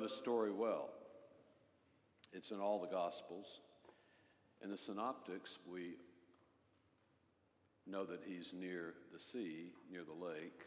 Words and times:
The 0.00 0.08
story 0.08 0.50
well. 0.50 0.90
It's 2.32 2.50
in 2.50 2.60
all 2.60 2.80
the 2.80 2.88
Gospels. 2.88 3.60
In 4.62 4.70
the 4.70 4.76
Synoptics, 4.76 5.58
we 5.70 5.96
know 7.86 8.04
that 8.04 8.20
he's 8.26 8.52
near 8.52 8.94
the 9.12 9.18
sea, 9.18 9.72
near 9.90 10.02
the 10.04 10.24
lake. 10.24 10.62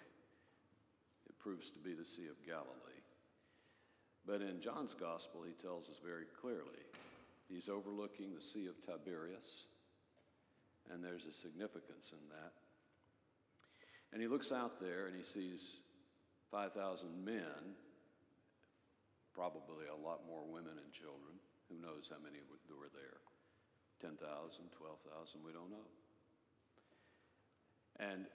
It 1.27 1.37
proves 1.39 1.69
to 1.71 1.79
be 1.79 1.93
the 1.93 2.05
Sea 2.05 2.27
of 2.29 2.45
Galilee. 2.45 3.01
But 4.25 4.41
in 4.41 4.61
John's 4.61 4.93
Gospel, 4.93 5.41
he 5.45 5.53
tells 5.53 5.89
us 5.89 5.99
very 6.03 6.25
clearly 6.39 6.85
he's 7.49 7.69
overlooking 7.69 8.33
the 8.33 8.41
Sea 8.41 8.67
of 8.67 8.75
Tiberias 8.85 9.65
and 10.91 11.03
there's 11.03 11.25
a 11.25 11.31
significance 11.31 12.11
in 12.11 12.29
that. 12.29 12.53
And 14.11 14.21
he 14.21 14.27
looks 14.27 14.51
out 14.51 14.79
there 14.79 15.07
and 15.07 15.15
he 15.15 15.23
sees 15.23 15.77
5,000 16.51 17.09
men, 17.23 17.75
probably 19.33 19.89
a 19.89 19.97
lot 19.97 20.21
more 20.29 20.45
women 20.45 20.77
and 20.77 20.89
children. 20.93 21.35
Who 21.69 21.81
knows 21.81 22.09
how 22.09 22.21
many 22.21 22.39
were 22.45 22.93
there? 22.93 23.21
10,000, 24.01 24.19
12,000, 24.19 25.41
we 25.43 25.51
don't 25.53 25.71
know. 25.71 25.89
And 27.99 28.25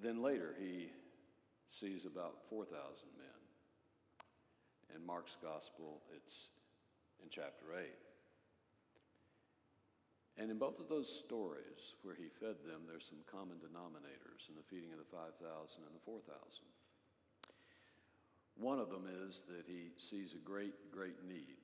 then 0.00 0.22
later 0.22 0.54
he 0.58 0.92
sees 1.70 2.04
about 2.04 2.40
4,000 2.48 2.72
men. 3.18 3.40
In 4.94 5.04
Mark's 5.04 5.36
gospel, 5.42 6.00
it's 6.14 6.54
in 7.22 7.28
chapter 7.28 7.74
8. 7.74 7.90
And 10.38 10.50
in 10.50 10.58
both 10.58 10.78
of 10.78 10.88
those 10.88 11.08
stories 11.08 11.96
where 12.04 12.14
he 12.14 12.28
fed 12.28 12.60
them, 12.62 12.84
there's 12.86 13.08
some 13.08 13.24
common 13.24 13.56
denominators 13.56 14.48
in 14.48 14.54
the 14.54 14.68
feeding 14.68 14.92
of 14.92 15.00
the 15.00 15.10
5,000 15.10 15.32
and 15.82 15.94
the 15.96 16.04
4,000. 16.04 16.28
One 18.56 18.80
of 18.80 18.88
them 18.88 19.04
is 19.28 19.44
that 19.52 19.68
he 19.68 19.92
sees 20.00 20.32
a 20.32 20.40
great, 20.40 20.72
great 20.90 21.20
need. 21.28 21.60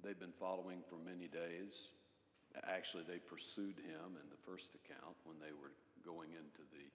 They've 0.00 0.18
been 0.18 0.36
following 0.40 0.80
for 0.88 0.96
many 0.96 1.28
days. 1.28 1.92
Actually, 2.64 3.04
they 3.04 3.20
pursued 3.20 3.76
him 3.84 4.16
in 4.16 4.26
the 4.32 4.40
first 4.48 4.72
account 4.72 5.14
when 5.28 5.36
they 5.36 5.52
were 5.52 5.76
going 6.00 6.32
into 6.32 6.64
the, 6.72 6.88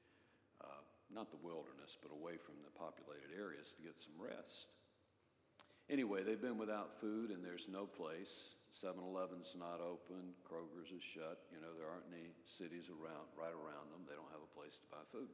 uh, 0.66 0.82
not 1.14 1.30
the 1.30 1.40
wilderness, 1.46 1.96
but 2.02 2.10
away 2.10 2.42
from 2.42 2.58
the 2.66 2.74
populated 2.74 3.30
areas 3.38 3.78
to 3.78 3.86
get 3.86 4.02
some 4.02 4.18
rest. 4.18 4.74
Anyway, 5.86 6.26
they've 6.26 6.42
been 6.42 6.58
without 6.58 6.98
food 6.98 7.30
and 7.30 7.46
there's 7.46 7.70
no 7.70 7.86
place 7.86 8.58
7 8.74 9.00
Eleven's 9.00 9.56
not 9.56 9.80
open, 9.80 10.36
Kroger's 10.44 10.92
is 10.92 11.06
shut. 11.06 11.46
You 11.54 11.62
know, 11.62 11.72
there 11.78 11.88
aren't 11.88 12.10
any 12.12 12.34
cities 12.44 12.92
around, 12.92 13.30
right 13.38 13.54
around 13.54 13.88
them. 13.94 14.04
They 14.04 14.18
don't 14.18 14.34
have 14.36 14.44
a 14.44 14.52
place 14.52 14.82
to 14.84 14.88
buy 14.92 15.06
food. 15.14 15.32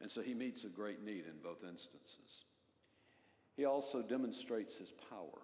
And 0.00 0.10
so 0.10 0.22
he 0.22 0.34
meets 0.34 0.64
a 0.64 0.72
great 0.72 1.04
need 1.04 1.30
in 1.30 1.38
both 1.38 1.62
instances. 1.62 2.47
He 3.58 3.64
also 3.64 4.02
demonstrates 4.02 4.76
his 4.76 4.92
power. 5.10 5.42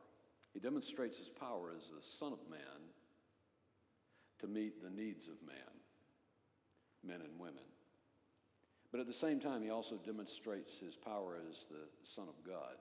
He 0.53 0.61
demonstrates 0.61 1.19
his 1.19 1.29
power 1.29 1.73
as 1.77 1.89
the 1.89 2.01
Son 2.01 2.33
of 2.33 2.39
Man 2.49 2.61
to 4.39 4.47
meet 4.47 4.81
the 4.81 4.89
needs 4.89 5.27
of 5.27 5.35
man, 5.45 5.75
men 7.03 7.21
and 7.23 7.41
women. 7.41 7.67
But 8.93 9.01
at 9.01 9.09
the 9.09 9.13
same 9.13 9.41
time, 9.41 9.65
he 9.65 9.71
also 9.71 9.97
demonstrates 9.97 10.75
his 10.79 10.95
power 10.95 11.39
as 11.51 11.65
the 11.69 11.89
Son 12.05 12.29
of 12.29 12.47
God. 12.47 12.77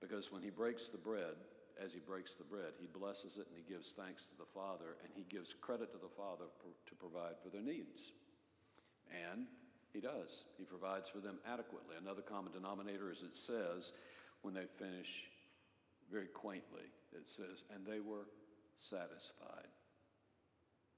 Because 0.00 0.30
when 0.30 0.42
he 0.42 0.50
breaks 0.50 0.86
the 0.86 0.98
bread, 0.98 1.34
as 1.82 1.92
he 1.92 1.98
breaks 1.98 2.34
the 2.34 2.44
bread, 2.44 2.74
he 2.78 2.86
blesses 2.86 3.38
it 3.38 3.48
and 3.48 3.56
he 3.56 3.74
gives 3.74 3.90
thanks 3.90 4.22
to 4.26 4.36
the 4.38 4.46
Father 4.54 4.98
and 5.02 5.10
he 5.16 5.24
gives 5.28 5.52
credit 5.60 5.90
to 5.90 5.98
the 5.98 6.14
Father 6.16 6.44
to 6.86 6.94
provide 6.94 7.34
for 7.42 7.48
their 7.48 7.60
needs. 7.60 8.12
And 9.32 9.46
he 9.96 10.02
does. 10.02 10.44
He 10.58 10.64
provides 10.64 11.08
for 11.08 11.18
them 11.18 11.38
adequately. 11.48 11.96
Another 11.98 12.20
common 12.20 12.52
denominator 12.52 13.10
is 13.10 13.22
it 13.22 13.34
says, 13.34 13.92
when 14.42 14.52
they 14.52 14.68
finish 14.78 15.24
very 16.12 16.26
quaintly, 16.26 16.84
it 17.16 17.26
says, 17.26 17.64
and 17.74 17.86
they 17.86 18.00
were 18.00 18.28
satisfied. 18.76 19.72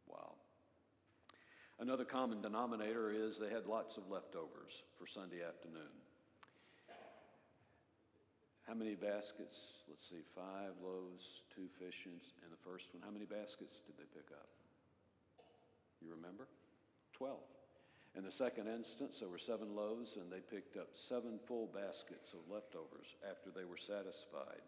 Wow. 0.08 0.34
Another 1.78 2.04
common 2.04 2.42
denominator 2.42 3.12
is 3.12 3.38
they 3.38 3.54
had 3.54 3.66
lots 3.66 3.96
of 3.98 4.10
leftovers 4.10 4.82
for 4.98 5.06
Sunday 5.06 5.46
afternoon. 5.46 5.94
How 8.66 8.74
many 8.74 8.96
baskets? 8.96 9.86
Let's 9.88 10.10
see, 10.10 10.26
five 10.34 10.74
loaves, 10.82 11.42
two 11.54 11.68
fish 11.78 12.04
and 12.04 12.20
the 12.50 12.68
first 12.68 12.92
one. 12.92 13.02
How 13.02 13.12
many 13.12 13.24
baskets 13.24 13.78
did 13.86 13.96
they 13.96 14.10
pick 14.12 14.28
up? 14.34 14.48
You 16.02 16.10
remember? 16.10 16.48
Twelve. 17.12 17.46
In 18.18 18.24
the 18.24 18.32
second 18.32 18.66
instance, 18.66 19.20
there 19.20 19.28
were 19.28 19.38
seven 19.38 19.76
loaves, 19.76 20.16
and 20.16 20.26
they 20.26 20.40
picked 20.40 20.76
up 20.76 20.88
seven 20.94 21.38
full 21.46 21.68
baskets 21.72 22.34
of 22.34 22.52
leftovers 22.52 23.14
after 23.22 23.50
they 23.54 23.64
were 23.64 23.78
satisfied. 23.78 24.66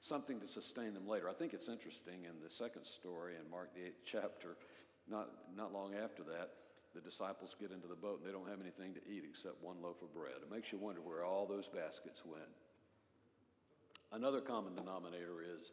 Something 0.00 0.40
to 0.40 0.48
sustain 0.48 0.94
them 0.94 1.06
later. 1.06 1.28
I 1.28 1.34
think 1.34 1.52
it's 1.52 1.68
interesting 1.68 2.24
in 2.24 2.40
the 2.42 2.48
second 2.48 2.86
story 2.86 3.34
in 3.36 3.50
Mark, 3.50 3.74
the 3.74 3.84
eighth 3.84 4.00
chapter, 4.06 4.56
not, 5.06 5.28
not 5.54 5.70
long 5.70 5.92
after 6.02 6.22
that, 6.32 6.48
the 6.94 7.02
disciples 7.02 7.54
get 7.60 7.72
into 7.72 7.88
the 7.88 7.94
boat 7.94 8.20
and 8.20 8.26
they 8.26 8.32
don't 8.32 8.48
have 8.48 8.62
anything 8.62 8.94
to 8.94 9.04
eat 9.04 9.24
except 9.28 9.62
one 9.62 9.82
loaf 9.82 10.00
of 10.00 10.14
bread. 10.14 10.40
It 10.40 10.50
makes 10.50 10.72
you 10.72 10.78
wonder 10.78 11.02
where 11.02 11.24
all 11.24 11.44
those 11.44 11.68
baskets 11.68 12.22
went. 12.24 12.56
Another 14.12 14.40
common 14.40 14.74
denominator 14.74 15.44
is 15.44 15.72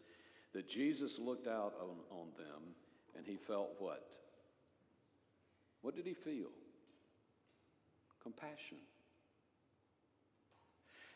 that 0.51 0.67
Jesus 0.67 1.17
looked 1.17 1.47
out 1.47 1.75
on, 1.79 1.95
on 2.11 2.27
them 2.37 2.75
and 3.15 3.25
he 3.25 3.37
felt 3.37 3.71
what? 3.79 4.03
What 5.81 5.95
did 5.95 6.05
he 6.05 6.13
feel? 6.13 6.51
Compassion. 8.25 8.78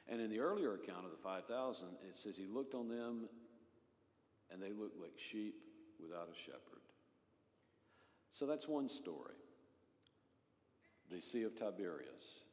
And 0.08 0.22
in 0.22 0.30
the 0.30 0.40
earlier 0.40 0.76
account 0.76 1.06
of 1.06 1.12
the 1.12 1.18
5,000, 1.18 1.88
it 2.08 2.20
says 2.20 2.36
he 2.36 2.46
looked 2.46 2.76
on 2.76 2.88
them 2.88 3.28
and 4.52 4.62
they 4.62 4.72
looked 4.72 5.02
like 5.02 5.14
sheep 5.32 5.56
without 6.00 6.30
a 6.32 6.38
shepherd. 6.46 6.86
So 8.34 8.46
that's 8.46 8.68
one 8.68 8.90
story. 8.90 9.34
The 11.10 11.20
Sea 11.20 11.44
of 11.44 11.56
Tiberias, 11.58 12.44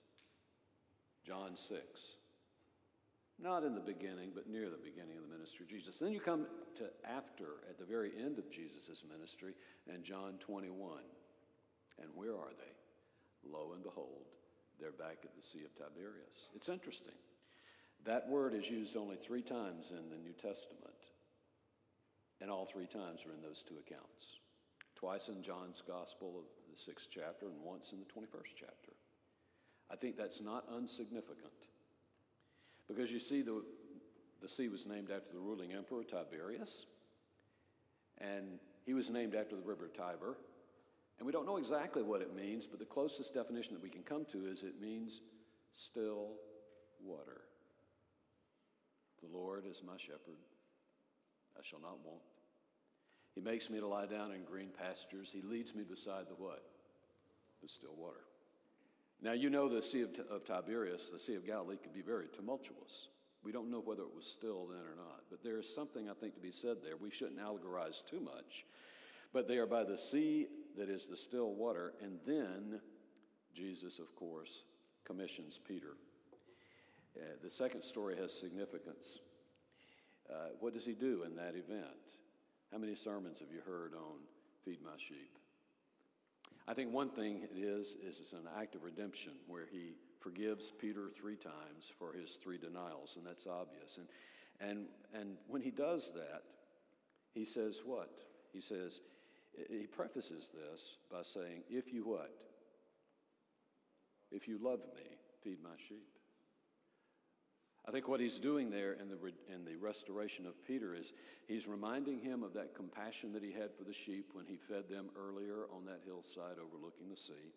John 1.26 1.54
6. 1.54 1.78
Not 3.38 3.62
in 3.62 3.74
the 3.74 3.80
beginning, 3.80 4.30
but 4.34 4.48
near 4.48 4.70
the 4.70 4.78
beginning 4.82 5.18
of 5.18 5.22
the 5.28 5.34
ministry 5.34 5.66
of 5.66 5.70
Jesus. 5.70 5.98
Then 5.98 6.12
you 6.12 6.20
come 6.20 6.46
to 6.76 6.84
after, 7.06 7.60
at 7.68 7.78
the 7.78 7.84
very 7.84 8.12
end 8.18 8.38
of 8.38 8.50
Jesus' 8.50 9.04
ministry, 9.06 9.52
and 9.92 10.02
John 10.02 10.38
21. 10.40 11.00
And 12.00 12.08
where 12.14 12.32
are 12.32 12.54
they? 12.56 13.50
Lo 13.50 13.72
and 13.74 13.82
behold, 13.82 14.24
they're 14.80 14.92
back 14.92 15.18
at 15.24 15.34
the 15.34 15.42
Sea 15.42 15.64
of 15.64 15.74
Tiberias. 15.74 16.50
It's 16.54 16.68
interesting. 16.68 17.14
That 18.04 18.28
word 18.28 18.54
is 18.54 18.70
used 18.70 18.96
only 18.96 19.16
three 19.16 19.42
times 19.42 19.90
in 19.90 20.10
the 20.10 20.16
New 20.16 20.32
Testament, 20.32 21.10
and 22.40 22.50
all 22.50 22.66
three 22.66 22.86
times 22.86 23.26
are 23.26 23.34
in 23.34 23.42
those 23.42 23.62
two 23.62 23.76
accounts. 23.78 24.38
Twice 24.94 25.28
in 25.28 25.42
John's 25.42 25.82
Gospel 25.86 26.38
of 26.38 26.44
the 26.70 26.76
sixth 26.76 27.08
chapter, 27.10 27.46
and 27.46 27.62
once 27.62 27.92
in 27.92 27.98
the 27.98 28.06
21st 28.06 28.54
chapter. 28.58 28.92
I 29.90 29.96
think 29.96 30.16
that's 30.16 30.40
not 30.40 30.64
unsignificant. 30.70 31.52
Because 32.88 33.10
you 33.10 33.20
see, 33.20 33.42
the, 33.42 33.62
the 34.40 34.48
sea 34.48 34.68
was 34.68 34.86
named 34.86 35.10
after 35.10 35.32
the 35.32 35.40
ruling 35.40 35.72
emperor 35.72 36.04
Tiberius, 36.04 36.86
and 38.18 38.58
he 38.84 38.94
was 38.94 39.10
named 39.10 39.34
after 39.34 39.56
the 39.56 39.62
river 39.62 39.90
Tiber. 39.94 40.36
And 41.18 41.26
we 41.26 41.32
don't 41.32 41.46
know 41.46 41.56
exactly 41.56 42.02
what 42.02 42.20
it 42.20 42.34
means, 42.34 42.66
but 42.66 42.78
the 42.78 42.84
closest 42.84 43.34
definition 43.34 43.74
that 43.74 43.82
we 43.82 43.88
can 43.88 44.02
come 44.02 44.24
to 44.32 44.46
is 44.46 44.62
it 44.62 44.80
means 44.80 45.22
still 45.72 46.32
water. 47.02 47.42
The 49.22 49.36
Lord 49.36 49.64
is 49.68 49.82
my 49.86 49.96
shepherd, 49.96 50.38
I 51.58 51.62
shall 51.62 51.80
not 51.80 52.04
want. 52.04 52.22
He 53.34 53.40
makes 53.40 53.68
me 53.68 53.80
to 53.80 53.86
lie 53.86 54.06
down 54.06 54.32
in 54.32 54.44
green 54.44 54.70
pastures. 54.78 55.30
He 55.32 55.42
leads 55.42 55.74
me 55.74 55.84
beside 55.84 56.28
the 56.28 56.34
what? 56.34 56.62
The 57.62 57.68
still 57.68 57.94
water. 57.96 58.24
Now, 59.22 59.32
you 59.32 59.50
know 59.50 59.68
the 59.68 59.82
Sea 59.82 60.02
of, 60.02 60.10
of, 60.30 60.44
Tiberias, 60.44 61.10
the 61.10 61.18
Sea 61.18 61.34
of 61.34 61.46
Galilee, 61.46 61.76
could 61.76 61.94
be 61.94 62.02
very 62.02 62.26
tumultuous. 62.34 63.08
We 63.42 63.52
don't 63.52 63.70
know 63.70 63.80
whether 63.80 64.02
it 64.02 64.14
was 64.14 64.26
still 64.26 64.66
then 64.66 64.80
or 64.80 64.96
not, 64.96 65.22
but 65.30 65.42
there 65.42 65.58
is 65.58 65.72
something 65.72 66.08
I 66.08 66.14
think 66.14 66.34
to 66.34 66.40
be 66.40 66.52
said 66.52 66.78
there. 66.82 66.96
We 66.96 67.10
shouldn't 67.10 67.38
allegorize 67.38 68.02
too 68.08 68.20
much. 68.20 68.66
But 69.32 69.48
they 69.48 69.56
are 69.58 69.66
by 69.66 69.84
the 69.84 69.98
sea 69.98 70.48
that 70.76 70.88
is 70.88 71.06
the 71.06 71.16
still 71.16 71.54
water, 71.54 71.94
and 72.02 72.18
then 72.26 72.80
Jesus, 73.54 73.98
of 73.98 74.14
course, 74.16 74.64
commissions 75.04 75.58
Peter. 75.66 75.96
Uh, 77.16 77.20
the 77.42 77.50
second 77.50 77.82
story 77.82 78.16
has 78.16 78.32
significance. 78.32 79.20
Uh, 80.28 80.50
what 80.60 80.74
does 80.74 80.84
he 80.84 80.92
do 80.92 81.22
in 81.24 81.34
that 81.36 81.54
event? 81.56 81.86
How 82.72 82.78
many 82.78 82.94
sermons 82.94 83.40
have 83.40 83.48
you 83.50 83.60
heard 83.64 83.94
on 83.94 84.18
Feed 84.64 84.82
My 84.84 84.90
Sheep? 84.98 85.38
I 86.68 86.74
think 86.74 86.92
one 86.92 87.10
thing 87.10 87.42
it 87.42 87.56
is, 87.56 87.96
is 88.04 88.20
it's 88.20 88.32
an 88.32 88.48
act 88.58 88.74
of 88.74 88.82
redemption 88.82 89.32
where 89.46 89.66
he 89.70 89.94
forgives 90.20 90.72
Peter 90.78 91.10
three 91.16 91.36
times 91.36 91.90
for 91.98 92.12
his 92.12 92.32
three 92.42 92.58
denials, 92.58 93.14
and 93.16 93.24
that's 93.24 93.46
obvious. 93.46 93.98
And, 93.98 94.68
and, 94.68 94.86
and 95.14 95.36
when 95.46 95.62
he 95.62 95.70
does 95.70 96.10
that, 96.14 96.42
he 97.32 97.44
says 97.44 97.80
what? 97.84 98.10
He 98.52 98.60
says, 98.60 99.00
he 99.70 99.86
prefaces 99.86 100.48
this 100.52 100.96
by 101.10 101.22
saying, 101.22 101.62
If 101.68 101.92
you 101.92 102.04
what? 102.04 102.32
If 104.30 104.48
you 104.48 104.58
love 104.60 104.80
me, 104.94 105.02
feed 105.42 105.62
my 105.62 105.76
sheep. 105.88 106.08
I 107.88 107.92
think 107.92 108.08
what 108.08 108.18
he's 108.18 108.38
doing 108.38 108.70
there 108.70 108.94
in 108.94 109.08
the, 109.08 109.16
in 109.54 109.64
the 109.64 109.76
restoration 109.76 110.44
of 110.44 110.54
Peter 110.66 110.94
is 110.94 111.12
he's 111.46 111.68
reminding 111.68 112.18
him 112.18 112.42
of 112.42 112.52
that 112.54 112.74
compassion 112.74 113.32
that 113.32 113.44
he 113.44 113.52
had 113.52 113.72
for 113.72 113.84
the 113.84 113.92
sheep 113.92 114.30
when 114.32 114.44
he 114.44 114.56
fed 114.56 114.88
them 114.90 115.06
earlier 115.16 115.66
on 115.72 115.84
that 115.84 116.00
hillside 116.04 116.56
overlooking 116.58 117.08
the 117.08 117.16
sea. 117.16 117.54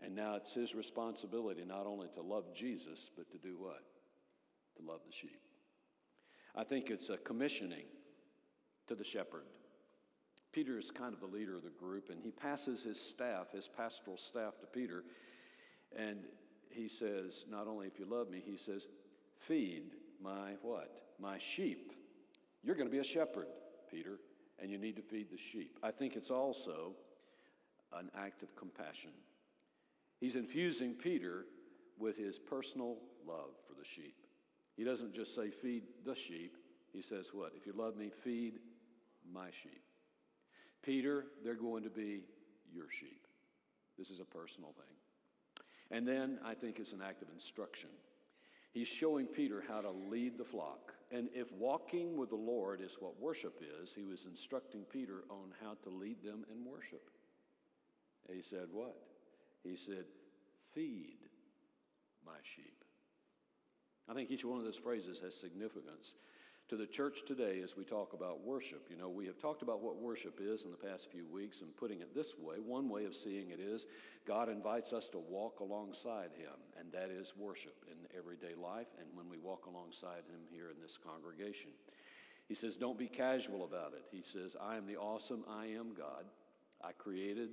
And 0.00 0.14
now 0.14 0.34
it's 0.34 0.52
his 0.52 0.74
responsibility 0.74 1.64
not 1.64 1.86
only 1.86 2.08
to 2.14 2.20
love 2.20 2.54
Jesus, 2.54 3.10
but 3.16 3.30
to 3.32 3.38
do 3.38 3.56
what? 3.58 3.82
To 4.76 4.86
love 4.86 5.00
the 5.06 5.12
sheep. 5.12 5.40
I 6.54 6.64
think 6.64 6.90
it's 6.90 7.08
a 7.08 7.16
commissioning 7.16 7.86
to 8.88 8.94
the 8.94 9.04
shepherd. 9.04 9.44
Peter 10.56 10.78
is 10.78 10.90
kind 10.90 11.12
of 11.12 11.20
the 11.20 11.26
leader 11.26 11.54
of 11.54 11.64
the 11.64 11.68
group, 11.68 12.08
and 12.08 12.18
he 12.18 12.30
passes 12.30 12.82
his 12.82 12.98
staff, 12.98 13.52
his 13.52 13.68
pastoral 13.68 14.16
staff, 14.16 14.58
to 14.58 14.66
Peter. 14.66 15.04
And 15.94 16.20
he 16.70 16.88
says, 16.88 17.44
Not 17.50 17.66
only 17.66 17.86
if 17.86 17.98
you 17.98 18.06
love 18.06 18.30
me, 18.30 18.42
he 18.42 18.56
says, 18.56 18.86
Feed 19.38 19.90
my 20.18 20.52
what? 20.62 21.02
My 21.20 21.38
sheep. 21.38 21.92
You're 22.64 22.74
going 22.74 22.88
to 22.88 22.92
be 22.92 23.00
a 23.00 23.04
shepherd, 23.04 23.48
Peter, 23.90 24.18
and 24.58 24.70
you 24.70 24.78
need 24.78 24.96
to 24.96 25.02
feed 25.02 25.30
the 25.30 25.36
sheep. 25.36 25.78
I 25.82 25.90
think 25.90 26.16
it's 26.16 26.30
also 26.30 26.94
an 27.92 28.10
act 28.16 28.42
of 28.42 28.56
compassion. 28.56 29.10
He's 30.20 30.36
infusing 30.36 30.94
Peter 30.94 31.44
with 31.98 32.16
his 32.16 32.38
personal 32.38 32.96
love 33.28 33.50
for 33.68 33.74
the 33.78 33.84
sheep. 33.84 34.16
He 34.74 34.84
doesn't 34.84 35.14
just 35.14 35.34
say, 35.34 35.50
Feed 35.50 35.82
the 36.06 36.14
sheep. 36.14 36.56
He 36.94 37.02
says, 37.02 37.26
What? 37.34 37.52
If 37.54 37.66
you 37.66 37.74
love 37.76 37.98
me, 37.98 38.08
feed 38.08 38.54
my 39.30 39.48
sheep. 39.50 39.85
Peter, 40.86 41.26
they're 41.42 41.54
going 41.54 41.82
to 41.82 41.90
be 41.90 42.22
your 42.72 42.86
sheep. 42.88 43.26
This 43.98 44.08
is 44.08 44.20
a 44.20 44.24
personal 44.24 44.72
thing. 44.72 45.64
And 45.90 46.06
then 46.06 46.38
I 46.44 46.54
think 46.54 46.78
it's 46.78 46.92
an 46.92 47.02
act 47.02 47.22
of 47.22 47.28
instruction. 47.34 47.90
He's 48.72 48.86
showing 48.86 49.26
Peter 49.26 49.64
how 49.66 49.80
to 49.80 49.90
lead 49.90 50.38
the 50.38 50.44
flock. 50.44 50.92
And 51.10 51.28
if 51.34 51.50
walking 51.52 52.16
with 52.16 52.30
the 52.30 52.36
Lord 52.36 52.80
is 52.80 52.96
what 53.00 53.20
worship 53.20 53.62
is, 53.82 53.92
he 53.92 54.04
was 54.04 54.26
instructing 54.26 54.82
Peter 54.92 55.24
on 55.28 55.52
how 55.62 55.76
to 55.82 55.90
lead 55.90 56.22
them 56.22 56.44
in 56.52 56.64
worship. 56.64 57.10
he 58.32 58.42
said, 58.42 58.68
What? 58.72 58.96
He 59.64 59.76
said, 59.76 60.04
Feed 60.72 61.18
my 62.24 62.38
sheep. 62.54 62.84
I 64.08 64.14
think 64.14 64.30
each 64.30 64.44
one 64.44 64.58
of 64.58 64.64
those 64.64 64.76
phrases 64.76 65.18
has 65.20 65.34
significance 65.34 66.14
to 66.68 66.76
the 66.76 66.86
church 66.86 67.20
today 67.24 67.60
as 67.62 67.76
we 67.76 67.84
talk 67.84 68.12
about 68.12 68.44
worship. 68.44 68.88
You 68.90 68.96
know, 68.96 69.08
we 69.08 69.26
have 69.26 69.38
talked 69.38 69.62
about 69.62 69.82
what 69.82 69.96
worship 69.96 70.40
is 70.42 70.64
in 70.64 70.72
the 70.72 70.76
past 70.76 71.08
few 71.10 71.24
weeks, 71.24 71.60
and 71.60 71.76
putting 71.76 72.00
it 72.00 72.12
this 72.12 72.34
way 72.36 72.56
one 72.58 72.88
way 72.88 73.04
of 73.04 73.14
seeing 73.14 73.50
it 73.50 73.60
is 73.60 73.86
God 74.26 74.48
invites 74.48 74.92
us 74.92 75.08
to 75.10 75.18
walk 75.18 75.60
alongside 75.60 76.30
Him, 76.36 76.54
and 76.78 76.90
that 76.92 77.10
is 77.10 77.34
worship 77.36 77.84
in 77.88 77.96
everyday 78.18 78.54
life 78.60 78.88
and 78.98 79.06
when 79.14 79.28
we 79.28 79.38
walk 79.38 79.66
alongside 79.66 80.24
Him 80.28 80.40
here 80.50 80.70
in 80.70 80.80
this 80.82 80.98
congregation. 80.98 81.70
He 82.48 82.54
says, 82.54 82.74
Don't 82.74 82.98
be 82.98 83.08
casual 83.08 83.64
about 83.64 83.92
it. 83.92 84.04
He 84.10 84.22
says, 84.22 84.56
I 84.60 84.76
am 84.76 84.86
the 84.86 84.96
awesome 84.96 85.44
I 85.48 85.66
am 85.66 85.94
God. 85.96 86.24
I 86.82 86.92
created 86.92 87.50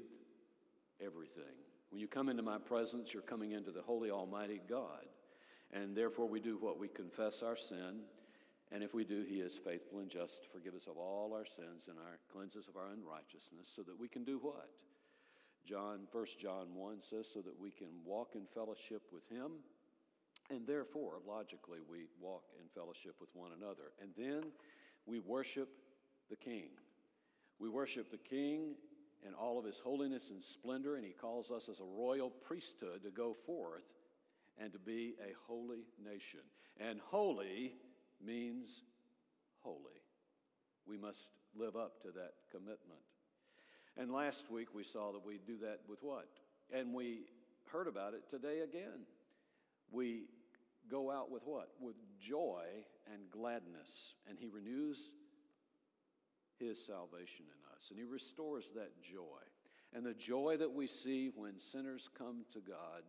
everything. 0.99 1.43
When 1.91 2.01
you 2.01 2.07
come 2.07 2.29
into 2.29 2.41
my 2.41 2.57
presence, 2.57 3.13
you're 3.13 3.21
coming 3.21 3.51
into 3.51 3.69
the 3.69 3.83
holy, 3.83 4.09
almighty 4.09 4.59
God. 4.67 5.05
And 5.71 5.95
therefore, 5.95 6.27
we 6.27 6.39
do 6.39 6.57
what? 6.59 6.79
We 6.79 6.87
confess 6.87 7.43
our 7.43 7.55
sin 7.55 8.01
and 8.73 8.81
if 8.81 8.95
we 8.95 9.03
do, 9.03 9.23
he 9.27 9.35
is 9.35 9.55
faithful 9.55 9.99
and 9.99 10.09
just 10.09 10.43
to 10.43 10.49
forgive 10.49 10.73
us 10.73 10.87
of 10.87 10.97
all 10.97 11.31
our 11.33 11.45
sins 11.45 11.87
and 11.87 11.97
our 11.99 12.17
cleanse 12.31 12.55
us 12.55 12.67
of 12.67 12.75
our 12.75 12.87
unrighteousness 12.91 13.69
so 13.73 13.83
that 13.83 13.99
we 13.99 14.07
can 14.07 14.23
do 14.23 14.39
what? 14.41 14.69
John, 15.63 16.07
1 16.11 16.25
John 16.41 16.73
1 16.73 17.01
says, 17.03 17.27
so 17.31 17.41
that 17.41 17.57
we 17.59 17.69
can 17.69 17.87
walk 18.03 18.31
in 18.33 18.41
fellowship 18.51 19.03
with 19.13 19.29
him. 19.29 19.51
And 20.49 20.65
therefore, 20.65 21.19
logically, 21.25 21.79
we 21.87 22.07
walk 22.19 22.43
in 22.59 22.67
fellowship 22.73 23.15
with 23.21 23.29
one 23.33 23.51
another. 23.55 23.93
And 24.01 24.09
then 24.17 24.51
we 25.05 25.19
worship 25.19 25.69
the 26.31 26.35
King. 26.35 26.69
We 27.59 27.69
worship 27.69 28.09
the 28.09 28.17
King 28.17 28.73
in 29.25 29.35
all 29.35 29.59
of 29.59 29.65
his 29.65 29.77
holiness 29.77 30.31
and 30.31 30.43
splendor, 30.43 30.95
and 30.95 31.05
he 31.05 31.11
calls 31.11 31.51
us 31.51 31.69
as 31.69 31.79
a 31.79 31.85
royal 31.85 32.29
priesthood 32.29 33.03
to 33.03 33.11
go 33.11 33.35
forth 33.45 33.85
and 34.57 34.73
to 34.73 34.79
be 34.79 35.13
a 35.21 35.33
holy 35.47 35.85
nation. 36.03 36.41
And 36.79 36.99
holy 36.99 37.75
means 38.25 38.83
holy. 39.63 39.77
We 40.85 40.97
must 40.97 41.27
live 41.55 41.75
up 41.75 42.01
to 42.01 42.09
that 42.11 42.33
commitment. 42.51 43.01
And 43.97 44.11
last 44.11 44.49
week 44.49 44.73
we 44.73 44.83
saw 44.83 45.11
that 45.11 45.25
we 45.25 45.39
do 45.45 45.57
that 45.61 45.81
with 45.87 45.99
what? 46.01 46.27
And 46.73 46.93
we 46.93 47.21
heard 47.71 47.87
about 47.87 48.13
it 48.13 48.29
today 48.29 48.59
again. 48.59 49.05
We 49.91 50.25
go 50.89 51.11
out 51.11 51.31
with 51.31 51.43
what? 51.45 51.69
With 51.79 51.95
joy 52.19 52.65
and 53.11 53.29
gladness. 53.29 54.15
And 54.27 54.37
He 54.37 54.47
renews 54.47 54.99
His 56.59 56.83
salvation 56.83 57.45
in 57.45 57.77
us, 57.77 57.89
and 57.89 57.99
He 57.99 58.05
restores 58.05 58.69
that 58.75 59.01
joy. 59.01 59.41
And 59.95 60.05
the 60.05 60.13
joy 60.13 60.57
that 60.57 60.73
we 60.73 60.87
see 60.87 61.29
when 61.35 61.59
sinners 61.59 62.09
come 62.17 62.45
to 62.53 62.59
God 62.59 63.03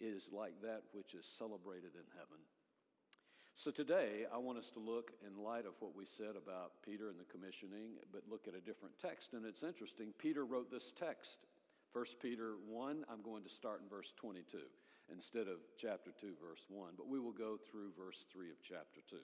is 0.00 0.28
like 0.32 0.54
that 0.62 0.82
which 0.92 1.14
is 1.14 1.26
celebrated 1.26 1.94
in 1.94 2.06
heaven. 2.16 2.40
So 3.56 3.70
today, 3.70 4.26
I 4.34 4.38
want 4.38 4.58
us 4.58 4.68
to 4.70 4.80
look 4.80 5.12
in 5.24 5.40
light 5.42 5.64
of 5.64 5.74
what 5.78 5.94
we 5.94 6.04
said 6.04 6.34
about 6.36 6.72
Peter 6.84 7.08
and 7.08 7.18
the 7.18 7.24
commissioning, 7.24 8.02
but 8.12 8.22
look 8.28 8.48
at 8.48 8.54
a 8.54 8.60
different 8.60 8.98
text. 9.00 9.32
And 9.32 9.46
it's 9.46 9.62
interesting, 9.62 10.08
Peter 10.18 10.44
wrote 10.44 10.72
this 10.72 10.92
text. 10.98 11.46
1 11.92 12.04
Peter 12.20 12.54
1, 12.66 13.04
I'm 13.08 13.22
going 13.22 13.44
to 13.44 13.48
start 13.48 13.80
in 13.80 13.88
verse 13.88 14.12
22 14.16 14.58
instead 15.14 15.46
of 15.46 15.58
chapter 15.78 16.10
2, 16.20 16.32
verse 16.42 16.66
1, 16.68 16.94
but 16.96 17.06
we 17.06 17.20
will 17.20 17.32
go 17.32 17.56
through 17.70 17.92
verse 17.96 18.26
3 18.32 18.50
of 18.50 18.56
chapter 18.60 19.00
2. 19.08 19.16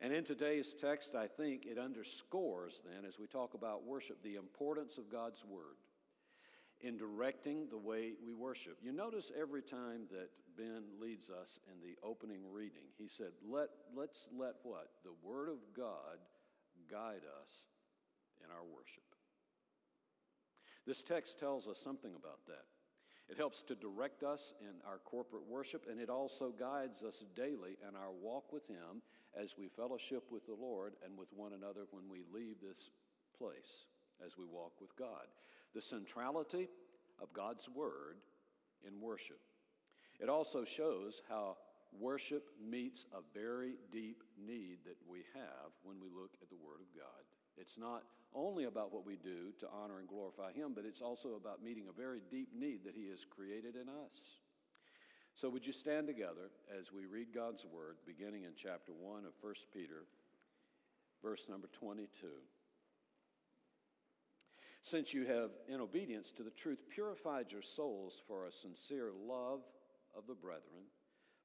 And 0.00 0.12
in 0.12 0.22
today's 0.22 0.72
text, 0.80 1.16
I 1.16 1.26
think 1.26 1.66
it 1.66 1.76
underscores 1.76 2.80
then, 2.84 3.04
as 3.04 3.18
we 3.18 3.26
talk 3.26 3.54
about 3.54 3.84
worship, 3.84 4.22
the 4.22 4.36
importance 4.36 4.98
of 4.98 5.10
God's 5.10 5.44
Word 5.44 5.82
in 6.80 6.96
directing 6.96 7.66
the 7.70 7.78
way 7.78 8.12
we 8.24 8.34
worship. 8.34 8.78
You 8.82 8.92
notice 8.92 9.32
every 9.36 9.62
time 9.62 10.02
that 10.12 10.30
Ben 10.56 10.82
leads 11.00 11.30
us 11.30 11.58
in 11.72 11.80
the 11.80 11.96
opening 12.06 12.40
reading, 12.52 12.86
he 12.98 13.08
said, 13.08 13.32
let, 13.48 13.68
Let's 13.94 14.28
let 14.36 14.54
what? 14.62 14.88
The 15.04 15.14
Word 15.22 15.48
of 15.48 15.58
God 15.76 16.18
guide 16.90 17.22
us 17.42 17.50
in 18.44 18.50
our 18.50 18.64
worship. 18.64 19.02
This 20.86 21.02
text 21.02 21.38
tells 21.38 21.66
us 21.66 21.78
something 21.82 22.12
about 22.14 22.46
that. 22.46 22.66
It 23.28 23.38
helps 23.38 23.62
to 23.62 23.74
direct 23.74 24.22
us 24.22 24.52
in 24.60 24.74
our 24.86 24.98
corporate 24.98 25.48
worship, 25.48 25.86
and 25.90 25.98
it 25.98 26.10
also 26.10 26.50
guides 26.50 27.02
us 27.02 27.24
daily 27.34 27.78
in 27.88 27.96
our 27.96 28.12
walk 28.12 28.52
with 28.52 28.68
Him 28.68 29.00
as 29.34 29.54
we 29.58 29.68
fellowship 29.68 30.24
with 30.30 30.46
the 30.46 30.54
Lord 30.54 30.94
and 31.04 31.16
with 31.16 31.28
one 31.34 31.54
another 31.54 31.86
when 31.90 32.04
we 32.10 32.22
leave 32.32 32.56
this 32.60 32.90
place 33.38 33.86
as 34.24 34.36
we 34.36 34.44
walk 34.44 34.72
with 34.80 34.94
God 34.96 35.26
the 35.74 35.82
centrality 35.82 36.68
of 37.20 37.32
God's 37.32 37.68
Word 37.68 38.16
in 38.86 39.00
worship. 39.00 39.40
It 40.24 40.30
also 40.30 40.64
shows 40.64 41.20
how 41.28 41.58
worship 42.00 42.48
meets 42.58 43.04
a 43.12 43.20
very 43.38 43.74
deep 43.92 44.24
need 44.40 44.78
that 44.86 44.96
we 45.06 45.18
have 45.34 45.68
when 45.82 46.00
we 46.00 46.08
look 46.08 46.30
at 46.40 46.48
the 46.48 46.56
Word 46.56 46.80
of 46.80 46.88
God. 46.96 47.28
It's 47.58 47.76
not 47.76 48.04
only 48.34 48.64
about 48.64 48.90
what 48.90 49.04
we 49.04 49.16
do 49.16 49.52
to 49.60 49.68
honor 49.68 49.98
and 49.98 50.08
glorify 50.08 50.52
Him, 50.52 50.72
but 50.74 50.86
it's 50.86 51.02
also 51.02 51.34
about 51.34 51.62
meeting 51.62 51.88
a 51.90 51.92
very 51.92 52.22
deep 52.30 52.48
need 52.56 52.84
that 52.84 52.94
He 52.94 53.10
has 53.10 53.26
created 53.26 53.76
in 53.76 53.90
us. 53.90 54.40
So, 55.34 55.50
would 55.50 55.66
you 55.66 55.74
stand 55.74 56.06
together 56.06 56.48
as 56.72 56.90
we 56.90 57.04
read 57.04 57.34
God's 57.34 57.66
Word, 57.66 57.96
beginning 58.06 58.44
in 58.44 58.52
chapter 58.56 58.92
1 58.98 59.26
of 59.26 59.32
1 59.42 59.54
Peter, 59.74 60.06
verse 61.22 61.48
number 61.50 61.68
22? 61.78 62.28
since 64.84 65.14
you 65.14 65.24
have, 65.24 65.48
in 65.66 65.80
obedience 65.80 66.30
to 66.30 66.42
the 66.42 66.50
truth, 66.50 66.78
purified 66.90 67.50
your 67.50 67.62
souls 67.62 68.20
for 68.28 68.44
a 68.44 68.52
sincere 68.52 69.12
love 69.26 69.60
of 70.16 70.26
the 70.26 70.34
brethren, 70.34 70.84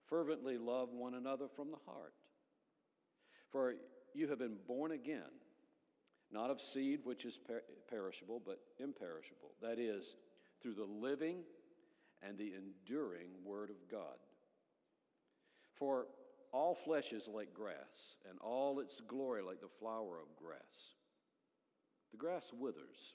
fervently 0.07 0.57
love 0.57 0.89
one 0.91 1.13
another 1.13 1.47
from 1.55 1.71
the 1.71 1.91
heart. 1.91 2.13
For 3.51 3.75
you 4.13 4.27
have 4.29 4.39
been 4.39 4.57
born 4.67 4.91
again, 4.91 5.31
not 6.31 6.49
of 6.49 6.61
seed 6.61 7.01
which 7.03 7.25
is 7.25 7.37
per- 7.37 7.63
perishable, 7.89 8.41
but 8.45 8.59
imperishable. 8.79 9.51
That 9.61 9.79
is, 9.79 10.15
through 10.61 10.75
the 10.75 10.83
living 10.83 11.37
and 12.21 12.37
the 12.37 12.53
enduring 12.53 13.29
Word 13.43 13.69
of 13.69 13.89
God. 13.89 14.17
For 15.75 16.07
all 16.51 16.75
flesh 16.75 17.13
is 17.13 17.27
like 17.27 17.53
grass, 17.53 18.17
and 18.29 18.37
all 18.39 18.79
its 18.79 19.01
glory 19.07 19.41
like 19.41 19.61
the 19.61 19.69
flower 19.79 20.17
of 20.19 20.35
grass. 20.35 20.59
The 22.11 22.17
grass 22.17 22.51
withers, 22.57 23.13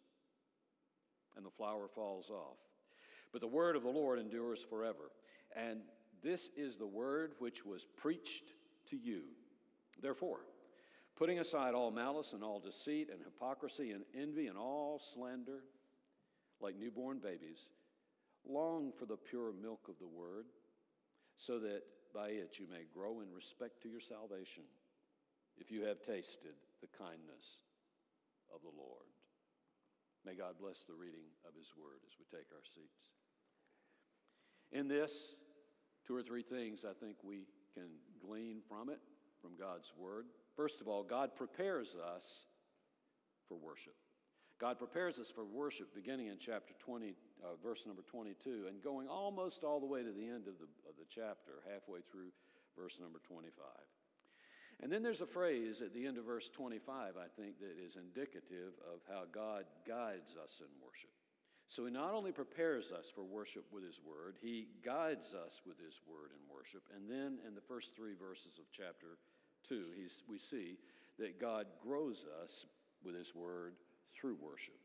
and 1.37 1.45
the 1.45 1.51
flower 1.51 1.89
falls 1.95 2.31
off. 2.31 2.59
But 3.33 3.41
the 3.41 3.49
word 3.49 3.75
of 3.75 3.83
the 3.83 3.89
Lord 3.89 4.21
endures 4.21 4.65
forever. 4.71 5.11
And 5.55 5.81
this 6.23 6.51
is 6.57 6.77
the 6.77 6.87
word 6.87 7.33
which 7.39 7.65
was 7.65 7.87
preached 7.97 8.55
to 8.91 8.97
you. 8.97 9.23
Therefore, 10.01 10.41
putting 11.17 11.39
aside 11.39 11.75
all 11.75 11.91
malice 11.91 12.33
and 12.33 12.43
all 12.43 12.59
deceit 12.59 13.09
and 13.11 13.21
hypocrisy 13.23 13.93
and 13.93 14.05
envy 14.19 14.49
and 14.49 14.59
all 14.59 14.99
slander, 14.99 15.65
like 16.61 16.77
newborn 16.77 17.19
babies, 17.19 17.69
long 18.49 18.93
for 18.99 19.07
the 19.07 19.17
pure 19.17 19.53
milk 19.53 19.87
of 19.89 19.99
the 19.99 20.07
word, 20.07 20.47
so 21.37 21.59
that 21.59 21.83
by 22.15 22.29
it 22.29 22.59
you 22.59 22.67
may 22.71 22.85
grow 22.93 23.21
in 23.21 23.33
respect 23.33 23.83
to 23.83 23.89
your 23.89 24.01
salvation, 24.01 24.65
if 25.59 25.71
you 25.71 25.83
have 25.83 26.03
tasted 26.03 26.55
the 26.81 26.89
kindness 26.99 27.63
of 28.55 28.61
the 28.63 28.75
Lord. 28.77 29.07
May 30.25 30.35
God 30.35 30.55
bless 30.59 30.85
the 30.85 30.95
reading 30.95 31.29
of 31.47 31.55
his 31.55 31.69
word 31.77 32.01
as 32.07 32.15
we 32.19 32.25
take 32.25 32.49
our 32.53 32.65
seats. 32.65 33.13
In 34.73 34.89
this, 34.89 35.37
two 36.07 36.15
or 36.15 36.23
three 36.23 36.43
things 36.43 36.85
I 36.85 36.93
think 36.93 37.17
we 37.23 37.47
can 37.75 37.89
glean 38.25 38.59
from 38.69 38.89
it, 38.89 39.01
from 39.41 39.53
God's 39.59 39.93
word. 39.99 40.27
First 40.57 40.81
of 40.81 40.89
all, 40.89 41.03
God 41.03 41.35
prepares 41.37 41.95
us 41.95 42.47
for 43.49 43.57
worship. 43.57 43.95
God 44.61 44.79
prepares 44.79 45.19
us 45.19 45.31
for 45.31 45.45
worship 45.45 45.95
beginning 45.95 46.29
in 46.29 46.37
chapter 46.39 46.75
20, 46.79 47.15
uh, 47.43 47.49
verse 47.63 47.85
number 47.87 48.03
22, 48.03 48.67
and 48.69 48.83
going 48.83 49.09
almost 49.09 49.65
all 49.65 49.81
the 49.81 49.87
way 49.87 50.03
to 50.03 50.13
the 50.13 50.29
end 50.29 50.47
of 50.47 50.55
the, 50.59 50.71
of 50.89 50.95
the 50.97 51.07
chapter, 51.09 51.63
halfway 51.71 52.01
through 52.01 52.31
verse 52.79 52.99
number 53.01 53.19
25. 53.27 53.67
And 54.83 54.93
then 54.93 55.03
there's 55.03 55.21
a 55.21 55.27
phrase 55.27 55.83
at 55.83 55.95
the 55.95 56.07
end 56.07 56.19
of 56.19 56.25
verse 56.25 56.49
25, 56.49 57.15
I 57.17 57.27
think, 57.41 57.59
that 57.61 57.75
is 57.83 57.97
indicative 57.97 58.75
of 58.93 59.01
how 59.09 59.25
God 59.33 59.65
guides 59.87 60.37
us 60.43 60.61
in 60.61 60.71
worship. 60.83 61.11
So 61.75 61.87
he 61.87 61.91
not 61.91 62.15
only 62.15 62.31
prepares 62.31 62.93
us 62.93 63.11
for 63.13 63.25
worship 63.25 63.65
with 63.73 63.83
his 63.83 63.99
word, 64.07 64.37
he 64.41 64.69
guides 64.85 65.35
us 65.35 65.61
with 65.67 65.77
his 65.85 65.99
word 66.07 66.31
in 66.31 66.55
worship. 66.55 66.85
And 66.95 67.11
then 67.11 67.39
in 67.45 67.57
the 67.57 67.61
first 67.61 67.97
three 67.97 68.15
verses 68.15 68.59
of 68.61 68.65
chapter 68.71 69.19
2, 69.69 69.87
we 70.29 70.39
see 70.39 70.79
that 71.19 71.41
God 71.41 71.67
grows 71.83 72.27
us 72.45 72.67
with 73.05 73.17
his 73.17 73.35
word 73.35 73.75
through 74.15 74.37
worship. 74.41 74.79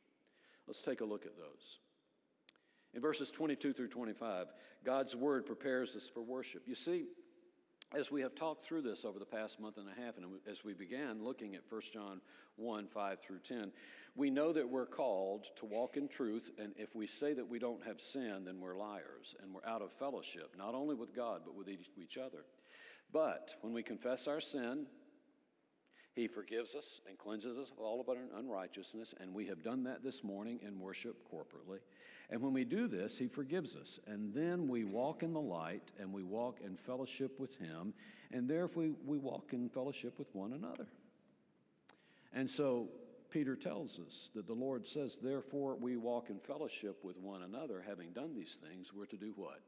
Let's 0.66 0.82
take 0.82 1.02
a 1.02 1.06
look 1.06 1.28
at 1.28 1.38
those. 1.38 1.78
In 2.96 3.02
verses 3.02 3.30
22 3.30 3.74
through 3.74 3.90
25, 3.90 4.48
God's 4.84 5.16
word 5.16 5.46
prepares 5.46 5.96
us 5.96 6.10
for 6.12 6.24
worship. 6.24 6.64
You 6.66 6.74
see, 6.74 7.06
as 7.98 8.12
we 8.12 8.22
have 8.22 8.36
talked 8.36 8.64
through 8.64 8.84
this 8.84 9.04
over 9.04 9.18
the 9.18 9.26
past 9.26 9.60
month 9.60 9.78
and 9.78 9.88
a 9.88 10.02
half, 10.02 10.18
and 10.18 10.26
as 10.50 10.64
we 10.64 10.74
began 10.74 11.24
looking 11.24 11.56
at 11.56 11.62
1 11.70 11.82
John 11.94 12.22
1 12.58 12.88
5 12.88 13.20
through 13.20 13.40
10, 13.48 13.72
we 14.16 14.30
know 14.30 14.54
that 14.54 14.70
we're 14.70 14.86
called 14.86 15.46
to 15.58 15.66
walk 15.66 15.98
in 15.98 16.08
truth, 16.08 16.52
and 16.60 16.74
if 16.78 16.96
we 16.96 17.08
say 17.08 17.34
that 17.34 17.48
we 17.48 17.58
don't 17.58 17.84
have 17.84 18.00
sin, 18.00 18.44
then 18.46 18.60
we're 18.60 18.76
liars, 18.76 19.36
and 19.42 19.54
we're 19.54 19.66
out 19.66 19.82
of 19.82 19.92
fellowship, 19.94 20.52
not 20.58 20.76
only 20.76 20.96
with 20.96 21.16
God, 21.16 21.42
but 21.46 21.56
with 21.56 21.68
each 21.70 22.18
other. 22.18 22.46
But 23.12 23.56
when 23.62 23.74
we 23.74 23.82
confess 23.82 24.28
our 24.28 24.42
sin, 24.42 24.86
he 26.16 26.28
forgives 26.28 26.76
us 26.76 27.02
and 27.08 27.18
cleanses 27.18 27.58
us 27.58 27.72
of 27.72 27.80
all 27.80 28.02
of 28.02 28.10
our 28.10 28.18
unrighteousness, 28.38 29.14
and 29.20 29.34
we 29.34 29.46
have 29.48 29.64
done 29.64 29.84
that 29.84 30.04
this 30.04 30.24
morning 30.24 30.60
in 30.66 30.80
worship 30.80 31.16
corporately. 31.34 31.80
And 32.30 32.42
when 32.42 32.54
we 32.54 32.64
do 32.64 32.88
this, 32.88 33.18
He 33.18 33.28
forgives 33.28 33.76
us. 33.76 34.00
And 34.06 34.34
then 34.34 34.68
we 34.68 34.84
walk 34.84 35.24
in 35.24 35.34
the 35.34 35.42
light 35.42 35.84
and 36.00 36.14
we 36.14 36.24
walk 36.24 36.60
in 36.64 36.78
fellowship 36.78 37.40
with 37.40 37.56
Him, 37.58 37.94
and 38.32 38.48
therefore 38.48 38.90
we 39.06 39.18
walk 39.18 39.54
in 39.54 39.70
fellowship 39.70 40.18
with 40.20 40.34
one 40.34 40.54
another. 40.54 40.88
And 42.34 42.50
so 42.50 42.90
Peter 43.32 43.56
tells 43.56 44.00
us 44.00 44.30
that 44.36 44.46
the 44.46 44.54
Lord 44.54 44.86
says, 44.88 45.18
Therefore 45.22 45.76
we 45.76 45.98
walk 45.98 46.30
in 46.30 46.40
fellowship 46.40 47.04
with 47.04 47.18
one 47.18 47.42
another, 47.42 47.84
having 47.88 48.12
done 48.12 48.36
these 48.36 48.58
things, 48.62 48.94
we're 48.94 49.06
to 49.08 49.18
do 49.18 49.34
what? 49.36 49.62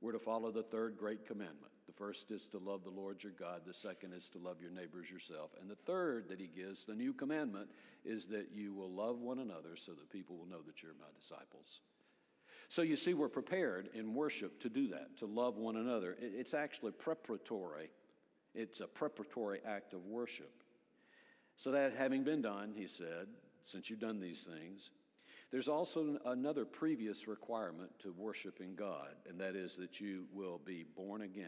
We're 0.00 0.12
to 0.12 0.18
follow 0.18 0.50
the 0.50 0.62
third 0.62 0.96
great 0.96 1.26
commandment. 1.26 1.72
The 1.86 1.92
first 1.92 2.30
is 2.30 2.46
to 2.48 2.58
love 2.58 2.84
the 2.84 2.90
Lord 2.90 3.22
your 3.22 3.32
God. 3.32 3.62
The 3.66 3.74
second 3.74 4.12
is 4.12 4.28
to 4.28 4.38
love 4.38 4.60
your 4.60 4.70
neighbors 4.70 5.10
yourself. 5.10 5.50
And 5.60 5.68
the 5.68 5.74
third 5.74 6.28
that 6.28 6.40
he 6.40 6.46
gives, 6.46 6.84
the 6.84 6.94
new 6.94 7.12
commandment, 7.12 7.68
is 8.04 8.26
that 8.26 8.48
you 8.54 8.74
will 8.74 8.90
love 8.90 9.18
one 9.20 9.38
another 9.38 9.74
so 9.74 9.92
that 9.92 10.10
people 10.10 10.36
will 10.36 10.46
know 10.46 10.62
that 10.66 10.82
you're 10.82 10.92
my 11.00 11.06
disciples. 11.18 11.80
So 12.68 12.82
you 12.82 12.96
see, 12.96 13.14
we're 13.14 13.28
prepared 13.28 13.88
in 13.94 14.14
worship 14.14 14.60
to 14.60 14.68
do 14.68 14.88
that, 14.88 15.16
to 15.18 15.26
love 15.26 15.56
one 15.56 15.76
another. 15.76 16.16
It's 16.20 16.54
actually 16.54 16.92
preparatory, 16.92 17.90
it's 18.54 18.80
a 18.80 18.86
preparatory 18.86 19.60
act 19.66 19.94
of 19.94 20.04
worship. 20.04 20.52
So 21.56 21.72
that 21.72 21.94
having 21.96 22.22
been 22.22 22.42
done, 22.42 22.74
he 22.76 22.86
said, 22.86 23.26
since 23.64 23.90
you've 23.90 23.98
done 23.98 24.20
these 24.20 24.42
things, 24.42 24.90
there's 25.50 25.68
also 25.68 26.18
another 26.26 26.66
previous 26.66 27.26
requirement 27.26 27.90
to 28.00 28.12
worshiping 28.12 28.74
God, 28.74 29.14
and 29.28 29.40
that 29.40 29.56
is 29.56 29.76
that 29.76 29.98
you 29.98 30.24
will 30.32 30.60
be 30.64 30.84
born 30.94 31.22
again. 31.22 31.46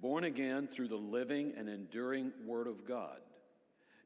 Born 0.00 0.24
again 0.24 0.68
through 0.68 0.88
the 0.88 0.96
living 0.96 1.54
and 1.56 1.68
enduring 1.68 2.32
Word 2.46 2.68
of 2.68 2.86
God. 2.86 3.18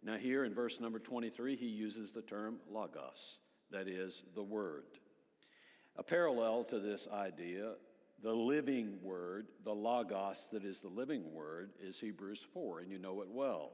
Now, 0.02 0.16
here 0.16 0.44
in 0.44 0.54
verse 0.54 0.80
number 0.80 0.98
23, 0.98 1.56
he 1.56 1.66
uses 1.66 2.12
the 2.12 2.22
term 2.22 2.60
logos, 2.70 3.38
that 3.70 3.88
is, 3.88 4.22
the 4.34 4.42
Word. 4.42 4.84
A 5.96 6.02
parallel 6.02 6.64
to 6.64 6.78
this 6.78 7.06
idea, 7.12 7.72
the 8.22 8.32
living 8.32 9.00
Word, 9.02 9.48
the 9.64 9.74
logos 9.74 10.48
that 10.52 10.64
is 10.64 10.80
the 10.80 10.88
living 10.88 11.34
Word, 11.34 11.72
is 11.82 12.00
Hebrews 12.00 12.46
4, 12.54 12.80
and 12.80 12.90
you 12.90 12.98
know 12.98 13.20
it 13.20 13.28
well. 13.30 13.72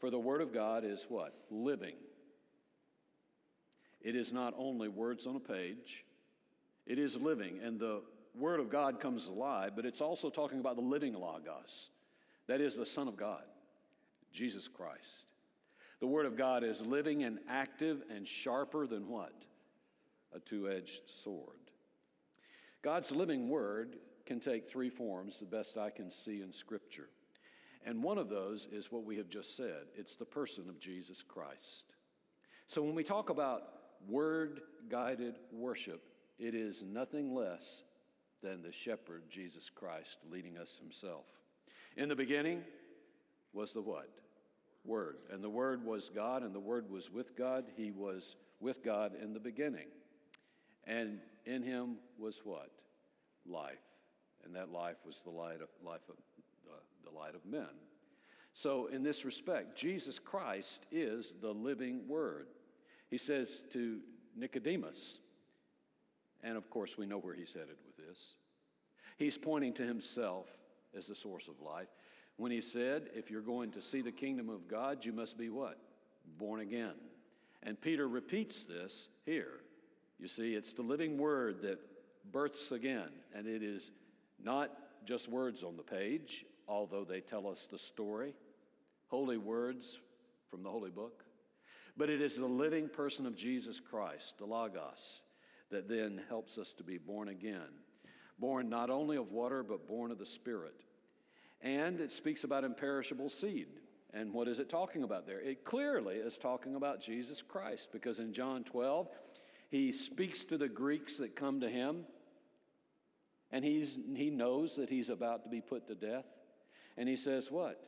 For 0.00 0.10
the 0.10 0.18
Word 0.18 0.40
of 0.40 0.52
God 0.52 0.84
is 0.84 1.06
what? 1.08 1.34
Living 1.50 1.94
it 4.00 4.16
is 4.16 4.32
not 4.32 4.54
only 4.56 4.88
words 4.88 5.26
on 5.26 5.36
a 5.36 5.40
page, 5.40 6.04
it 6.86 6.98
is 6.98 7.16
living. 7.16 7.60
And 7.62 7.78
the 7.78 8.02
Word 8.34 8.60
of 8.60 8.70
God 8.70 9.00
comes 9.00 9.26
alive, 9.26 9.72
but 9.76 9.84
it's 9.84 10.00
also 10.00 10.30
talking 10.30 10.60
about 10.60 10.76
the 10.76 10.82
living 10.82 11.14
Logos. 11.14 11.90
That 12.46 12.60
is 12.60 12.76
the 12.76 12.86
Son 12.86 13.08
of 13.08 13.16
God, 13.16 13.42
Jesus 14.32 14.68
Christ. 14.68 15.26
The 16.00 16.06
Word 16.06 16.26
of 16.26 16.36
God 16.36 16.64
is 16.64 16.80
living 16.80 17.24
and 17.24 17.38
active 17.48 18.02
and 18.14 18.26
sharper 18.26 18.86
than 18.86 19.08
what? 19.08 19.34
A 20.34 20.40
two 20.40 20.68
edged 20.68 21.02
sword. 21.06 21.56
God's 22.82 23.12
living 23.12 23.48
Word 23.48 23.96
can 24.24 24.40
take 24.40 24.70
three 24.70 24.88
forms, 24.88 25.38
the 25.38 25.44
best 25.44 25.76
I 25.76 25.90
can 25.90 26.10
see 26.10 26.40
in 26.40 26.52
Scripture. 26.52 27.08
And 27.84 28.02
one 28.02 28.18
of 28.18 28.28
those 28.28 28.68
is 28.70 28.92
what 28.92 29.04
we 29.04 29.16
have 29.16 29.28
just 29.28 29.56
said 29.56 29.86
it's 29.96 30.16
the 30.16 30.24
person 30.24 30.68
of 30.68 30.78
Jesus 30.78 31.22
Christ. 31.22 31.84
So 32.66 32.82
when 32.82 32.94
we 32.94 33.02
talk 33.02 33.30
about 33.30 33.79
word 34.08 34.60
guided 34.88 35.36
worship, 35.52 36.02
it 36.38 36.54
is 36.54 36.82
nothing 36.82 37.34
less 37.34 37.82
than 38.42 38.62
the 38.62 38.72
shepherd, 38.72 39.22
Jesus 39.28 39.70
Christ, 39.70 40.16
leading 40.30 40.56
us 40.56 40.78
himself. 40.80 41.24
In 41.96 42.08
the 42.08 42.16
beginning 42.16 42.62
was 43.52 43.72
the 43.72 43.82
what? 43.82 44.08
Word. 44.84 45.16
And 45.30 45.44
the 45.44 45.50
Word 45.50 45.84
was 45.84 46.10
God, 46.14 46.42
and 46.42 46.54
the 46.54 46.60
Word 46.60 46.90
was 46.90 47.10
with 47.10 47.36
God. 47.36 47.64
He 47.76 47.90
was 47.90 48.36
with 48.60 48.82
God 48.82 49.12
in 49.22 49.34
the 49.34 49.40
beginning. 49.40 49.88
And 50.84 51.18
in 51.44 51.62
him 51.62 51.96
was 52.18 52.40
what? 52.44 52.70
Life. 53.46 53.78
And 54.44 54.54
that 54.54 54.72
life 54.72 54.96
was 55.04 55.20
the 55.22 55.30
light 55.30 55.60
of 55.60 55.68
life 55.84 56.08
of 56.08 56.16
the, 56.64 57.10
the 57.10 57.16
light 57.16 57.34
of 57.34 57.44
men. 57.44 57.68
So 58.54 58.86
in 58.86 59.02
this 59.02 59.24
respect, 59.24 59.76
Jesus 59.76 60.18
Christ 60.18 60.86
is 60.90 61.34
the 61.40 61.52
living 61.52 62.08
word. 62.08 62.46
He 63.10 63.18
says 63.18 63.62
to 63.72 63.98
Nicodemus, 64.36 65.18
and 66.42 66.56
of 66.56 66.70
course 66.70 66.96
we 66.96 67.06
know 67.06 67.18
where 67.18 67.34
he's 67.34 67.52
headed 67.52 67.76
with 67.84 67.96
this. 68.08 68.34
He's 69.18 69.36
pointing 69.36 69.74
to 69.74 69.82
himself 69.82 70.46
as 70.96 71.06
the 71.06 71.14
source 71.14 71.48
of 71.48 71.60
life. 71.60 71.88
When 72.36 72.52
he 72.52 72.60
said, 72.60 73.10
If 73.14 73.30
you're 73.30 73.42
going 73.42 73.72
to 73.72 73.82
see 73.82 74.00
the 74.00 74.12
kingdom 74.12 74.48
of 74.48 74.68
God, 74.68 75.04
you 75.04 75.12
must 75.12 75.36
be 75.36 75.50
what? 75.50 75.78
Born 76.38 76.60
again. 76.60 76.94
And 77.62 77.78
Peter 77.78 78.08
repeats 78.08 78.64
this 78.64 79.08
here. 79.26 79.60
You 80.18 80.28
see, 80.28 80.54
it's 80.54 80.72
the 80.72 80.82
living 80.82 81.18
word 81.18 81.62
that 81.62 81.80
births 82.32 82.70
again, 82.72 83.10
and 83.34 83.46
it 83.46 83.62
is 83.62 83.90
not 84.42 84.70
just 85.04 85.28
words 85.28 85.62
on 85.62 85.76
the 85.76 85.82
page, 85.82 86.44
although 86.68 87.04
they 87.04 87.20
tell 87.20 87.46
us 87.46 87.66
the 87.70 87.78
story, 87.78 88.34
holy 89.08 89.36
words 89.36 89.98
from 90.50 90.62
the 90.62 90.70
holy 90.70 90.90
book. 90.90 91.24
But 91.96 92.10
it 92.10 92.20
is 92.20 92.36
the 92.36 92.46
living 92.46 92.88
person 92.88 93.26
of 93.26 93.36
Jesus 93.36 93.80
Christ, 93.80 94.34
the 94.38 94.46
Logos, 94.46 95.20
that 95.70 95.88
then 95.88 96.22
helps 96.28 96.58
us 96.58 96.72
to 96.74 96.84
be 96.84 96.98
born 96.98 97.28
again. 97.28 97.68
Born 98.38 98.68
not 98.68 98.90
only 98.90 99.16
of 99.16 99.30
water, 99.30 99.62
but 99.62 99.86
born 99.86 100.10
of 100.10 100.18
the 100.18 100.26
Spirit. 100.26 100.74
And 101.60 102.00
it 102.00 102.10
speaks 102.10 102.44
about 102.44 102.64
imperishable 102.64 103.28
seed. 103.28 103.68
And 104.12 104.32
what 104.32 104.48
is 104.48 104.58
it 104.58 104.68
talking 104.68 105.02
about 105.02 105.26
there? 105.26 105.40
It 105.40 105.64
clearly 105.64 106.16
is 106.16 106.36
talking 106.36 106.74
about 106.74 107.00
Jesus 107.00 107.42
Christ, 107.42 107.90
because 107.92 108.18
in 108.18 108.32
John 108.32 108.64
12, 108.64 109.08
he 109.68 109.92
speaks 109.92 110.42
to 110.44 110.58
the 110.58 110.68
Greeks 110.68 111.18
that 111.18 111.36
come 111.36 111.60
to 111.60 111.68
him, 111.68 112.04
and 113.52 113.64
he's, 113.64 113.98
he 114.14 114.30
knows 114.30 114.76
that 114.76 114.88
he's 114.88 115.10
about 115.10 115.44
to 115.44 115.48
be 115.48 115.60
put 115.60 115.86
to 115.88 115.94
death. 115.94 116.24
And 116.96 117.08
he 117.08 117.16
says, 117.16 117.50
What? 117.50 117.80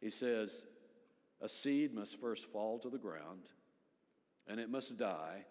He 0.00 0.10
says, 0.10 0.64
A 1.40 1.48
seed 1.48 1.92
must 1.92 2.20
first 2.20 2.46
fall 2.46 2.78
to 2.78 2.88
the 2.88 2.98
ground, 2.98 3.42
and 4.46 4.58
it 4.58 4.70
must 4.70 4.96
die 4.96 5.44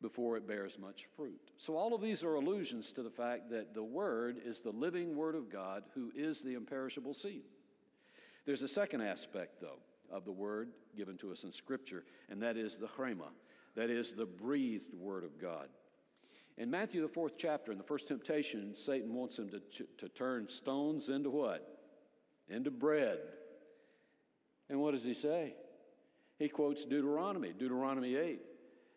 before 0.00 0.36
it 0.36 0.46
bears 0.46 0.78
much 0.78 1.06
fruit. 1.16 1.52
So, 1.56 1.76
all 1.76 1.94
of 1.94 2.02
these 2.02 2.24
are 2.24 2.34
allusions 2.34 2.90
to 2.92 3.02
the 3.02 3.10
fact 3.10 3.50
that 3.50 3.72
the 3.72 3.84
Word 3.84 4.38
is 4.44 4.60
the 4.60 4.70
living 4.70 5.16
Word 5.16 5.36
of 5.36 5.50
God 5.50 5.84
who 5.94 6.10
is 6.14 6.40
the 6.40 6.54
imperishable 6.54 7.14
seed. 7.14 7.44
There's 8.44 8.62
a 8.62 8.68
second 8.68 9.02
aspect, 9.02 9.60
though, 9.60 9.78
of 10.10 10.24
the 10.24 10.32
Word 10.32 10.70
given 10.96 11.16
to 11.18 11.30
us 11.30 11.44
in 11.44 11.52
Scripture, 11.52 12.04
and 12.28 12.42
that 12.42 12.56
is 12.56 12.76
the 12.76 12.88
Rhema, 12.88 13.30
that 13.76 13.88
is 13.88 14.10
the 14.10 14.26
breathed 14.26 14.92
Word 14.92 15.24
of 15.24 15.40
God. 15.40 15.68
In 16.58 16.70
Matthew, 16.70 17.00
the 17.00 17.08
fourth 17.08 17.34
chapter, 17.38 17.72
in 17.72 17.78
the 17.78 17.84
first 17.84 18.08
temptation, 18.08 18.74
Satan 18.76 19.14
wants 19.14 19.38
him 19.38 19.48
to, 19.48 19.86
to 19.98 20.08
turn 20.10 20.48
stones 20.48 21.08
into 21.08 21.30
what? 21.30 21.78
Into 22.48 22.70
bread. 22.70 23.20
And 24.68 24.80
what 24.80 24.92
does 24.92 25.04
he 25.04 25.14
say? 25.14 25.54
He 26.38 26.48
quotes 26.48 26.84
Deuteronomy, 26.84 27.52
Deuteronomy 27.52 28.16
8. 28.16 28.40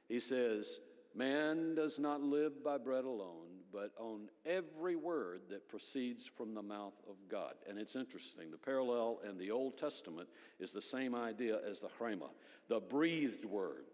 He 0.07 0.19
says, 0.19 0.79
Man 1.13 1.75
does 1.75 1.99
not 1.99 2.21
live 2.21 2.63
by 2.63 2.77
bread 2.77 3.05
alone, 3.05 3.45
but 3.71 3.91
on 3.97 4.29
every 4.45 4.95
word 4.95 5.41
that 5.49 5.69
proceeds 5.69 6.25
from 6.25 6.53
the 6.53 6.61
mouth 6.61 6.95
of 7.09 7.15
God. 7.29 7.53
And 7.69 7.77
it's 7.77 7.95
interesting. 7.95 8.51
The 8.51 8.57
parallel 8.57 9.19
in 9.27 9.37
the 9.37 9.51
Old 9.51 9.77
Testament 9.77 10.29
is 10.59 10.71
the 10.71 10.81
same 10.81 11.13
idea 11.13 11.59
as 11.69 11.79
the 11.79 11.89
Rhema, 11.99 12.29
the 12.67 12.79
breathed 12.79 13.45
word. 13.45 13.85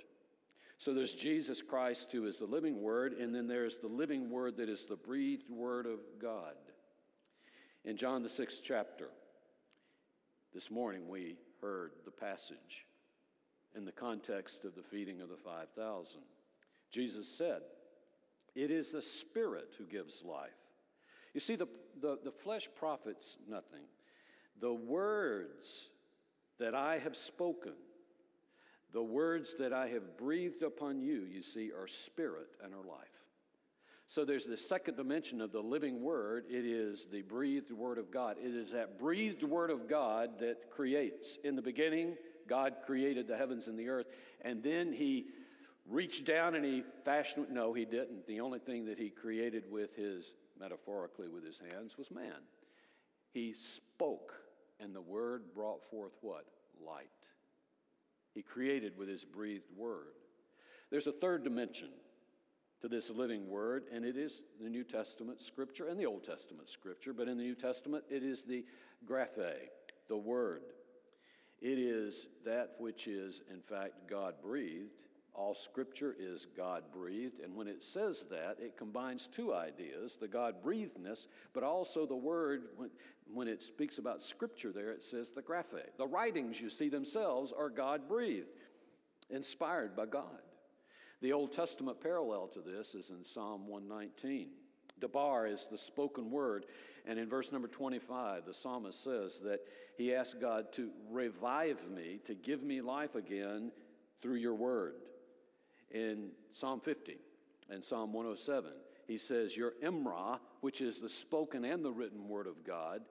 So 0.77 0.95
there's 0.95 1.13
Jesus 1.13 1.61
Christ, 1.61 2.11
who 2.11 2.25
is 2.25 2.37
the 2.37 2.45
living 2.45 2.81
word, 2.81 3.13
and 3.13 3.35
then 3.35 3.47
there's 3.47 3.77
the 3.77 3.87
living 3.87 4.31
word 4.31 4.57
that 4.57 4.69
is 4.69 4.85
the 4.85 4.95
breathed 4.95 5.49
word 5.49 5.85
of 5.85 5.99
God. 6.19 6.55
In 7.85 7.97
John, 7.97 8.23
the 8.23 8.29
sixth 8.29 8.61
chapter, 8.63 9.09
this 10.53 10.71
morning 10.71 11.07
we 11.07 11.37
heard 11.61 11.91
the 12.05 12.11
passage 12.11 12.85
in 13.75 13.85
the 13.85 13.91
context 13.91 14.65
of 14.65 14.75
the 14.75 14.83
feeding 14.83 15.21
of 15.21 15.29
the 15.29 15.37
5,000. 15.37 16.19
Jesus 16.91 17.27
said, 17.27 17.61
It 18.55 18.71
is 18.71 18.91
the 18.91 19.01
Spirit 19.01 19.69
who 19.77 19.85
gives 19.85 20.23
life. 20.23 20.49
You 21.33 21.39
see, 21.39 21.55
the, 21.55 21.67
the, 22.01 22.19
the 22.23 22.31
flesh 22.31 22.69
profits 22.75 23.37
nothing. 23.47 23.83
The 24.59 24.73
words 24.73 25.89
that 26.59 26.75
I 26.75 26.99
have 26.99 27.15
spoken, 27.15 27.73
the 28.93 29.01
words 29.01 29.55
that 29.59 29.73
I 29.73 29.87
have 29.89 30.17
breathed 30.17 30.61
upon 30.61 30.99
you, 30.99 31.25
you 31.31 31.41
see, 31.41 31.71
are 31.71 31.87
spirit 31.87 32.49
and 32.63 32.73
are 32.73 32.83
life. 32.83 33.07
So 34.11 34.25
there's 34.25 34.45
the 34.45 34.57
second 34.57 34.97
dimension 34.97 35.39
of 35.39 35.53
the 35.53 35.61
living 35.61 36.01
word. 36.01 36.43
It 36.49 36.65
is 36.65 37.05
the 37.09 37.21
breathed 37.21 37.71
word 37.71 37.97
of 37.97 38.11
God. 38.11 38.35
It 38.43 38.53
is 38.53 38.71
that 38.71 38.99
breathed 38.99 39.41
word 39.41 39.69
of 39.69 39.87
God 39.87 40.31
that 40.41 40.69
creates. 40.69 41.37
In 41.45 41.55
the 41.55 41.61
beginning, 41.61 42.17
God 42.45 42.73
created 42.85 43.25
the 43.25 43.37
heavens 43.37 43.69
and 43.69 43.79
the 43.79 43.87
earth, 43.87 44.07
and 44.41 44.61
then 44.61 44.91
he 44.91 45.27
reached 45.89 46.25
down 46.25 46.55
and 46.55 46.65
he 46.65 46.83
fashioned. 47.05 47.51
No, 47.51 47.71
he 47.71 47.85
didn't. 47.85 48.27
The 48.27 48.41
only 48.41 48.59
thing 48.59 48.83
that 48.87 48.99
he 48.99 49.09
created 49.09 49.63
with 49.71 49.95
his, 49.95 50.33
metaphorically, 50.59 51.29
with 51.29 51.45
his 51.45 51.61
hands 51.71 51.97
was 51.97 52.11
man. 52.11 52.41
He 53.33 53.53
spoke, 53.53 54.33
and 54.81 54.93
the 54.93 54.99
word 54.99 55.53
brought 55.55 55.89
forth 55.89 56.17
what? 56.19 56.43
Light. 56.85 57.07
He 58.33 58.41
created 58.41 58.97
with 58.97 59.07
his 59.07 59.23
breathed 59.23 59.71
word. 59.77 60.17
There's 60.89 61.07
a 61.07 61.13
third 61.13 61.45
dimension 61.45 61.91
to 62.81 62.87
this 62.87 63.09
living 63.09 63.47
word, 63.47 63.83
and 63.93 64.03
it 64.03 64.17
is 64.17 64.41
the 64.59 64.69
New 64.69 64.83
Testament 64.83 65.39
scripture 65.39 65.87
and 65.87 65.99
the 65.99 66.05
Old 66.05 66.23
Testament 66.23 66.69
scripture, 66.69 67.13
but 67.13 67.27
in 67.27 67.37
the 67.37 67.43
New 67.43 67.55
Testament, 67.55 68.03
it 68.09 68.23
is 68.23 68.41
the 68.41 68.65
graphe, 69.07 69.69
the 70.07 70.17
word. 70.17 70.63
It 71.61 71.77
is 71.77 72.25
that 72.43 72.71
which 72.79 73.07
is, 73.07 73.41
in 73.51 73.61
fact, 73.61 74.09
God 74.09 74.35
breathed. 74.41 74.89
All 75.33 75.53
scripture 75.53 76.15
is 76.19 76.47
God 76.57 76.83
breathed. 76.91 77.39
And 77.39 77.55
when 77.55 77.67
it 77.67 77.83
says 77.83 78.25
that, 78.31 78.57
it 78.59 78.77
combines 78.77 79.29
two 79.33 79.53
ideas 79.53 80.17
the 80.19 80.27
God 80.27 80.55
breathedness, 80.63 81.27
but 81.53 81.63
also 81.63 82.07
the 82.07 82.15
word, 82.15 82.63
when, 82.77 82.89
when 83.31 83.47
it 83.47 83.61
speaks 83.61 83.99
about 83.99 84.23
scripture 84.23 84.71
there, 84.71 84.91
it 84.91 85.03
says 85.03 85.29
the 85.29 85.43
graphe. 85.43 85.85
The 85.97 86.07
writings 86.07 86.59
you 86.59 86.69
see 86.69 86.89
themselves 86.89 87.53
are 87.55 87.69
God 87.69 88.07
breathed, 88.07 88.47
inspired 89.29 89.95
by 89.95 90.07
God. 90.07 90.41
The 91.21 91.33
Old 91.33 91.51
Testament 91.51 92.01
parallel 92.01 92.47
to 92.47 92.61
this 92.61 92.95
is 92.95 93.11
in 93.11 93.23
Psalm 93.23 93.67
119. 93.67 94.47
Debar 94.99 95.47
is 95.47 95.67
the 95.69 95.77
spoken 95.77 96.31
word. 96.31 96.65
And 97.05 97.19
in 97.19 97.29
verse 97.29 97.51
number 97.51 97.67
25, 97.67 98.45
the 98.45 98.53
psalmist 98.53 99.03
says 99.03 99.39
that 99.43 99.59
he 99.97 100.15
asked 100.15 100.41
God 100.41 100.73
to 100.73 100.89
revive 101.09 101.77
me, 101.89 102.19
to 102.25 102.33
give 102.33 102.63
me 102.63 102.81
life 102.81 103.15
again 103.15 103.71
through 104.21 104.35
your 104.35 104.55
word. 104.55 104.95
In 105.91 106.29
Psalm 106.53 106.79
50 106.79 107.17
and 107.69 107.83
Psalm 107.83 108.13
107, 108.13 108.71
he 109.07 109.17
says, 109.17 109.55
Your 109.55 109.73
Emrah, 109.83 110.39
which 110.61 110.81
is 110.81 110.99
the 110.99 111.09
spoken 111.09 111.65
and 111.65 111.85
the 111.85 111.91
written 111.91 112.27
word 112.27 112.47
of 112.47 112.63
God, 112.63 113.01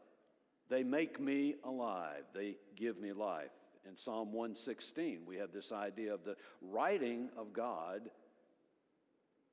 they 0.69 0.83
make 0.83 1.21
me 1.21 1.57
alive, 1.65 2.25
they 2.35 2.57
give 2.77 2.99
me 2.99 3.13
life. 3.13 3.51
In 3.89 3.97
Psalm 3.97 4.33
116, 4.33 5.21
we 5.27 5.37
have 5.37 5.53
this 5.53 5.73
idea 5.73 6.13
of 6.13 6.25
the 6.25 6.37
writing 6.61 7.31
of 7.37 7.53
God 7.53 8.11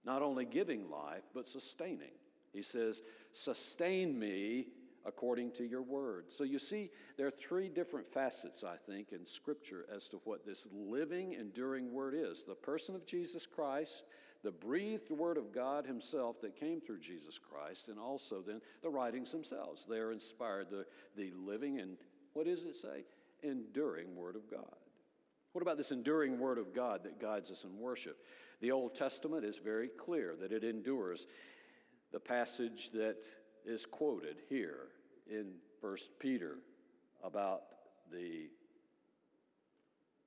not 0.05 0.21
only 0.21 0.45
giving 0.45 0.89
life, 0.89 1.23
but 1.33 1.49
sustaining. 1.49 2.11
He 2.53 2.63
says, 2.63 3.01
Sustain 3.33 4.17
me 4.17 4.67
according 5.05 5.51
to 5.51 5.63
your 5.63 5.81
word. 5.81 6.25
So 6.29 6.43
you 6.43 6.59
see, 6.59 6.91
there 7.17 7.27
are 7.27 7.31
three 7.31 7.69
different 7.69 8.11
facets, 8.11 8.63
I 8.63 8.75
think, 8.75 9.11
in 9.11 9.25
Scripture 9.25 9.85
as 9.93 10.07
to 10.09 10.17
what 10.23 10.45
this 10.45 10.67
living, 10.71 11.33
enduring 11.33 11.91
word 11.91 12.13
is 12.15 12.43
the 12.43 12.55
person 12.55 12.95
of 12.95 13.05
Jesus 13.05 13.45
Christ, 13.45 14.03
the 14.43 14.51
breathed 14.51 15.09
word 15.09 15.37
of 15.37 15.53
God 15.53 15.85
Himself 15.85 16.41
that 16.41 16.59
came 16.59 16.81
through 16.81 16.99
Jesus 16.99 17.37
Christ, 17.37 17.87
and 17.87 17.97
also 17.97 18.41
then 18.45 18.61
the 18.81 18.89
writings 18.89 19.31
themselves. 19.31 19.85
They 19.89 19.97
are 19.97 20.11
inspired, 20.11 20.67
the, 20.69 20.85
the 21.15 21.31
living 21.37 21.79
and 21.79 21.97
what 22.33 22.45
does 22.45 22.65
it 22.65 22.75
say? 22.75 23.03
Enduring 23.43 24.15
word 24.15 24.35
of 24.35 24.49
God. 24.49 24.75
What 25.53 25.61
about 25.61 25.77
this 25.77 25.91
enduring 25.91 26.39
word 26.39 26.57
of 26.57 26.73
God 26.73 27.03
that 27.03 27.19
guides 27.19 27.49
us 27.49 27.63
in 27.63 27.79
worship? 27.79 28.17
The 28.61 28.71
Old 28.71 28.95
Testament 28.95 29.43
is 29.45 29.57
very 29.57 29.89
clear 29.89 30.35
that 30.39 30.51
it 30.51 30.63
endures. 30.63 31.27
The 32.11 32.19
passage 32.19 32.89
that 32.93 33.23
is 33.65 33.85
quoted 33.85 34.37
here 34.49 34.87
in 35.29 35.53
First 35.81 36.11
Peter 36.19 36.57
about 37.23 37.63
the 38.11 38.49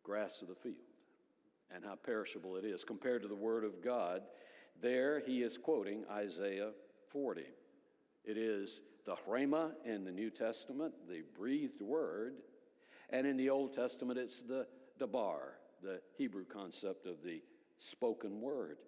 grass 0.03 0.43
of 0.43 0.49
the 0.49 0.55
field 0.55 0.77
and 1.75 1.85
how 1.85 1.95
perishable 1.95 2.57
it 2.57 2.65
is 2.65 2.85
compared 2.85 3.23
to 3.23 3.29
the 3.29 3.35
Word 3.35 3.65
of 3.65 3.83
God. 3.83 4.23
There 4.83 5.21
he 5.21 5.43
is 5.43 5.57
quoting 5.57 6.05
Isaiah 6.11 6.71
40. 7.11 7.43
It 8.25 8.37
is 8.37 8.81
the 9.07 9.17
Rhema 9.29 9.73
in 9.85 10.05
the 10.05 10.13
New 10.13 10.31
Testament, 10.31 10.95
the 11.09 11.23
breathed 11.39 11.83
word, 11.83 12.35
and 13.11 13.27
in 13.27 13.37
the 13.37 13.51
Old 13.51 13.75
Testament 13.75 14.19
it's 14.19 14.41
the 14.41 14.67
Debar, 14.99 15.55
the 15.83 16.01
Hebrew 16.17 16.45
concept 16.45 17.07
of 17.07 17.23
the 17.25 17.43
spoken 17.79 18.41
word. 18.41 18.79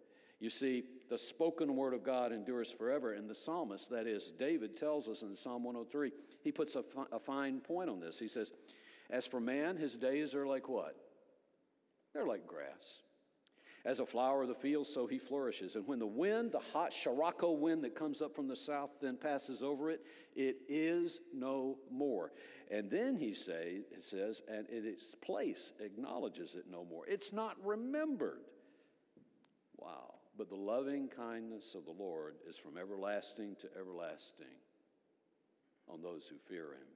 You 0.40 0.50
see, 0.50 0.84
the 1.08 1.18
spoken 1.18 1.76
word 1.76 1.94
of 1.94 2.02
God 2.02 2.32
endures 2.32 2.70
forever. 2.70 3.12
And 3.12 3.30
the 3.30 3.34
psalmist, 3.34 3.90
that 3.90 4.08
is, 4.08 4.32
David, 4.36 4.76
tells 4.76 5.06
us 5.06 5.22
in 5.22 5.36
Psalm 5.36 5.62
103, 5.62 6.10
he 6.42 6.50
puts 6.50 6.74
a, 6.74 6.82
fi- 6.82 7.06
a 7.12 7.20
fine 7.20 7.60
point 7.60 7.88
on 7.88 8.00
this. 8.00 8.18
He 8.18 8.26
says, 8.26 8.50
As 9.08 9.24
for 9.24 9.38
man, 9.38 9.76
his 9.76 9.94
days 9.94 10.34
are 10.34 10.44
like 10.44 10.68
what? 10.68 10.96
They're 12.12 12.26
like 12.26 12.44
grass. 12.46 13.02
As 13.84 13.98
a 13.98 14.06
flower 14.06 14.42
of 14.42 14.48
the 14.48 14.54
field, 14.54 14.86
so 14.86 15.08
he 15.08 15.18
flourishes. 15.18 15.74
And 15.74 15.86
when 15.88 15.98
the 15.98 16.06
wind, 16.06 16.52
the 16.52 16.60
hot 16.72 16.92
Sirocco 16.92 17.50
wind 17.50 17.82
that 17.82 17.96
comes 17.96 18.22
up 18.22 18.34
from 18.36 18.46
the 18.46 18.54
south, 18.54 18.90
then 19.00 19.16
passes 19.16 19.60
over 19.60 19.90
it, 19.90 20.02
it 20.36 20.58
is 20.68 21.20
no 21.34 21.78
more. 21.90 22.32
And 22.70 22.88
then 22.88 23.16
he 23.16 23.34
say, 23.34 23.80
it 23.90 24.04
says, 24.04 24.40
and 24.48 24.66
its 24.70 25.16
place 25.16 25.72
acknowledges 25.80 26.54
it 26.54 26.66
no 26.70 26.84
more. 26.84 27.06
It's 27.08 27.32
not 27.32 27.56
remembered. 27.64 28.42
Wow. 29.76 30.14
But 30.38 30.48
the 30.48 30.54
loving 30.54 31.08
kindness 31.08 31.74
of 31.74 31.84
the 31.84 31.90
Lord 31.90 32.36
is 32.48 32.56
from 32.56 32.78
everlasting 32.78 33.56
to 33.62 33.68
everlasting 33.78 34.46
on 35.92 36.00
those 36.02 36.26
who 36.26 36.36
fear 36.48 36.72
him. 36.72 36.86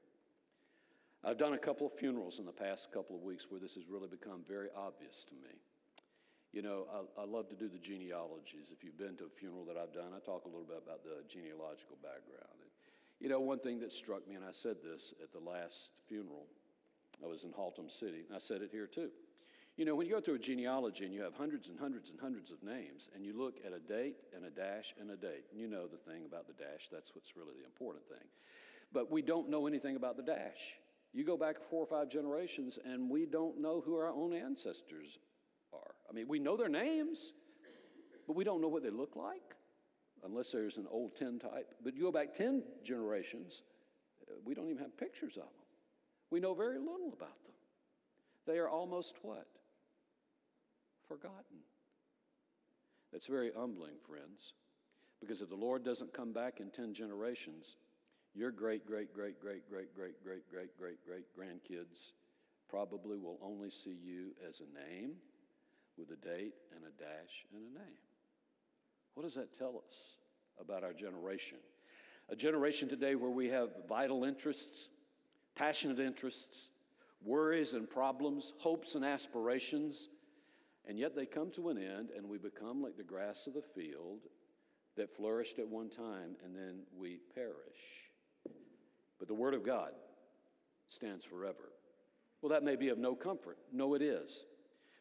I've 1.24 1.36
done 1.36 1.54
a 1.54 1.58
couple 1.58 1.88
of 1.88 1.92
funerals 1.94 2.38
in 2.38 2.46
the 2.46 2.52
past 2.52 2.92
couple 2.92 3.16
of 3.16 3.22
weeks 3.22 3.46
where 3.50 3.60
this 3.60 3.74
has 3.74 3.88
really 3.88 4.08
become 4.08 4.42
very 4.48 4.68
obvious 4.76 5.24
to 5.24 5.34
me. 5.34 5.58
You 6.56 6.62
know, 6.62 6.86
I, 6.88 7.20
I, 7.20 7.24
love 7.26 7.50
to 7.50 7.54
do 7.54 7.68
the 7.68 7.76
genealogies. 7.76 8.72
If 8.72 8.82
you've 8.82 8.96
been 8.96 9.14
to 9.20 9.24
a 9.24 9.28
funeral 9.28 9.66
that 9.66 9.76
I've 9.76 9.92
done, 9.92 10.16
I 10.16 10.24
talk 10.24 10.46
a 10.46 10.48
little 10.48 10.64
bit 10.64 10.80
about 10.82 11.04
the 11.04 11.20
genealogical 11.28 12.00
background. 12.00 12.56
And, 12.64 12.70
you 13.20 13.28
know, 13.28 13.40
one 13.40 13.58
thing 13.58 13.78
that 13.80 13.92
struck 13.92 14.26
me, 14.26 14.36
and 14.36 14.42
I 14.42 14.52
said 14.52 14.76
this 14.82 15.12
at 15.22 15.36
the 15.36 15.38
last 15.38 15.90
funeral, 16.08 16.46
I 17.22 17.26
was 17.26 17.44
in 17.44 17.50
Haltom 17.50 17.92
City, 17.92 18.24
and 18.26 18.34
I 18.34 18.40
said 18.40 18.62
it 18.62 18.70
here 18.72 18.86
too. 18.86 19.10
You 19.76 19.84
know, 19.84 19.94
when 19.94 20.06
you 20.06 20.14
go 20.14 20.20
through 20.22 20.36
a 20.36 20.38
genealogy 20.38 21.04
and 21.04 21.12
you 21.12 21.20
have 21.20 21.34
hundreds 21.34 21.68
and 21.68 21.78
hundreds 21.78 22.08
and 22.08 22.18
hundreds 22.18 22.50
of 22.50 22.62
names, 22.62 23.10
and 23.14 23.22
you 23.22 23.36
look 23.36 23.60
at 23.60 23.74
a 23.74 23.78
date 23.78 24.16
and 24.34 24.46
a 24.46 24.50
dash 24.50 24.94
and 24.98 25.10
a 25.10 25.16
date, 25.16 25.44
and 25.52 25.60
you 25.60 25.68
know 25.68 25.86
the 25.86 26.00
thing 26.10 26.24
about 26.24 26.46
the 26.46 26.54
dash, 26.54 26.88
that's 26.90 27.14
what's 27.14 27.36
really 27.36 27.52
the 27.60 27.66
important 27.66 28.08
thing. 28.08 28.26
But 28.94 29.12
we 29.12 29.20
don't 29.20 29.50
know 29.50 29.66
anything 29.66 29.96
about 29.96 30.16
the 30.16 30.22
dash. 30.22 30.72
You 31.12 31.22
go 31.22 31.36
back 31.36 31.56
four 31.68 31.82
or 31.82 31.86
five 31.86 32.08
generations, 32.08 32.78
and 32.82 33.10
we 33.10 33.26
don't 33.26 33.60
know 33.60 33.82
who 33.84 33.94
our 33.96 34.08
own 34.08 34.32
ancestors. 34.32 35.18
I 36.08 36.12
mean, 36.12 36.28
we 36.28 36.38
know 36.38 36.56
their 36.56 36.68
names, 36.68 37.32
but 38.26 38.36
we 38.36 38.44
don't 38.44 38.60
know 38.60 38.68
what 38.68 38.82
they 38.82 38.90
look 38.90 39.16
like 39.16 39.56
unless 40.24 40.50
there's 40.50 40.76
an 40.76 40.86
old 40.90 41.14
tin 41.14 41.38
type. 41.38 41.74
But 41.82 41.94
you 41.94 42.02
go 42.02 42.12
back 42.12 42.34
10 42.34 42.62
generations, 42.84 43.62
uh, 44.28 44.34
we 44.44 44.54
don't 44.54 44.68
even 44.68 44.82
have 44.82 44.96
pictures 44.96 45.36
of 45.36 45.44
them. 45.44 45.66
We 46.30 46.40
know 46.40 46.54
very 46.54 46.78
little 46.78 47.12
about 47.12 47.42
them. 47.44 47.54
They 48.46 48.58
are 48.58 48.68
almost 48.68 49.14
what? 49.22 49.46
Forgotten. 51.08 51.62
That's 53.12 53.26
very 53.26 53.52
humbling, 53.56 53.94
friends, 54.06 54.54
because 55.20 55.40
if 55.40 55.48
the 55.48 55.54
Lord 55.54 55.84
doesn't 55.84 56.12
come 56.12 56.32
back 56.32 56.60
in 56.60 56.70
10 56.70 56.92
generations, 56.92 57.76
your 58.34 58.50
great, 58.50 58.86
great, 58.86 59.14
great, 59.14 59.40
great, 59.40 59.68
great, 59.70 59.94
great, 59.94 60.22
great, 60.22 60.50
great, 60.50 60.76
great, 60.76 60.98
great 61.06 61.24
grandkids 61.38 62.12
probably 62.68 63.16
will 63.16 63.38
only 63.42 63.70
see 63.70 63.96
you 64.02 64.32
as 64.46 64.60
a 64.60 64.90
name 64.90 65.12
with 65.98 66.10
a 66.10 66.16
date 66.16 66.54
and 66.74 66.84
a 66.84 67.02
dash 67.02 67.44
and 67.52 67.62
a 67.62 67.78
name. 67.78 67.98
What 69.14 69.22
does 69.22 69.34
that 69.34 69.56
tell 69.56 69.82
us 69.86 69.94
about 70.60 70.84
our 70.84 70.92
generation? 70.92 71.58
A 72.28 72.36
generation 72.36 72.88
today 72.88 73.14
where 73.14 73.30
we 73.30 73.48
have 73.48 73.70
vital 73.88 74.24
interests, 74.24 74.88
passionate 75.54 76.00
interests, 76.00 76.68
worries 77.24 77.72
and 77.72 77.88
problems, 77.88 78.52
hopes 78.58 78.94
and 78.94 79.04
aspirations, 79.04 80.08
and 80.86 80.98
yet 80.98 81.14
they 81.16 81.26
come 81.26 81.50
to 81.52 81.70
an 81.70 81.78
end 81.78 82.10
and 82.16 82.28
we 82.28 82.38
become 82.38 82.82
like 82.82 82.96
the 82.96 83.02
grass 83.02 83.46
of 83.46 83.54
the 83.54 83.62
field 83.62 84.20
that 84.96 85.14
flourished 85.14 85.58
at 85.58 85.68
one 85.68 85.88
time 85.88 86.36
and 86.44 86.54
then 86.54 86.80
we 86.96 87.20
perish. 87.34 87.52
But 89.18 89.28
the 89.28 89.34
Word 89.34 89.54
of 89.54 89.64
God 89.64 89.92
stands 90.86 91.24
forever. 91.24 91.72
Well, 92.40 92.50
that 92.50 92.62
may 92.62 92.76
be 92.76 92.88
of 92.90 92.98
no 92.98 93.14
comfort. 93.14 93.58
No, 93.72 93.94
it 93.94 94.02
is. 94.02 94.44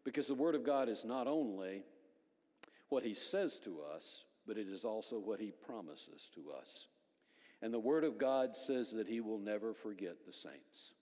Because 0.06 0.28
the 0.28 0.36
Word 0.36 0.56
of 0.56 0.64
God 0.64 0.88
is 0.88 1.04
not 1.04 1.28
only 1.28 1.84
what 2.88 3.04
He 3.04 3.16
says 3.16 3.60
to 3.66 3.80
us, 3.94 4.24
but 4.48 4.58
it 4.58 4.70
is 4.70 4.86
also 4.86 5.18
what 5.20 5.42
He 5.42 5.52
promises 5.52 6.30
to 6.36 6.52
us. 6.58 6.88
And 7.62 7.74
the 7.74 7.80
Word 7.80 8.04
of 8.04 8.18
God 8.18 8.56
says 8.56 8.92
that 8.92 9.08
He 9.08 9.20
will 9.20 9.40
never 9.40 9.74
forget 9.74 10.26
the 10.26 10.32
saints. 10.32 10.94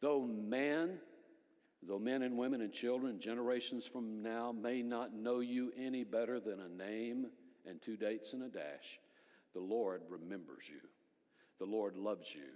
Though 0.00 0.20
man, 0.26 0.98
though 1.82 1.98
men 1.98 2.22
and 2.22 2.36
women 2.36 2.60
and 2.60 2.72
children, 2.72 3.18
generations 3.18 3.86
from 3.86 4.22
now, 4.22 4.52
may 4.52 4.82
not 4.82 5.14
know 5.14 5.40
you 5.40 5.72
any 5.76 6.04
better 6.04 6.38
than 6.38 6.60
a 6.60 6.68
name 6.68 7.28
and 7.66 7.80
two 7.80 7.96
dates 7.96 8.34
and 8.34 8.42
a 8.42 8.48
dash, 8.48 9.00
the 9.54 9.60
Lord 9.60 10.02
remembers 10.10 10.68
you. 10.68 10.80
The 11.58 11.64
Lord 11.64 11.96
loves 11.96 12.34
you, 12.34 12.50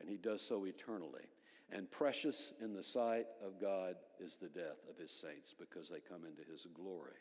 and 0.00 0.08
He 0.08 0.16
does 0.16 0.46
so 0.46 0.64
eternally. 0.64 1.26
And 1.72 1.90
precious 1.90 2.52
in 2.62 2.72
the 2.72 2.82
sight 2.82 3.26
of 3.44 3.60
God 3.60 3.96
is 4.20 4.36
the 4.36 4.48
death 4.48 4.78
of 4.88 4.98
His 4.98 5.10
saints 5.10 5.54
because 5.58 5.88
they 5.88 6.00
come 6.00 6.24
into 6.24 6.48
His 6.50 6.66
glory. 6.74 7.16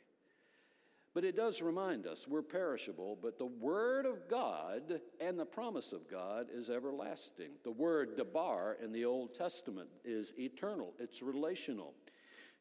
But 1.16 1.24
it 1.24 1.38
does 1.38 1.62
remind 1.62 2.06
us 2.06 2.28
we're 2.28 2.42
perishable, 2.42 3.18
but 3.20 3.40
the 3.40 3.46
Word 3.46 4.06
of 4.06 4.30
God 4.30 5.00
and 5.20 5.40
the 5.40 5.46
promise 5.46 5.94
of 5.94 6.12
God 6.12 6.48
is 6.54 6.70
everlasting. 6.70 7.52
The 7.64 7.72
word 7.72 8.18
debar 8.18 8.78
in 8.84 8.92
the 8.92 9.06
Old 9.06 9.34
Testament 9.34 9.88
is 10.04 10.34
eternal, 10.38 10.94
it's 11.00 11.22
relational. 11.22 11.94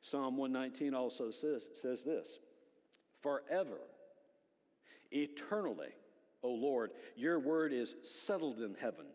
Psalm 0.02 0.36
119 0.36 0.94
also 0.94 1.30
says, 1.30 1.68
says 1.80 2.04
this 2.04 2.38
Forever, 3.22 3.80
eternally, 5.10 5.94
O 6.42 6.50
Lord, 6.50 6.90
your 7.16 7.38
word 7.38 7.72
is 7.72 7.96
settled 8.04 8.60
in 8.60 8.76
heaven. 8.78 9.06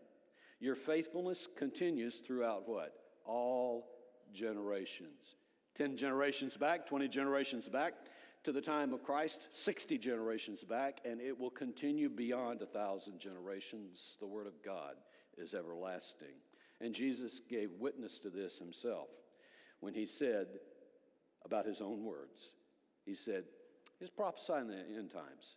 Your 0.60 0.74
faithfulness 0.74 1.48
continues 1.56 2.16
throughout 2.18 2.68
what? 2.68 2.92
All 3.24 3.88
generations. 4.32 5.36
10 5.74 5.96
generations 5.96 6.56
back, 6.56 6.86
20 6.86 7.08
generations 7.08 7.68
back, 7.68 7.94
to 8.44 8.52
the 8.52 8.60
time 8.60 8.92
of 8.92 9.02
Christ, 9.02 9.48
60 9.52 9.98
generations 9.98 10.64
back, 10.64 11.00
and 11.04 11.20
it 11.20 11.38
will 11.38 11.50
continue 11.50 12.08
beyond 12.08 12.62
a 12.62 12.66
thousand 12.66 13.18
generations. 13.18 14.16
The 14.20 14.26
Word 14.26 14.46
of 14.46 14.62
God 14.62 14.94
is 15.36 15.54
everlasting. 15.54 16.36
And 16.80 16.94
Jesus 16.94 17.40
gave 17.48 17.70
witness 17.78 18.18
to 18.20 18.30
this 18.30 18.58
himself 18.58 19.08
when 19.80 19.94
he 19.94 20.06
said 20.06 20.46
about 21.44 21.66
his 21.66 21.80
own 21.80 22.04
words, 22.04 22.52
He 23.04 23.14
said, 23.14 23.44
He's 23.98 24.10
prophesying 24.10 24.68
the 24.68 24.78
end 24.96 25.10
times. 25.10 25.56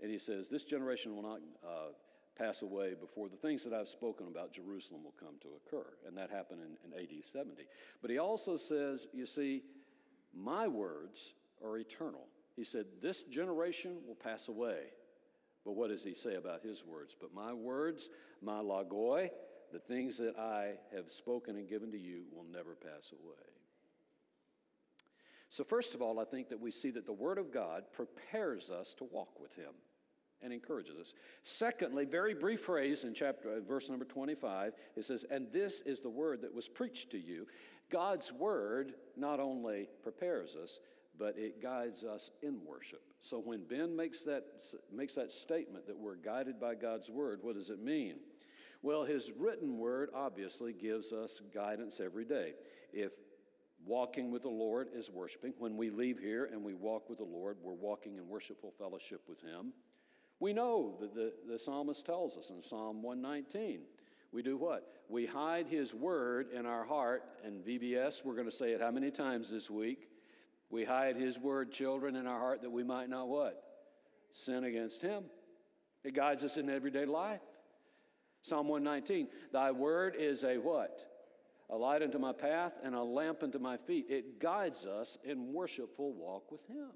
And 0.00 0.10
he 0.10 0.18
says, 0.18 0.48
This 0.48 0.64
generation 0.64 1.14
will 1.14 1.22
not 1.22 1.40
uh, 1.64 1.92
pass 2.36 2.62
away 2.62 2.94
before 2.98 3.28
the 3.28 3.36
things 3.36 3.64
that 3.64 3.72
I've 3.72 3.88
spoken 3.88 4.26
about 4.26 4.52
Jerusalem 4.52 5.04
will 5.04 5.14
come 5.18 5.34
to 5.42 5.48
occur. 5.66 5.86
And 6.06 6.16
that 6.16 6.30
happened 6.30 6.60
in, 6.62 6.92
in 6.92 6.98
AD 6.98 7.24
70. 7.24 7.62
But 8.00 8.10
he 8.10 8.18
also 8.18 8.56
says, 8.56 9.06
You 9.12 9.26
see, 9.26 9.62
my 10.34 10.68
words 10.68 11.34
are 11.64 11.78
eternal. 11.78 12.26
He 12.56 12.64
said, 12.64 12.86
This 13.00 13.22
generation 13.22 13.98
will 14.06 14.14
pass 14.14 14.48
away. 14.48 14.78
But 15.64 15.72
what 15.72 15.90
does 15.90 16.02
he 16.02 16.14
say 16.14 16.34
about 16.34 16.62
his 16.62 16.84
words? 16.84 17.14
But 17.18 17.32
my 17.34 17.52
words, 17.52 18.08
my 18.40 18.60
logoi, 18.60 19.30
the 19.72 19.78
things 19.78 20.16
that 20.18 20.36
I 20.38 20.72
have 20.94 21.12
spoken 21.12 21.56
and 21.56 21.68
given 21.68 21.92
to 21.92 21.98
you 21.98 22.24
will 22.34 22.44
never 22.44 22.74
pass 22.74 23.12
away. 23.12 23.52
So, 25.48 25.64
first 25.64 25.94
of 25.94 26.02
all, 26.02 26.18
I 26.18 26.24
think 26.24 26.48
that 26.48 26.60
we 26.60 26.70
see 26.70 26.90
that 26.90 27.06
the 27.06 27.12
Word 27.12 27.38
of 27.38 27.52
God 27.52 27.84
prepares 27.92 28.70
us 28.70 28.94
to 28.94 29.04
walk 29.04 29.38
with 29.38 29.54
Him 29.54 29.72
and 30.42 30.52
encourages 30.52 30.96
us. 30.98 31.14
Secondly, 31.44 32.04
very 32.04 32.34
brief 32.34 32.60
phrase 32.60 33.04
in 33.04 33.14
chapter 33.14 33.56
uh, 33.56 33.60
verse 33.60 33.88
number 33.88 34.04
25, 34.04 34.74
it 34.96 35.04
says, 35.04 35.24
"And 35.30 35.50
this 35.52 35.80
is 35.82 36.00
the 36.00 36.10
word 36.10 36.42
that 36.42 36.54
was 36.54 36.68
preached 36.68 37.10
to 37.10 37.18
you." 37.18 37.46
God's 37.90 38.32
word 38.32 38.94
not 39.16 39.38
only 39.38 39.88
prepares 40.02 40.56
us, 40.56 40.78
but 41.18 41.36
it 41.36 41.62
guides 41.62 42.04
us 42.04 42.30
in 42.42 42.64
worship. 42.64 43.02
So 43.20 43.38
when 43.38 43.64
Ben 43.64 43.94
makes 43.94 44.22
that 44.24 44.44
makes 44.92 45.14
that 45.14 45.30
statement 45.30 45.86
that 45.86 45.98
we're 45.98 46.16
guided 46.16 46.58
by 46.58 46.74
God's 46.74 47.10
word, 47.10 47.40
what 47.42 47.54
does 47.54 47.70
it 47.70 47.80
mean? 47.80 48.16
Well, 48.82 49.04
his 49.04 49.30
written 49.38 49.78
word 49.78 50.10
obviously 50.12 50.72
gives 50.72 51.12
us 51.12 51.40
guidance 51.54 52.00
every 52.00 52.24
day. 52.24 52.54
If 52.92 53.12
walking 53.86 54.32
with 54.32 54.42
the 54.42 54.48
Lord 54.48 54.88
is 54.92 55.08
worshiping, 55.08 55.54
when 55.58 55.76
we 55.76 55.90
leave 55.90 56.18
here 56.18 56.48
and 56.50 56.64
we 56.64 56.74
walk 56.74 57.08
with 57.08 57.18
the 57.18 57.24
Lord, 57.24 57.58
we're 57.62 57.74
walking 57.74 58.16
in 58.16 58.28
worshipful 58.28 58.72
fellowship 58.76 59.22
with 59.28 59.40
him. 59.40 59.72
We 60.42 60.52
know 60.52 60.96
that 60.98 61.14
the, 61.14 61.32
the 61.48 61.56
psalmist 61.56 62.04
tells 62.04 62.36
us 62.36 62.50
in 62.50 62.62
Psalm 62.62 63.00
119. 63.00 63.82
We 64.32 64.42
do 64.42 64.56
what? 64.56 64.84
We 65.08 65.24
hide 65.24 65.68
his 65.68 65.94
word 65.94 66.48
in 66.52 66.66
our 66.66 66.82
heart, 66.82 67.22
and 67.44 67.64
VBS, 67.64 68.24
we're 68.24 68.34
going 68.34 68.50
to 68.50 68.56
say 68.56 68.72
it 68.72 68.80
how 68.80 68.90
many 68.90 69.12
times 69.12 69.52
this 69.52 69.70
week? 69.70 70.08
We 70.68 70.84
hide 70.84 71.14
his 71.14 71.38
word, 71.38 71.70
children, 71.70 72.16
in 72.16 72.26
our 72.26 72.40
heart 72.40 72.62
that 72.62 72.70
we 72.70 72.82
might 72.82 73.08
not 73.08 73.28
what? 73.28 73.62
Sin 74.32 74.64
against 74.64 75.00
him. 75.00 75.26
It 76.02 76.12
guides 76.12 76.42
us 76.42 76.56
in 76.56 76.68
everyday 76.68 77.04
life. 77.04 77.40
Psalm 78.40 78.66
119, 78.66 79.28
thy 79.52 79.70
word 79.70 80.16
is 80.18 80.42
a 80.42 80.58
what? 80.58 81.08
A 81.70 81.76
light 81.76 82.02
unto 82.02 82.18
my 82.18 82.32
path 82.32 82.72
and 82.82 82.96
a 82.96 83.02
lamp 83.04 83.44
unto 83.44 83.60
my 83.60 83.76
feet. 83.76 84.06
It 84.08 84.40
guides 84.40 84.86
us 84.86 85.18
in 85.22 85.52
worshipful 85.52 86.14
walk 86.14 86.50
with 86.50 86.66
him. 86.66 86.90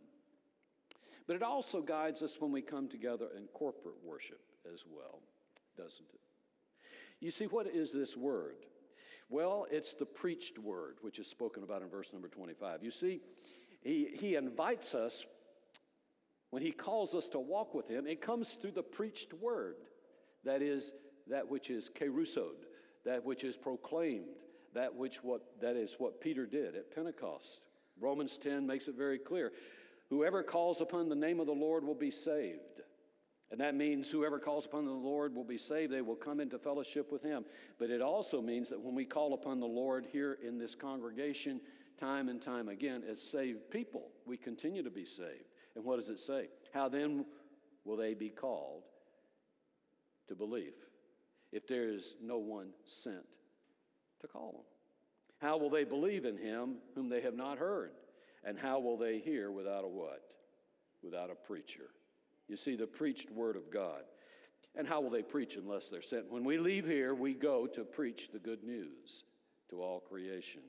But 1.27 1.37
it 1.37 1.43
also 1.43 1.81
guides 1.81 2.23
us 2.23 2.37
when 2.41 2.53
we 2.53 2.63
come 2.63 2.89
together 2.89 3.27
in 3.37 3.47
corporate 3.49 3.97
worship 4.05 4.41
as 4.73 4.85
well, 4.89 5.21
doesn't 5.77 6.07
it? 6.15 6.21
You 7.21 7.31
see, 7.31 7.47
what 7.47 7.67
is 7.67 7.93
this 7.93 8.17
word? 8.17 8.57
Well, 9.29 9.67
it's 9.71 9.95
the 9.95 10.07
preached 10.07 10.59
word, 10.59 10.99
which 11.01 11.19
is 11.19 11.27
spoken 11.27 11.63
about 11.65 11.83
in 11.83 11.89
verse 11.89 12.13
number 12.13 12.29
25. 12.29 12.85
You 12.85 12.91
see, 12.91 13.21
he, 13.83 14.09
he 14.13 14.37
invites 14.37 14.95
us, 14.95 15.27
when 16.51 16.63
he 16.63 16.71
calls 16.71 17.15
us 17.15 17.29
to 17.29 17.41
walk 17.41 17.75
with 17.75 17.89
him, 17.89 18.07
it 18.07 18.21
comes 18.21 18.51
through 18.51 18.73
the 18.73 18.83
preached 18.83 19.35
word. 19.35 19.77
That 20.45 20.63
is, 20.63 20.93
that 21.29 21.49
which 21.49 21.71
is 21.71 21.91
kerusoed, 21.93 22.67
that 23.05 23.25
which 23.25 23.43
is 23.43 23.57
proclaimed, 23.57 24.37
that 24.75 24.95
which 24.95 25.25
what 25.25 25.43
that 25.61 25.75
is 25.75 25.97
what 25.99 26.21
Peter 26.21 26.47
did 26.47 26.77
at 26.77 26.95
Pentecost. 26.95 27.63
Romans 27.99 28.37
10 28.37 28.67
makes 28.67 28.89
it 28.89 28.95
very 28.95 29.19
clear. 29.19 29.53
Whoever 30.11 30.43
calls 30.43 30.81
upon 30.81 31.09
the 31.09 31.17
name 31.17 31.41
of 31.41 31.47
the 31.47 31.53
Lord 31.53 31.85
will 31.85 31.95
be 31.95 32.11
saved. 32.11 32.61
And 33.51 33.61
that 33.61 33.75
means 33.75 34.11
whoever 34.11 34.39
calls 34.39 34.67
upon 34.67 34.85
the 34.85 34.91
Lord 34.91 35.35
will 35.35 35.45
be 35.45 35.59
saved. 35.59 35.93
They 35.93 36.01
will 36.01 36.17
come 36.17 36.41
into 36.41 36.59
fellowship 36.59 37.13
with 37.13 37.23
Him. 37.23 37.45
But 37.79 37.91
it 37.91 38.03
also 38.03 38.43
means 38.43 38.69
that 38.71 38.81
when 38.81 38.95
we 38.95 39.05
call 39.05 39.35
upon 39.35 39.61
the 39.61 39.67
Lord 39.67 40.07
here 40.11 40.39
in 40.45 40.59
this 40.59 40.75
congregation, 40.75 41.61
time 41.99 42.29
and 42.29 42.43
time 42.43 42.69
again, 42.69 43.03
as 43.09 43.23
saved 43.23 43.71
people, 43.71 44.09
we 44.27 44.37
continue 44.37 44.83
to 44.83 44.91
be 44.91 45.05
saved. 45.05 45.45
And 45.77 45.85
what 45.85 45.97
does 45.97 46.09
it 46.09 46.19
say? 46.19 46.49
How 46.73 46.89
then 46.89 47.25
will 47.85 47.97
they 47.97 48.15
be 48.15 48.31
called 48.31 48.83
to 50.29 50.35
believe 50.35 50.75
if 51.53 51.69
there 51.69 51.89
is 51.89 52.17
no 52.21 52.39
one 52.39 52.71
sent 52.85 53.27
to 54.21 54.27
call 54.27 54.53
them? 54.53 54.65
How 55.39 55.57
will 55.57 55.71
they 55.71 55.85
believe 55.85 56.25
in 56.25 56.37
Him 56.37 56.77
whom 56.95 57.09
they 57.09 57.21
have 57.21 57.37
not 57.37 57.59
heard? 57.59 57.93
And 58.45 58.59
how 58.59 58.79
will 58.79 58.97
they 58.97 59.19
hear 59.19 59.51
without 59.51 59.85
a 59.85 59.89
what? 59.89 60.23
Without 61.03 61.31
a 61.31 61.35
preacher. 61.35 61.91
You 62.49 62.57
see, 62.57 62.77
the 62.77 62.87
preached 62.87 63.31
word 63.31 63.57
of 63.57 63.71
God. 63.73 64.03
And 64.75 64.87
how 64.87 65.01
will 65.01 65.11
they 65.11 65.23
preach 65.23 65.57
unless 65.57 65.89
they're 65.89 66.03
sent? 66.03 66.31
When 66.31 66.45
we 66.45 66.59
leave 66.59 66.87
here, 66.87 67.15
we 67.15 67.35
go 67.35 67.67
to 67.67 67.85
preach 67.85 68.29
the 68.33 68.39
good 68.39 68.63
news 68.63 69.25
to 69.71 69.83
all 69.83 70.01
creation. 70.01 70.61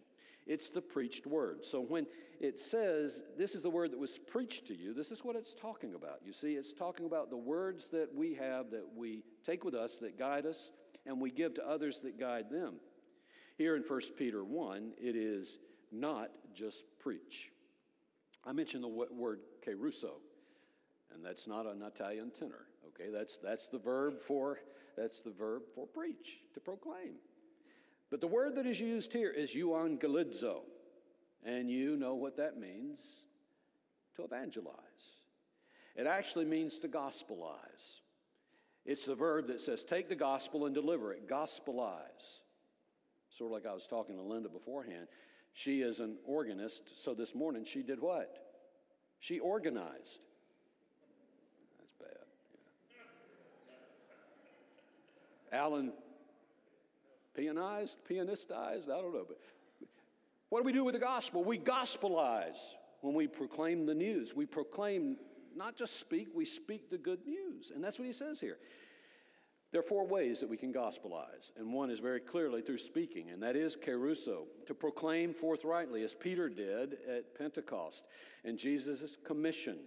It's 0.45 0.69
the 0.69 0.81
preached 0.81 1.27
word. 1.27 1.65
So 1.65 1.81
when 1.81 2.07
it 2.39 2.57
says, 2.57 3.21
This 3.37 3.53
is 3.53 3.61
the 3.61 3.69
word 3.69 3.91
that 3.91 3.99
was 3.99 4.17
preached 4.17 4.67
to 4.67 4.75
you, 4.75 4.93
this 4.93 5.11
is 5.11 5.23
what 5.23 5.35
it's 5.35 5.53
talking 5.53 5.93
about. 5.93 6.21
You 6.25 6.31
see, 6.31 6.53
it's 6.53 6.71
talking 6.71 7.05
about 7.05 7.29
the 7.29 7.37
words 7.37 7.87
that 7.87 8.15
we 8.15 8.33
have 8.35 8.71
that 8.71 8.85
we 8.95 9.23
take 9.45 9.65
with 9.65 9.75
us 9.75 9.97
that 9.97 10.17
guide 10.17 10.45
us 10.45 10.69
and 11.05 11.19
we 11.19 11.31
give 11.31 11.55
to 11.55 11.67
others 11.67 11.99
that 11.99 12.17
guide 12.17 12.49
them. 12.49 12.75
Here 13.57 13.75
in 13.75 13.83
1 13.83 14.01
Peter 14.17 14.43
1, 14.43 14.93
it 14.97 15.15
is 15.15 15.57
not 15.91 16.29
just 16.53 16.83
preach. 16.99 17.51
I 18.47 18.53
mentioned 18.53 18.83
the 18.83 18.87
word 18.87 19.39
caruso, 19.63 20.13
and 21.13 21.23
that's 21.23 21.47
not 21.47 21.65
an 21.65 21.81
Italian 21.81 22.31
tenor. 22.31 22.65
Okay, 22.87 23.09
that's, 23.11 23.37
that's 23.37 23.67
the 23.67 23.77
verb 23.77 24.21
for 24.25 24.59
that's 24.97 25.19
the 25.19 25.29
verb 25.29 25.61
for 25.75 25.85
preach, 25.85 26.39
to 26.55 26.59
proclaim. 26.59 27.15
But 28.09 28.19
the 28.19 28.27
word 28.27 28.55
that 28.55 28.65
is 28.65 28.79
used 28.79 29.13
here 29.13 29.29
is 29.29 29.53
euangelizo, 29.53 30.61
and 31.45 31.69
you 31.69 31.95
know 31.95 32.15
what 32.15 32.37
that 32.37 32.59
means 32.59 32.99
to 34.15 34.23
evangelize. 34.23 34.73
It 35.95 36.07
actually 36.07 36.45
means 36.45 36.79
to 36.79 36.87
gospelize. 36.87 38.01
It's 38.85 39.03
the 39.03 39.15
verb 39.15 39.47
that 39.47 39.61
says, 39.61 39.83
take 39.83 40.09
the 40.09 40.15
gospel 40.15 40.65
and 40.65 40.73
deliver 40.73 41.13
it, 41.13 41.29
gospelize. 41.29 42.39
Sort 43.29 43.51
of 43.51 43.53
like 43.53 43.65
I 43.65 43.73
was 43.73 43.85
talking 43.85 44.15
to 44.15 44.21
Linda 44.21 44.49
beforehand. 44.49 45.07
She 45.57 45.81
is 45.81 45.99
an 45.99 46.17
organist, 46.23 47.03
so 47.03 47.15
this 47.15 47.33
morning 47.33 47.65
she 47.65 47.81
did 47.81 47.99
what? 47.99 48.31
She 49.19 49.39
organized. 49.39 50.19
That's 51.79 51.95
bad. 51.99 52.27
Yeah. 55.51 55.59
Alan 55.59 55.93
pianized, 57.35 57.95
pianistized, 58.07 58.83
I 58.83 59.01
don't 59.01 59.15
know. 59.15 59.25
But 59.27 59.39
what 60.49 60.59
do 60.59 60.63
we 60.63 60.73
do 60.73 60.83
with 60.83 60.93
the 60.93 60.99
gospel? 60.99 61.43
We 61.43 61.57
gospelize 61.57 62.59
when 63.01 63.15
we 63.15 63.25
proclaim 63.25 63.87
the 63.87 63.95
news. 63.95 64.35
We 64.35 64.45
proclaim, 64.45 65.17
not 65.55 65.75
just 65.75 65.99
speak, 65.99 66.27
we 66.35 66.45
speak 66.45 66.91
the 66.91 66.99
good 66.99 67.25
news. 67.25 67.71
And 67.73 67.83
that's 67.83 67.97
what 67.97 68.05
he 68.05 68.13
says 68.13 68.39
here. 68.39 68.59
There 69.71 69.81
are 69.81 69.83
four 69.83 70.07
ways 70.07 70.39
that 70.39 70.49
we 70.49 70.55
can 70.55 70.73
gospelize, 70.73 71.51
and 71.57 71.73
one 71.73 71.89
is 71.89 71.99
very 71.99 72.21
clearly 72.21 72.61
through 72.61 72.77
speaking, 72.77 73.31
and 73.31 73.43
that 73.43 73.57
is 73.57 73.75
caruso, 73.75 74.45
to 74.65 74.73
proclaim 74.73 75.33
forthrightly, 75.33 76.03
as 76.03 76.13
Peter 76.13 76.47
did 76.47 76.97
at 77.07 77.37
Pentecost, 77.37 78.05
and 78.45 78.57
Jesus' 78.57 79.17
commission. 79.25 79.79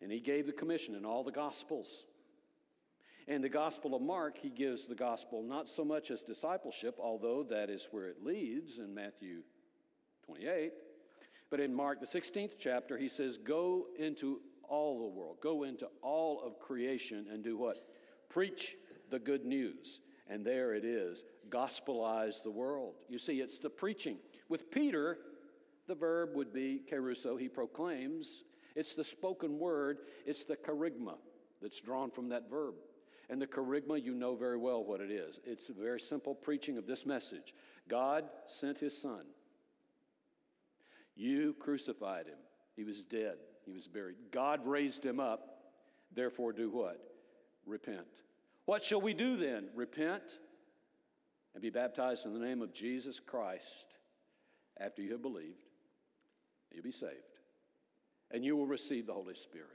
And 0.00 0.12
he 0.12 0.20
gave 0.20 0.46
the 0.46 0.52
commission 0.52 0.94
in 0.94 1.04
all 1.04 1.24
the 1.24 1.32
gospels. 1.32 2.04
And 3.26 3.44
the 3.44 3.48
Gospel 3.48 3.94
of 3.94 4.02
Mark, 4.02 4.38
he 4.38 4.48
gives 4.48 4.86
the 4.86 4.94
gospel 4.94 5.42
not 5.42 5.68
so 5.68 5.84
much 5.84 6.10
as 6.10 6.22
discipleship, 6.22 6.96
although 7.00 7.42
that 7.44 7.68
is 7.68 7.88
where 7.90 8.08
it 8.08 8.24
leads 8.24 8.78
in 8.78 8.94
Matthew 8.94 9.42
28, 10.24 10.72
but 11.50 11.58
in 11.58 11.74
Mark, 11.74 12.00
the 12.00 12.06
16th 12.06 12.52
chapter, 12.58 12.96
he 12.96 13.08
says, 13.08 13.36
Go 13.36 13.86
into 13.98 14.40
all 14.62 15.00
the 15.00 15.18
world, 15.18 15.38
go 15.42 15.64
into 15.64 15.88
all 16.00 16.40
of 16.44 16.60
creation 16.60 17.26
and 17.30 17.42
do 17.42 17.58
what? 17.58 17.84
Preach 18.28 18.76
the 19.10 19.18
good 19.18 19.44
news. 19.44 20.00
And 20.28 20.44
there 20.44 20.74
it 20.74 20.84
is, 20.84 21.24
gospelize 21.48 22.42
the 22.42 22.50
world. 22.50 22.94
You 23.08 23.18
see, 23.18 23.40
it's 23.40 23.58
the 23.58 23.70
preaching. 23.70 24.16
With 24.48 24.70
Peter, 24.70 25.18
the 25.88 25.94
verb 25.94 26.30
would 26.34 26.52
be 26.52 26.82
kerusso, 26.90 27.38
he 27.38 27.48
proclaims. 27.48 28.44
It's 28.76 28.94
the 28.94 29.02
spoken 29.02 29.58
word, 29.58 29.98
it's 30.24 30.44
the 30.44 30.56
kerygma 30.56 31.16
that's 31.60 31.80
drawn 31.80 32.10
from 32.10 32.28
that 32.28 32.48
verb. 32.48 32.74
And 33.28 33.40
the 33.40 33.46
kerygma, 33.46 34.02
you 34.02 34.14
know 34.14 34.34
very 34.34 34.56
well 34.56 34.84
what 34.84 35.00
it 35.00 35.10
is. 35.10 35.40
It's 35.44 35.68
a 35.68 35.72
very 35.72 36.00
simple 36.00 36.34
preaching 36.34 36.78
of 36.78 36.86
this 36.86 37.06
message 37.06 37.54
God 37.88 38.24
sent 38.46 38.78
his 38.78 38.96
son. 38.96 39.24
You 41.16 41.54
crucified 41.58 42.26
him. 42.26 42.38
He 42.76 42.84
was 42.84 43.02
dead. 43.02 43.34
He 43.66 43.72
was 43.72 43.86
buried. 43.86 44.16
God 44.30 44.66
raised 44.66 45.04
him 45.04 45.20
up. 45.20 45.58
Therefore, 46.14 46.52
do 46.52 46.70
what? 46.70 47.00
Repent. 47.66 48.06
What 48.66 48.82
shall 48.82 49.00
we 49.00 49.14
do 49.14 49.36
then? 49.36 49.68
Repent 49.74 50.22
and 51.54 51.62
be 51.62 51.70
baptized 51.70 52.26
in 52.26 52.32
the 52.32 52.44
name 52.44 52.62
of 52.62 52.72
Jesus 52.72 53.20
Christ 53.20 53.86
after 54.78 55.02
you 55.02 55.12
have 55.12 55.22
believed. 55.22 55.66
You'll 56.72 56.84
be 56.84 56.92
saved. 56.92 57.12
And 58.30 58.44
you 58.44 58.56
will 58.56 58.66
receive 58.66 59.06
the 59.06 59.12
Holy 59.12 59.34
Spirit. 59.34 59.68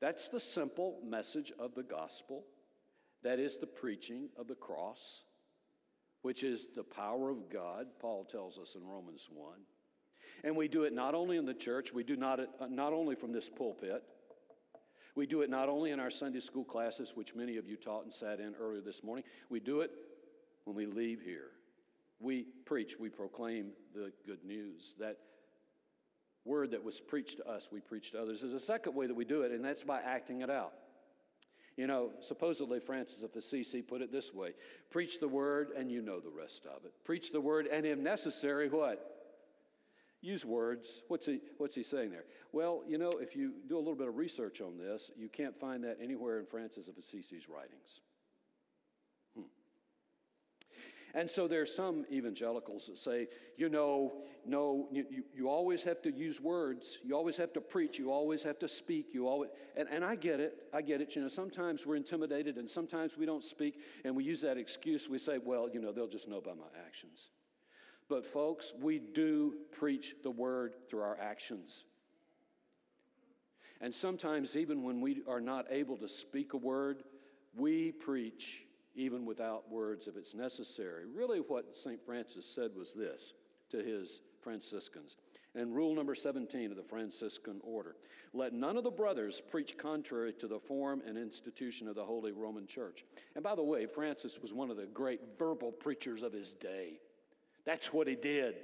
That's 0.00 0.28
the 0.28 0.40
simple 0.40 0.98
message 1.04 1.52
of 1.58 1.74
the 1.74 1.84
gospel. 1.84 2.44
That 3.22 3.38
is 3.38 3.58
the 3.58 3.68
preaching 3.68 4.30
of 4.36 4.48
the 4.48 4.56
cross, 4.56 5.22
which 6.22 6.42
is 6.42 6.66
the 6.74 6.82
power 6.82 7.30
of 7.30 7.48
God, 7.48 7.86
Paul 8.00 8.24
tells 8.24 8.58
us 8.58 8.74
in 8.74 8.84
Romans 8.84 9.28
1. 9.32 9.54
And 10.42 10.56
we 10.56 10.66
do 10.66 10.82
it 10.82 10.92
not 10.92 11.14
only 11.14 11.36
in 11.36 11.46
the 11.46 11.54
church, 11.54 11.92
we 11.92 12.02
do 12.02 12.16
not, 12.16 12.40
uh, 12.40 12.66
not 12.68 12.92
only 12.92 13.14
from 13.14 13.32
this 13.32 13.48
pulpit, 13.48 14.02
we 15.14 15.26
do 15.26 15.42
it 15.42 15.50
not 15.50 15.68
only 15.68 15.90
in 15.90 16.00
our 16.00 16.10
Sunday 16.10 16.40
school 16.40 16.64
classes, 16.64 17.12
which 17.14 17.34
many 17.34 17.56
of 17.56 17.68
you 17.68 17.76
taught 17.76 18.04
and 18.04 18.12
sat 18.12 18.40
in 18.40 18.54
earlier 18.54 18.80
this 18.80 19.02
morning, 19.02 19.24
we 19.50 19.60
do 19.60 19.80
it 19.80 19.90
when 20.64 20.76
we 20.76 20.86
leave 20.86 21.20
here. 21.20 21.50
We 22.18 22.46
preach, 22.64 22.98
we 22.98 23.08
proclaim 23.08 23.72
the 23.94 24.12
good 24.26 24.44
news. 24.44 24.94
That 24.98 25.18
word 26.44 26.70
that 26.70 26.82
was 26.82 27.00
preached 27.00 27.38
to 27.38 27.48
us, 27.48 27.68
we 27.70 27.80
preach 27.80 28.12
to 28.12 28.22
others. 28.22 28.40
There's 28.40 28.54
a 28.54 28.60
second 28.60 28.94
way 28.94 29.06
that 29.06 29.14
we 29.14 29.24
do 29.24 29.42
it, 29.42 29.52
and 29.52 29.64
that's 29.64 29.82
by 29.82 30.00
acting 30.00 30.40
it 30.40 30.50
out. 30.50 30.72
You 31.76 31.86
know, 31.86 32.10
supposedly 32.20 32.80
Francis 32.80 33.22
of 33.22 33.34
Assisi 33.34 33.80
put 33.80 34.02
it 34.02 34.12
this 34.12 34.32
way 34.32 34.52
preach 34.90 35.20
the 35.20 35.28
word 35.28 35.70
and 35.76 35.90
you 35.90 36.02
know 36.02 36.20
the 36.20 36.30
rest 36.30 36.66
of 36.66 36.84
it. 36.84 36.92
Preach 37.04 37.32
the 37.32 37.40
word 37.40 37.66
and, 37.66 37.86
if 37.86 37.98
necessary, 37.98 38.68
what? 38.68 39.11
Use 40.22 40.44
words. 40.44 41.02
What's 41.08 41.26
he, 41.26 41.40
what's 41.58 41.74
he 41.74 41.82
saying 41.82 42.12
there? 42.12 42.24
Well, 42.52 42.82
you 42.86 42.96
know, 42.96 43.10
if 43.20 43.34
you 43.34 43.54
do 43.68 43.76
a 43.76 43.80
little 43.80 43.96
bit 43.96 44.06
of 44.06 44.16
research 44.16 44.60
on 44.60 44.78
this, 44.78 45.10
you 45.16 45.28
can't 45.28 45.58
find 45.58 45.82
that 45.82 45.98
anywhere 46.00 46.38
in 46.38 46.46
Francis 46.46 46.86
of 46.86 46.94
Assisi's 46.94 47.48
writings. 47.48 48.00
Hmm. 49.34 49.42
And 51.12 51.28
so 51.28 51.48
there's 51.48 51.74
some 51.74 52.04
evangelicals 52.12 52.86
that 52.86 52.98
say, 52.98 53.26
you 53.56 53.68
know, 53.68 54.12
no, 54.46 54.86
you, 54.92 55.24
you, 55.34 55.48
always 55.48 55.82
have 55.82 56.00
to 56.02 56.12
use 56.12 56.40
words. 56.40 56.98
You 57.02 57.16
always 57.16 57.36
have 57.38 57.52
to 57.54 57.60
preach. 57.60 57.98
You 57.98 58.12
always 58.12 58.44
have 58.44 58.60
to 58.60 58.68
speak. 58.68 59.08
You 59.12 59.26
always, 59.26 59.50
and, 59.76 59.88
and 59.88 60.04
I 60.04 60.14
get 60.14 60.38
it. 60.38 60.54
I 60.72 60.82
get 60.82 61.00
it. 61.00 61.16
You 61.16 61.22
know, 61.22 61.28
sometimes 61.28 61.84
we're 61.84 61.96
intimidated 61.96 62.58
and 62.58 62.70
sometimes 62.70 63.16
we 63.18 63.26
don't 63.26 63.42
speak 63.42 63.80
and 64.04 64.14
we 64.14 64.22
use 64.22 64.40
that 64.42 64.56
excuse. 64.56 65.08
We 65.08 65.18
say, 65.18 65.38
well, 65.44 65.68
you 65.68 65.80
know, 65.80 65.90
they'll 65.90 66.06
just 66.06 66.28
know 66.28 66.40
by 66.40 66.54
my 66.54 66.66
actions. 66.86 67.28
But 68.12 68.26
folks, 68.26 68.74
we 68.78 68.98
do 68.98 69.54
preach 69.70 70.16
the 70.22 70.30
word 70.30 70.74
through 70.86 71.00
our 71.00 71.16
actions. 71.18 71.84
And 73.80 73.94
sometimes, 73.94 74.54
even 74.54 74.82
when 74.82 75.00
we 75.00 75.22
are 75.26 75.40
not 75.40 75.64
able 75.70 75.96
to 75.96 76.06
speak 76.06 76.52
a 76.52 76.58
word, 76.58 77.04
we 77.56 77.90
preach 77.90 78.66
even 78.94 79.24
without 79.24 79.72
words 79.72 80.08
if 80.08 80.18
it's 80.18 80.34
necessary. 80.34 81.04
Really, 81.06 81.38
what 81.38 81.74
St. 81.74 82.04
Francis 82.04 82.44
said 82.44 82.72
was 82.76 82.92
this 82.92 83.32
to 83.70 83.78
his 83.78 84.20
Franciscans. 84.42 85.16
And 85.54 85.74
rule 85.74 85.94
number 85.94 86.14
17 86.14 86.70
of 86.70 86.76
the 86.76 86.82
Franciscan 86.82 87.62
order 87.64 87.96
let 88.34 88.52
none 88.52 88.76
of 88.76 88.84
the 88.84 88.90
brothers 88.90 89.40
preach 89.50 89.78
contrary 89.78 90.34
to 90.34 90.46
the 90.46 90.58
form 90.58 91.00
and 91.06 91.16
institution 91.16 91.88
of 91.88 91.94
the 91.94 92.04
Holy 92.04 92.32
Roman 92.32 92.66
Church. 92.66 93.06
And 93.34 93.42
by 93.42 93.54
the 93.54 93.62
way, 93.62 93.86
Francis 93.86 94.38
was 94.42 94.52
one 94.52 94.70
of 94.70 94.76
the 94.76 94.84
great 94.84 95.20
verbal 95.38 95.72
preachers 95.72 96.22
of 96.22 96.34
his 96.34 96.52
day. 96.52 97.00
That's 97.64 97.92
what 97.92 98.06
he 98.06 98.16
did. 98.16 98.56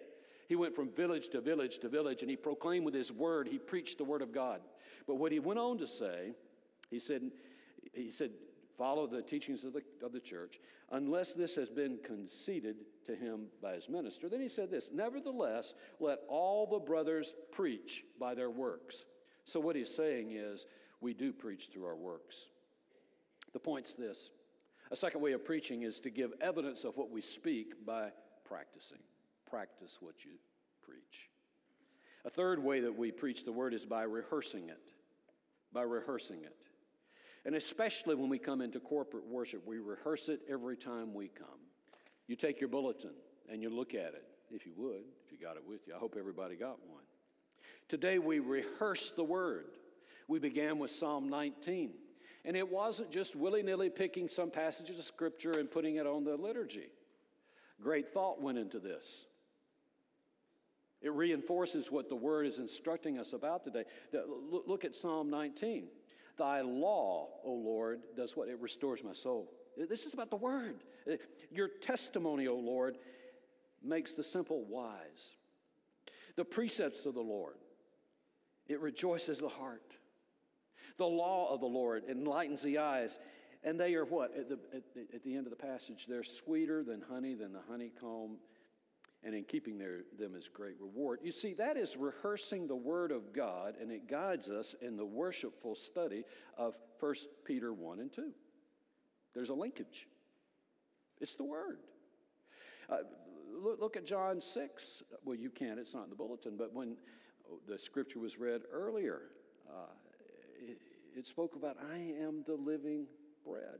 He 0.49 0.57
went 0.57 0.75
from 0.75 0.91
village 0.91 1.29
to 1.31 1.41
village 1.41 1.79
to 1.81 1.89
village 1.89 2.23
and 2.23 2.31
he 2.31 2.37
proclaimed 2.37 2.85
with 2.85 2.95
his 2.95 3.13
word, 3.13 3.49
he 3.49 3.59
preached 3.59 3.99
the 3.99 4.05
word 4.05 4.23
of 4.23 4.33
God. 4.33 4.61
But 5.07 5.17
what 5.17 5.33
he 5.33 5.39
went 5.39 5.59
on 5.59 5.79
to 5.79 5.87
say, 5.87 6.33
he 6.91 6.99
said, 6.99 7.31
he 7.93 8.11
said, 8.11 8.31
follow 8.79 9.07
the 9.07 9.21
teachings 9.21 9.65
of 9.65 9.73
the, 9.73 9.83
of 10.03 10.13
the 10.13 10.21
church, 10.21 10.61
unless 10.93 11.33
this 11.33 11.55
has 11.57 11.69
been 11.69 11.99
conceded 12.03 12.77
to 13.05 13.15
him 13.15 13.47
by 13.61 13.75
his 13.75 13.89
minister. 13.89 14.29
Then 14.29 14.41
he 14.41 14.49
said 14.49 14.71
this 14.71 14.91
Nevertheless, 14.93 15.75
let 16.01 16.21
all 16.29 16.67
the 16.67 16.79
brothers 16.79 17.35
preach 17.51 18.05
by 18.19 18.35
their 18.35 18.51
works. 18.51 19.05
So, 19.45 19.61
what 19.61 19.77
he's 19.77 19.95
saying 19.95 20.33
is, 20.33 20.65
we 21.01 21.15
do 21.15 21.33
preach 21.33 21.69
through 21.73 21.87
our 21.87 21.97
works. 21.97 22.47
The 23.53 23.59
point's 23.59 23.93
this 23.93 24.31
a 24.91 24.97
second 24.97 25.21
way 25.21 25.33
of 25.33 25.45
preaching 25.45 25.83
is 25.83 26.01
to 26.01 26.11
give 26.11 26.33
evidence 26.41 26.85
of 26.85 26.97
what 26.97 27.11
we 27.11 27.21
speak 27.21 27.85
by 27.85 28.11
practicing. 28.49 28.99
Practice 29.49 29.99
what 30.01 30.25
you 30.25 30.33
preach. 30.83 31.29
A 32.25 32.31
third 32.31 32.63
way 32.63 32.81
that 32.81 32.97
we 32.97 33.11
preach 33.11 33.45
the 33.45 33.53
word 33.53 33.75
is 33.75 33.87
by 33.87 34.03
rehearsing 34.03 34.69
it. 34.69 34.81
By 35.73 35.83
rehearsing 35.83 36.43
it. 36.43 36.57
And 37.45 37.55
especially 37.55 38.15
when 38.15 38.29
we 38.29 38.39
come 38.39 38.61
into 38.61 38.81
corporate 38.81 39.27
worship, 39.27 39.67
we 39.67 39.79
rehearse 39.79 40.29
it 40.29 40.41
every 40.51 40.77
time 40.77 41.15
we 41.15 41.29
come. 41.29 41.47
You 42.27 42.37
take 42.37 42.61
your 42.61 42.69
bulletin 42.69 43.13
and 43.51 43.63
you 43.63 43.71
look 43.71 43.95
at 43.95 44.15
it, 44.15 44.25
if 44.51 44.67
you 44.67 44.73
would, 44.77 45.05
if 45.25 45.33
you 45.33 45.39
got 45.39 45.57
it 45.57 45.63
with 45.67 45.87
you. 45.87 45.95
I 45.95 45.99
hope 45.99 46.17
everybody 46.19 46.57
got 46.57 46.79
one. 46.89 47.03
Today 47.89 48.19
we 48.19 48.39
rehearse 48.41 49.13
the 49.17 49.25
word. 49.25 49.67
We 50.27 50.39
began 50.39 50.79
with 50.79 50.91
Psalm 50.91 51.29
19. 51.31 51.93
And 52.45 52.57
it 52.57 52.71
wasn't 52.71 53.11
just 53.11 53.35
willy 53.35 53.63
nilly 53.63 53.91
picking 53.91 54.29
some 54.29 54.51
passages 54.51 54.99
of 54.99 55.05
scripture 55.05 55.53
and 55.53 55.71
putting 55.71 55.97
it 55.97 56.07
on 56.07 56.25
the 56.25 56.37
liturgy. 56.37 56.89
Great 57.83 58.13
thought 58.13 58.43
went 58.43 58.59
into 58.59 58.79
this. 58.79 59.27
It 61.01 61.13
reinforces 61.13 61.93
what 61.93 62.09
the 62.09 62.17
word 62.17 62.47
is 62.47 62.59
instructing 62.59 63.19
us 63.19 63.33
about 63.33 63.63
today. 63.63 63.85
Look 64.67 64.85
at 64.85 64.95
Psalm 64.95 65.31
19. 65.31 65.87
Thy 66.37 66.61
law, 66.61 67.29
O 67.45 67.53
Lord, 67.53 68.01
does 68.17 68.37
what? 68.37 68.49
It 68.49 68.59
restores 68.61 69.05
my 69.05 69.13
soul. 69.13 69.53
This 69.77 70.07
is 70.07 70.15
about 70.15 70.31
the 70.31 70.37
word. 70.37 70.83
Your 71.53 71.69
testimony, 71.69 72.49
O 72.49 72.57
Lord, 72.57 72.99
makes 73.83 74.13
the 74.13 74.25
simple 74.25 74.65
wise. 74.65 75.37
The 76.35 76.45
precepts 76.45 77.07
of 77.07 77.15
the 77.15 77.21
Lord, 77.21 77.57
it 78.69 78.81
rejoices 78.81 79.39
the 79.39 79.49
heart. 79.49 79.95
The 80.97 81.07
law 81.07 81.53
of 81.53 81.61
the 81.61 81.67
Lord 81.67 82.05
enlightens 82.09 82.63
the 82.63 82.79
eyes. 82.79 83.21
And 83.65 83.79
they 83.79 83.95
are 83.95 84.05
what? 84.05 84.37
At 84.37 84.49
the, 84.49 84.59
at, 84.75 84.95
the, 84.95 85.07
at 85.15 85.25
the 85.25 85.35
end 85.35 85.47
of 85.47 85.51
the 85.51 85.57
passage, 85.57 86.07
they're 86.09 86.23
sweeter 86.23 86.85
than 86.85 87.03
honey, 87.11 87.35
than 87.35 87.53
the 87.53 87.63
honeycomb, 87.69 88.37
and 89.25 89.35
in 89.35 89.45
keeping 89.45 89.79
their, 89.79 90.03
them 90.17 90.35
is 90.37 90.49
great 90.49 90.77
reward. 90.81 91.19
You 91.23 91.33
see, 91.33 91.55
that 91.55 91.77
is 91.77 91.97
rehearsing 91.97 92.69
the 92.69 92.77
Word 92.77 93.11
of 93.11 93.33
God, 93.33 93.75
and 93.81 93.91
it 93.91 94.09
guides 94.09 94.49
us 94.49 94.77
in 94.81 94.97
the 94.97 95.05
worshipful 95.05 95.75
study 95.75 96.25
of 96.57 96.77
1 97.01 97.15
Peter 97.45 97.73
1 97.73 97.99
and 97.99 98.13
2. 98.13 98.31
There's 99.35 99.49
a 99.49 99.55
linkage. 99.55 100.07
It's 101.21 101.35
the 101.35 101.45
Word. 101.45 101.79
Uh, 102.89 102.99
look, 103.53 103.81
look 103.81 103.97
at 103.97 104.07
John 104.07 104.41
6. 104.41 105.03
Well, 105.25 105.37
you 105.37 105.51
can't, 105.51 105.81
it's 105.81 105.95
not 105.95 106.05
in 106.05 106.11
the 106.11 106.17
bulletin, 106.17 106.57
but 106.57 106.73
when 106.73 106.97
the 107.67 107.79
scripture 107.79 108.21
was 108.21 108.39
read 108.39 108.63
earlier, 108.73 109.23
uh, 109.69 109.91
it, 110.61 110.79
it 111.17 111.27
spoke 111.27 111.57
about, 111.57 111.77
I 111.93 111.97
am 112.23 112.45
the 112.47 112.55
living 112.55 113.07
bread 113.49 113.79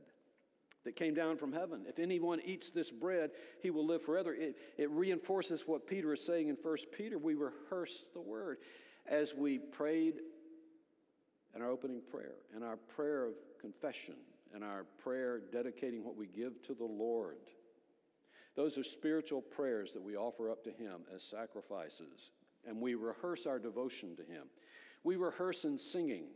that 0.85 0.97
came 0.97 1.15
down 1.15 1.37
from 1.37 1.53
heaven. 1.53 1.85
If 1.87 1.99
anyone 1.99 2.41
eats 2.45 2.71
this 2.71 2.91
bread, 2.91 3.31
he 3.61 3.71
will 3.71 3.87
live 3.87 4.03
forever. 4.03 4.35
It, 4.35 4.57
it 4.77 4.91
reinforces 4.91 5.65
what 5.67 5.87
Peter 5.87 6.15
is 6.15 6.25
saying 6.25 6.49
in 6.49 6.57
1 6.61 6.77
Peter. 6.97 7.19
We 7.19 7.35
rehearse 7.35 8.05
the 8.15 8.21
word 8.21 8.59
as 9.07 9.35
we 9.35 9.59
prayed 9.59 10.15
in 11.55 11.63
our 11.63 11.71
opening 11.71 12.01
prayer, 12.11 12.37
and 12.55 12.63
our 12.63 12.77
prayer 12.77 13.27
of 13.27 13.33
confession, 13.61 14.15
and 14.55 14.63
our 14.63 14.85
prayer 15.03 15.41
dedicating 15.53 16.05
what 16.05 16.17
we 16.17 16.27
give 16.27 16.63
to 16.63 16.75
the 16.75 16.85
Lord. 16.85 17.39
Those 18.55 18.79
are 18.79 18.85
spiritual 18.85 19.41
prayers 19.41 19.93
that 19.93 20.03
we 20.03 20.17
offer 20.17 20.51
up 20.51 20.63
to 20.65 20.71
Him 20.71 21.03
as 21.15 21.23
sacrifices, 21.23 22.33
and 22.67 22.81
we 22.81 22.95
rehearse 22.95 23.47
our 23.47 23.59
devotion 23.59 24.15
to 24.17 24.23
Him. 24.23 24.45
We 25.05 25.17
rehearse 25.17 25.65
in 25.65 25.79
singing 25.79 26.27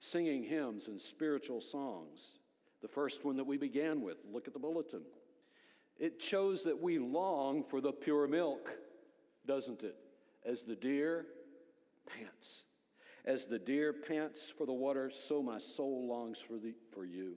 singing 0.00 0.42
hymns 0.42 0.88
and 0.88 1.00
spiritual 1.00 1.60
songs. 1.60 2.38
The 2.82 2.88
first 2.88 3.24
one 3.24 3.36
that 3.36 3.46
we 3.46 3.56
began 3.56 4.02
with, 4.02 4.18
look 4.30 4.46
at 4.46 4.52
the 4.52 4.60
bulletin. 4.60 5.02
It 5.98 6.22
shows 6.22 6.62
that 6.64 6.80
we 6.80 6.98
long 6.98 7.64
for 7.64 7.80
the 7.80 7.92
pure 7.92 8.28
milk, 8.28 8.70
doesn't 9.46 9.82
it? 9.82 9.96
As 10.44 10.62
the 10.62 10.76
deer 10.76 11.26
pants. 12.06 12.64
As 13.24 13.44
the 13.44 13.58
deer 13.58 13.92
pants 13.92 14.52
for 14.56 14.66
the 14.66 14.72
water, 14.72 15.10
so 15.10 15.42
my 15.42 15.58
soul 15.58 16.06
longs 16.08 16.38
for, 16.38 16.58
the, 16.58 16.74
for 16.92 17.04
you. 17.04 17.36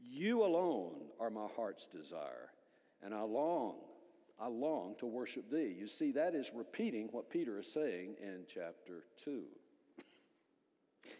You 0.00 0.44
alone 0.44 0.96
are 1.18 1.30
my 1.30 1.46
heart's 1.56 1.86
desire, 1.86 2.50
and 3.02 3.14
I 3.14 3.22
long, 3.22 3.76
I 4.38 4.48
long 4.48 4.94
to 4.98 5.06
worship 5.06 5.50
thee. 5.50 5.74
You 5.78 5.86
see, 5.86 6.12
that 6.12 6.34
is 6.34 6.50
repeating 6.54 7.08
what 7.10 7.30
Peter 7.30 7.58
is 7.58 7.72
saying 7.72 8.16
in 8.20 8.42
chapter 8.52 9.04
2. 9.24 9.44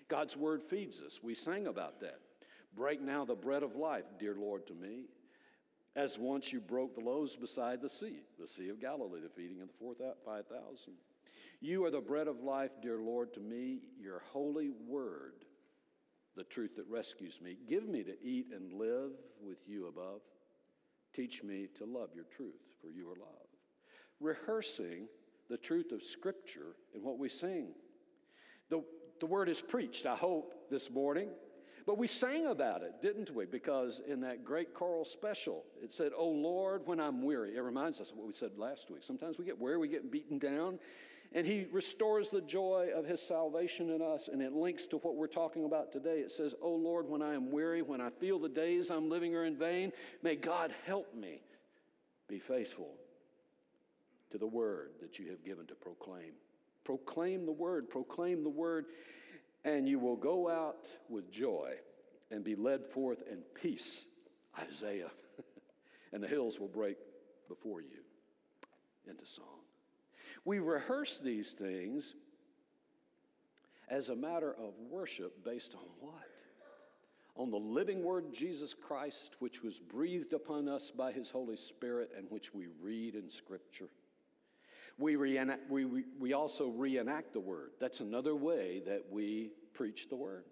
God's 0.08 0.36
word 0.36 0.62
feeds 0.62 1.00
us. 1.00 1.20
We 1.22 1.34
sang 1.34 1.66
about 1.66 2.00
that. 2.00 2.20
Break 2.74 3.00
now 3.00 3.24
the 3.24 3.34
bread 3.34 3.62
of 3.62 3.76
life, 3.76 4.04
dear 4.18 4.36
Lord, 4.38 4.66
to 4.68 4.74
me, 4.74 5.06
as 5.96 6.18
once 6.18 6.52
you 6.52 6.60
broke 6.60 6.94
the 6.94 7.00
loaves 7.00 7.34
beside 7.34 7.80
the 7.80 7.88
sea, 7.88 8.22
the 8.38 8.46
Sea 8.46 8.68
of 8.68 8.80
Galilee, 8.80 9.20
the 9.20 9.28
feeding 9.28 9.60
of 9.60 9.68
the 9.98 10.14
5,000. 10.24 10.92
You 11.60 11.84
are 11.84 11.90
the 11.90 12.00
bread 12.00 12.28
of 12.28 12.40
life, 12.40 12.70
dear 12.80 12.98
Lord, 13.00 13.34
to 13.34 13.40
me, 13.40 13.80
your 14.00 14.22
holy 14.32 14.70
word, 14.86 15.44
the 16.36 16.44
truth 16.44 16.76
that 16.76 16.88
rescues 16.88 17.40
me. 17.42 17.56
Give 17.68 17.88
me 17.88 18.04
to 18.04 18.22
eat 18.22 18.46
and 18.54 18.72
live 18.72 19.10
with 19.42 19.58
you 19.66 19.88
above. 19.88 20.20
Teach 21.14 21.42
me 21.42 21.66
to 21.78 21.84
love 21.84 22.10
your 22.14 22.26
truth, 22.36 22.60
for 22.80 22.90
you 22.90 23.08
are 23.08 23.16
love. 23.16 23.48
Rehearsing 24.20 25.08
the 25.48 25.56
truth 25.56 25.90
of 25.90 26.04
Scripture 26.04 26.76
in 26.94 27.02
what 27.02 27.18
we 27.18 27.28
sing. 27.28 27.70
The, 28.68 28.82
the 29.20 29.26
word 29.26 29.48
is 29.48 29.60
preached, 29.60 30.06
I 30.06 30.16
hope, 30.16 30.54
this 30.70 30.90
morning. 30.90 31.30
But 31.86 31.96
we 31.96 32.06
sang 32.06 32.46
about 32.46 32.82
it, 32.82 33.00
didn't 33.00 33.34
we? 33.34 33.46
Because 33.46 34.02
in 34.06 34.20
that 34.20 34.44
great 34.44 34.74
choral 34.74 35.06
special, 35.06 35.64
it 35.82 35.90
said, 35.90 36.12
Oh 36.14 36.28
Lord, 36.28 36.82
when 36.86 37.00
I'm 37.00 37.22
weary. 37.22 37.56
It 37.56 37.62
reminds 37.62 37.98
us 37.98 38.10
of 38.10 38.18
what 38.18 38.26
we 38.26 38.34
said 38.34 38.58
last 38.58 38.90
week. 38.90 39.02
Sometimes 39.02 39.38
we 39.38 39.46
get 39.46 39.58
weary, 39.58 39.78
we 39.78 39.88
get 39.88 40.12
beaten 40.12 40.38
down, 40.38 40.78
and 41.32 41.46
He 41.46 41.66
restores 41.72 42.28
the 42.28 42.42
joy 42.42 42.90
of 42.94 43.06
His 43.06 43.22
salvation 43.22 43.88
in 43.88 44.02
us, 44.02 44.28
and 44.28 44.42
it 44.42 44.52
links 44.52 44.86
to 44.88 44.98
what 44.98 45.16
we're 45.16 45.26
talking 45.26 45.64
about 45.64 45.90
today. 45.90 46.18
It 46.18 46.30
says, 46.30 46.54
Oh 46.60 46.74
Lord, 46.74 47.08
when 47.08 47.22
I 47.22 47.32
am 47.32 47.50
weary, 47.50 47.80
when 47.80 48.02
I 48.02 48.10
feel 48.10 48.38
the 48.38 48.50
days 48.50 48.90
I'm 48.90 49.08
living 49.08 49.34
are 49.34 49.46
in 49.46 49.56
vain, 49.56 49.92
may 50.22 50.36
God 50.36 50.74
help 50.84 51.14
me 51.14 51.40
be 52.28 52.38
faithful 52.38 52.90
to 54.30 54.36
the 54.36 54.46
word 54.46 54.90
that 55.00 55.18
you 55.18 55.30
have 55.30 55.42
given 55.42 55.66
to 55.68 55.74
proclaim. 55.74 56.32
Proclaim 56.88 57.44
the 57.44 57.52
word, 57.52 57.90
proclaim 57.90 58.42
the 58.42 58.48
word, 58.48 58.86
and 59.62 59.86
you 59.86 59.98
will 59.98 60.16
go 60.16 60.48
out 60.48 60.86
with 61.10 61.30
joy 61.30 61.74
and 62.30 62.42
be 62.42 62.54
led 62.54 62.86
forth 62.86 63.22
in 63.30 63.40
peace. 63.60 64.06
Isaiah. 64.58 65.10
and 66.14 66.22
the 66.22 66.26
hills 66.26 66.58
will 66.58 66.68
break 66.68 66.96
before 67.46 67.82
you 67.82 67.98
into 69.06 69.26
song. 69.26 69.44
We 70.46 70.60
rehearse 70.60 71.18
these 71.22 71.52
things 71.52 72.14
as 73.90 74.08
a 74.08 74.16
matter 74.16 74.52
of 74.52 74.72
worship 74.88 75.44
based 75.44 75.74
on 75.74 75.84
what? 76.00 76.14
On 77.36 77.50
the 77.50 77.58
living 77.58 78.02
word 78.02 78.32
Jesus 78.32 78.72
Christ, 78.72 79.36
which 79.40 79.62
was 79.62 79.78
breathed 79.78 80.32
upon 80.32 80.70
us 80.70 80.90
by 80.90 81.12
his 81.12 81.28
Holy 81.28 81.58
Spirit 81.58 82.12
and 82.16 82.30
which 82.30 82.54
we 82.54 82.68
read 82.80 83.14
in 83.14 83.28
Scripture. 83.28 83.90
We, 84.98 85.14
reenact, 85.14 85.70
we, 85.70 85.84
we, 85.84 86.04
we 86.18 86.32
also 86.32 86.68
reenact 86.68 87.32
the 87.32 87.40
word. 87.40 87.70
That's 87.80 88.00
another 88.00 88.34
way 88.34 88.82
that 88.86 89.04
we 89.10 89.50
preach 89.72 90.08
the 90.08 90.16
word. 90.16 90.44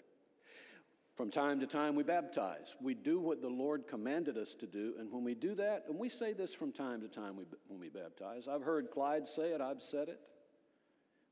From 1.16 1.30
time 1.30 1.61
to 1.61 1.66
time, 1.66 1.94
we 1.94 2.02
baptize. 2.02 2.76
We 2.80 2.94
do 2.94 3.18
what 3.18 3.40
the 3.40 3.48
Lord 3.48 3.88
commanded 3.88 4.37
us 4.37 4.54
to 4.54 4.66
do. 4.66 4.94
And 5.00 5.11
when 5.11 5.24
we 5.24 5.35
do 5.35 5.54
that, 5.54 5.87
and 5.88 5.98
we 5.98 6.09
say 6.11 6.32
this 6.35 6.54
from 6.54 6.72
time 6.72 7.00
to 7.00 7.09
time 7.09 7.37
when 7.68 7.80
we 7.80 7.88
baptize, 7.88 8.46
I've 8.46 8.62
heard 8.62 8.90
Clyde 8.90 9.26
say 9.26 9.48
it, 9.52 9.61
I've 9.61 9.82
said 9.82 10.09
it. 10.09 10.20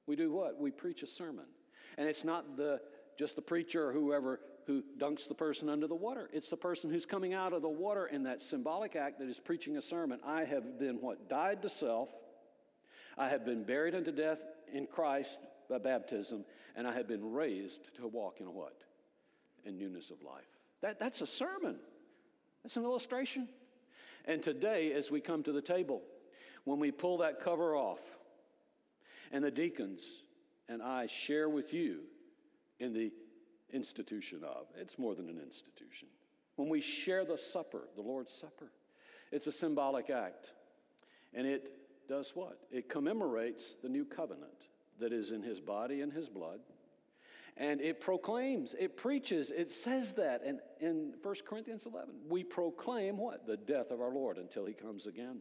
We 0.07 0.17
do 0.17 0.33
what? 0.33 0.59
We 0.59 0.71
preach 0.71 1.03
a 1.03 1.07
sermon. 1.07 1.45
And 1.99 2.09
it's 2.09 2.25
not 2.25 2.57
the, 2.57 2.81
just 3.19 3.37
the 3.37 3.43
preacher 3.43 3.89
or 3.89 3.93
whoever 3.93 4.41
who 4.67 4.83
dunks 4.99 5.29
the 5.29 5.35
person 5.35 5.69
under 5.69 5.87
the 5.87 5.95
water. 5.95 6.31
It's 6.33 6.49
the 6.49 6.57
person 6.57 6.91
who's 6.91 7.07
coming 7.07 7.35
out 7.35 7.53
of 7.53 7.63
the 7.63 7.69
water 7.69 8.07
in 8.07 8.23
that 8.25 8.41
symbolic 8.41 8.97
act 8.97 9.19
that 9.19 9.29
is 9.29 9.39
preaching 9.39 9.77
a 9.77 9.83
sermon. 9.83 10.19
I 10.27 10.45
have 10.45 10.65
then 10.81 10.97
what? 11.01 11.29
Died 11.29 11.61
to 11.63 11.69
self 11.69 12.09
I 13.17 13.29
have 13.29 13.45
been 13.45 13.65
buried 13.65 13.95
unto 13.95 14.13
death 14.13 14.41
in 14.73 14.87
Christ 14.87 15.39
by 15.69 15.79
baptism, 15.79 16.45
and 16.77 16.87
I 16.87 16.95
have 16.95 17.09
been 17.09 17.33
raised 17.33 17.81
to 17.97 18.07
walk 18.07 18.41
in 18.41 18.53
what? 18.53 18.77
In 19.65 19.79
newness 19.79 20.11
of 20.11 20.23
life. 20.23 20.43
That, 20.83 20.99
that's 20.99 21.21
a 21.21 21.27
sermon. 21.27 21.77
That's 22.63 22.77
an 22.77 22.85
illustration. 22.85 23.49
And 24.25 24.43
today, 24.43 24.93
as 24.93 25.11
we 25.11 25.21
come 25.21 25.43
to 25.45 25.53
the 25.53 25.63
table, 25.63 26.03
when 26.65 26.79
we 26.79 26.91
pull 26.91 27.19
that 27.19 27.41
cover 27.41 27.77
off, 27.77 28.01
and 29.33 29.45
the 29.45 29.51
deacons 29.51 30.09
and 30.69 30.83
I 30.83 31.07
share 31.07 31.49
with 31.49 31.75
you 31.75 32.01
in 32.79 32.93
the 32.93 33.13
institution 33.73 34.43
of, 34.45 34.67
it's 34.77 34.99
more 34.99 35.15
than 35.15 35.29
an 35.29 35.39
institution. 35.43 36.09
When 36.57 36.69
we 36.69 36.81
share 36.81 37.25
the 37.25 37.37
supper, 37.37 37.89
the 37.97 38.03
Lord's 38.03 38.33
Supper, 38.33 38.71
it's 39.33 39.47
a 39.47 39.53
symbolic 39.53 40.09
act. 40.11 40.53
And 41.35 41.47
it 41.47 41.71
does 42.09 42.33
what? 42.35 42.59
It 42.71 42.89
commemorates 42.89 43.77
the 43.83 43.89
new 43.89 44.05
covenant 44.05 44.69
that 45.01 45.13
is 45.13 45.31
in 45.31 45.43
his 45.43 45.61
body 45.61 46.01
and 46.01 46.13
his 46.13 46.29
blood. 46.29 46.61
And 47.57 47.81
it 47.81 48.01
proclaims, 48.01 48.75
it 48.79 48.97
preaches, 48.97 49.51
it 49.51 49.71
says 49.71 50.15
that 50.15 50.43
in, 50.43 50.61
in 50.81 51.15
1 51.23 51.35
Corinthians 51.47 51.87
11. 51.87 52.15
We 52.29 52.43
proclaim 52.43 53.17
what? 53.17 53.47
The 53.47 53.57
death 53.57 53.91
of 53.91 54.01
our 54.01 54.13
Lord 54.13 54.39
until 54.39 54.67
he 54.67 54.73
comes 54.73 55.07
again. 55.07 55.41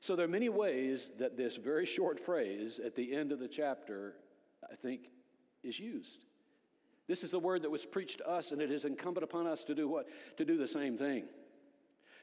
So 0.00 0.16
there 0.16 0.24
are 0.26 0.28
many 0.28 0.48
ways 0.48 1.10
that 1.18 1.36
this 1.36 1.56
very 1.56 1.86
short 1.86 2.18
phrase 2.20 2.80
at 2.84 2.96
the 2.96 3.14
end 3.14 3.32
of 3.32 3.38
the 3.38 3.48
chapter, 3.48 4.16
I 4.70 4.74
think, 4.74 5.08
is 5.62 5.78
used. 5.78 6.24
This 7.06 7.22
is 7.22 7.30
the 7.30 7.38
word 7.38 7.62
that 7.62 7.70
was 7.70 7.86
preached 7.86 8.18
to 8.18 8.28
us, 8.28 8.50
and 8.50 8.60
it 8.60 8.70
is 8.70 8.84
incumbent 8.84 9.24
upon 9.24 9.46
us 9.46 9.62
to 9.64 9.74
do 9.74 9.88
what? 9.88 10.06
To 10.38 10.44
do 10.44 10.56
the 10.56 10.66
same 10.66 10.98
thing 10.98 11.24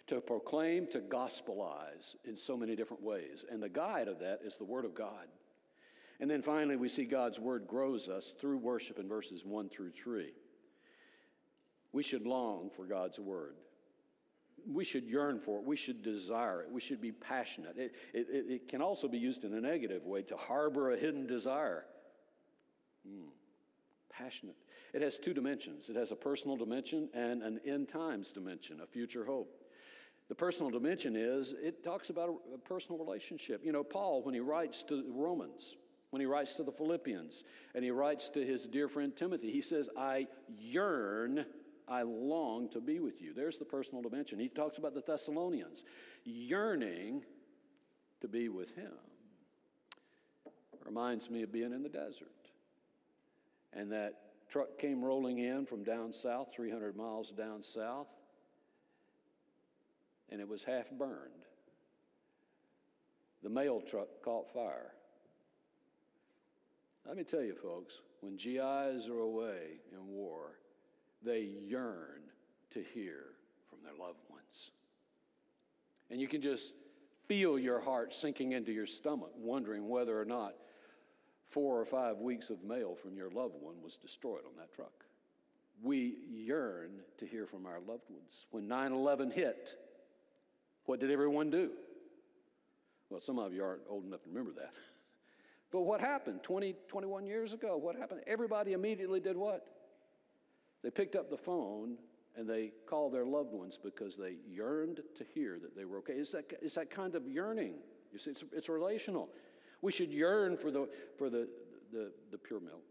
to 0.08 0.22
proclaim, 0.22 0.88
to 0.88 1.00
gospelize 1.00 2.16
in 2.26 2.36
so 2.38 2.58
many 2.58 2.76
different 2.76 3.04
ways. 3.04 3.46
And 3.50 3.62
the 3.62 3.70
guide 3.70 4.08
of 4.08 4.20
that 4.20 4.42
is 4.44 4.58
the 4.58 4.66
Word 4.66 4.86
of 4.86 4.94
God. 4.94 5.28
And 6.20 6.30
then 6.30 6.42
finally, 6.42 6.76
we 6.76 6.90
see 6.90 7.06
God's 7.06 7.40
Word 7.40 7.66
grows 7.68 8.08
us 8.08 8.34
through 8.40 8.58
worship 8.58 9.00
in 9.00 9.08
verses 9.08 9.44
1 9.46 9.70
through 9.70 9.92
3. 9.92 10.32
We 11.94 12.04
should 12.04 12.26
long 12.26 12.70
for 12.76 12.86
God's 12.86 13.20
word. 13.20 13.56
We 14.68 14.86
should 14.86 15.06
yearn 15.06 15.40
for 15.40 15.58
it. 15.58 15.66
We 15.66 15.76
should 15.76 16.04
desire 16.04 16.62
it. 16.62 16.72
We 16.72 16.80
should 16.80 17.02
be 17.02 17.12
passionate. 17.12 17.78
It, 17.78 17.96
it, 18.14 18.28
it 18.30 18.68
can 18.68 18.82
also 18.82 19.08
be 19.08 19.18
used 19.18 19.44
in 19.44 19.54
a 19.54 19.62
negative 19.62 20.06
way 20.06 20.22
to 20.24 20.38
harbor 20.38 20.92
a 20.92 20.98
hidden 20.98 21.26
desire. 21.26 21.86
Hmm. 23.06 23.30
Passionate. 24.10 24.56
It 24.94 25.02
has 25.02 25.18
two 25.18 25.34
dimensions 25.34 25.90
it 25.90 25.96
has 25.96 26.12
a 26.12 26.16
personal 26.16 26.58
dimension 26.58 27.10
and 27.14 27.42
an 27.42 27.60
end 27.66 27.88
times 27.88 28.30
dimension, 28.30 28.82
a 28.82 28.88
future 28.88 29.26
hope. 29.26 29.61
The 30.32 30.36
personal 30.36 30.72
dimension 30.72 31.18
is 31.18 31.54
it 31.62 31.84
talks 31.84 32.10
about 32.10 32.30
a, 32.30 32.56
a 32.56 32.58
personal 32.58 32.98
relationship. 32.98 33.66
You 33.66 33.74
know, 33.74 33.84
Paul, 33.84 34.24
when 34.24 34.34
he 34.34 34.40
writes 34.40 34.82
to 34.84 35.04
the 35.04 35.12
Romans, 35.12 35.76
when 36.12 36.22
he 36.22 36.26
writes 36.26 36.54
to 36.54 36.64
the 36.64 36.72
Philippians, 36.72 37.44
and 37.76 37.84
he 37.84 37.92
writes 37.92 38.30
to 38.30 38.46
his 38.46 38.64
dear 38.64 38.88
friend 38.88 39.14
Timothy, 39.14 39.52
he 39.52 39.62
says, 39.62 39.90
I 39.98 40.28
yearn 40.58 41.46
I 41.86 42.04
long 42.04 42.70
to 42.70 42.80
be 42.80 43.02
with 43.02 43.22
you. 43.22 43.34
There's 43.34 43.58
the 43.58 43.66
personal 43.66 44.02
dimension. 44.02 44.40
He 44.40 44.48
talks 44.48 44.78
about 44.78 44.94
the 44.94 45.02
Thessalonians 45.02 45.84
yearning 46.24 47.24
to 48.22 48.30
be 48.30 48.48
with 48.48 48.74
him. 48.74 48.94
Reminds 50.86 51.30
me 51.30 51.44
of 51.44 51.52
being 51.52 51.74
in 51.74 51.84
the 51.84 51.90
desert. 51.90 52.32
And 53.74 53.92
that 53.92 54.48
truck 54.48 54.78
came 54.80 55.04
rolling 55.04 55.40
in 55.40 55.66
from 55.66 55.84
down 55.84 56.14
south, 56.14 56.54
300 56.56 56.96
miles 56.96 57.32
down 57.32 57.62
south, 57.62 58.08
and 60.32 60.40
it 60.40 60.48
was 60.48 60.64
half 60.64 60.90
burned. 60.92 61.46
The 63.44 63.50
mail 63.50 63.82
truck 63.82 64.08
caught 64.24 64.52
fire. 64.54 64.92
Let 67.06 67.18
me 67.18 67.24
tell 67.24 67.42
you, 67.42 67.56
folks, 67.56 68.02
when 68.22 68.38
GIs 68.38 69.08
are 69.10 69.20
away 69.20 69.80
in 69.92 70.08
war, 70.08 70.60
they 71.24 71.42
yearn 71.42 72.22
to 72.74 72.84
hear 72.94 73.24
from 73.70 73.80
their 73.84 73.94
loved 73.94 74.20
ones. 74.30 74.72
And 76.10 76.22
you 76.22 76.28
can 76.28 76.42
just 76.42 76.74
feel 77.28 77.58
your 77.58 77.80
heart 77.80 78.14
sinking 78.14 78.52
into 78.52 78.72
your 78.72 78.86
stomach, 78.86 79.32
wondering 79.38 79.88
whether 79.90 80.20
or 80.20 80.26
not 80.26 80.54
four 81.50 81.80
or 81.80 81.86
five 81.86 82.18
weeks 82.18 82.50
of 82.50 82.64
mail 82.64 82.96
from 82.96 83.18
your 83.18 83.30
loved 83.30 83.56
one 83.60 83.82
was 83.84 83.98
destroyed 83.98 84.44
on 84.46 84.56
that 84.58 84.74
truck. 84.74 85.06
We 85.82 86.18
yearn 86.30 86.92
to 87.18 87.26
hear 87.26 87.48
from 87.48 87.66
our 87.66 87.80
loved 87.80 88.10
ones. 88.10 88.46
When 88.52 88.68
9 88.68 88.92
11 88.94 89.32
hit, 89.32 89.76
what 90.92 91.00
did 91.00 91.10
everyone 91.10 91.50
do? 91.50 91.70
Well, 93.10 93.22
some 93.22 93.40
of 93.40 93.54
you 93.54 93.64
aren't 93.64 93.84
old 93.90 94.04
enough 94.04 94.24
to 94.24 94.30
remember 94.30 94.52
that. 94.58 94.74
But 95.72 95.84
what 95.84 96.02
happened 96.02 96.44
20, 96.44 96.76
21 96.90 97.26
years 97.26 97.54
ago? 97.54 97.78
What 97.78 97.96
happened? 97.96 98.20
Everybody 98.28 98.74
immediately 98.74 99.22
did 99.22 99.38
what? 99.38 99.66
They 100.84 100.92
picked 100.92 101.16
up 101.16 101.30
the 101.30 101.38
phone 101.38 101.96
and 102.36 102.46
they 102.46 102.74
called 102.86 103.14
their 103.14 103.24
loved 103.24 103.54
ones 103.54 103.80
because 103.82 104.18
they 104.18 104.36
yearned 104.46 105.00
to 105.18 105.24
hear 105.34 105.60
that 105.62 105.74
they 105.74 105.86
were 105.86 106.00
okay. 106.00 106.12
It's 106.12 106.34
that, 106.34 106.52
it's 106.62 106.76
that 106.76 106.90
kind 106.90 107.16
of 107.16 107.26
yearning. 107.26 107.76
You 108.12 108.20
see, 108.20 108.32
it's, 108.32 108.44
it's 108.52 108.68
relational. 108.68 109.30
We 109.82 109.94
should 109.94 110.12
yearn 110.12 110.58
for, 110.58 110.72
the, 110.72 110.90
for 111.18 111.30
the, 111.30 111.48
the, 111.94 112.12
the 112.32 112.38
pure 112.38 112.60
milk. 112.60 112.91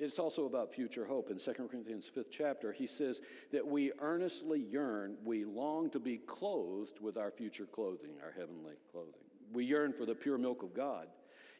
It's 0.00 0.18
also 0.18 0.46
about 0.46 0.74
future 0.74 1.06
hope. 1.06 1.30
In 1.30 1.38
2 1.38 1.52
Corinthians 1.70 2.10
5th 2.14 2.30
chapter, 2.30 2.72
he 2.72 2.86
says 2.86 3.20
that 3.52 3.66
we 3.66 3.92
earnestly 4.00 4.60
yearn, 4.60 5.16
we 5.24 5.44
long 5.44 5.88
to 5.90 6.00
be 6.00 6.18
clothed 6.18 7.00
with 7.00 7.16
our 7.16 7.30
future 7.30 7.66
clothing, 7.66 8.12
our 8.22 8.32
heavenly 8.32 8.74
clothing. 8.90 9.12
We 9.52 9.64
yearn 9.64 9.92
for 9.92 10.04
the 10.04 10.14
pure 10.14 10.38
milk 10.38 10.64
of 10.64 10.74
God. 10.74 11.06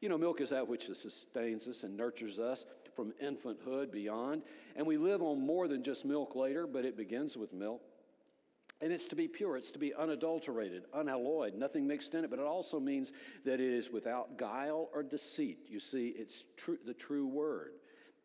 You 0.01 0.09
know, 0.09 0.19
milk 0.19 0.41
is 0.41 0.51
that 0.51 0.67
which 0.67 0.87
sustains 0.87 1.69
us 1.69 1.85
and 1.85 1.97
nurtures 1.97 2.41
us 2.41 2.65
from 2.97 3.13
infanthood 3.23 3.93
beyond. 3.93 4.43
And 4.75 4.87
we 4.87 4.99
live 4.99 5.23
on 5.23 5.47
more 5.47 5.69
than 5.69 5.85
just 5.85 6.05
milk 6.05 6.35
later, 6.35 6.67
but 6.67 6.85
it 6.85 6.97
begins 6.97 7.37
with 7.37 7.53
milk. 7.53 7.83
And 8.81 8.93
it's 8.93 9.07
to 9.07 9.17
be 9.17 9.29
pure, 9.29 9.57
it's 9.57 9.71
to 9.71 9.79
be 9.79 9.95
unadulterated, 9.95 10.83
unalloyed, 10.93 11.55
nothing 11.55 11.87
mixed 11.87 12.13
in 12.15 12.25
it, 12.25 12.31
but 12.31 12.41
it 12.41 12.45
also 12.45 12.81
means 12.81 13.13
that 13.45 13.55
it 13.55 13.73
is 13.73 13.91
without 13.91 14.37
guile 14.37 14.91
or 14.93 15.03
deceit. 15.03 15.59
You 15.69 15.79
see, 15.79 16.09
it's 16.09 16.45
true, 16.57 16.79
the 16.85 16.93
true 16.93 17.27
word. 17.27 17.71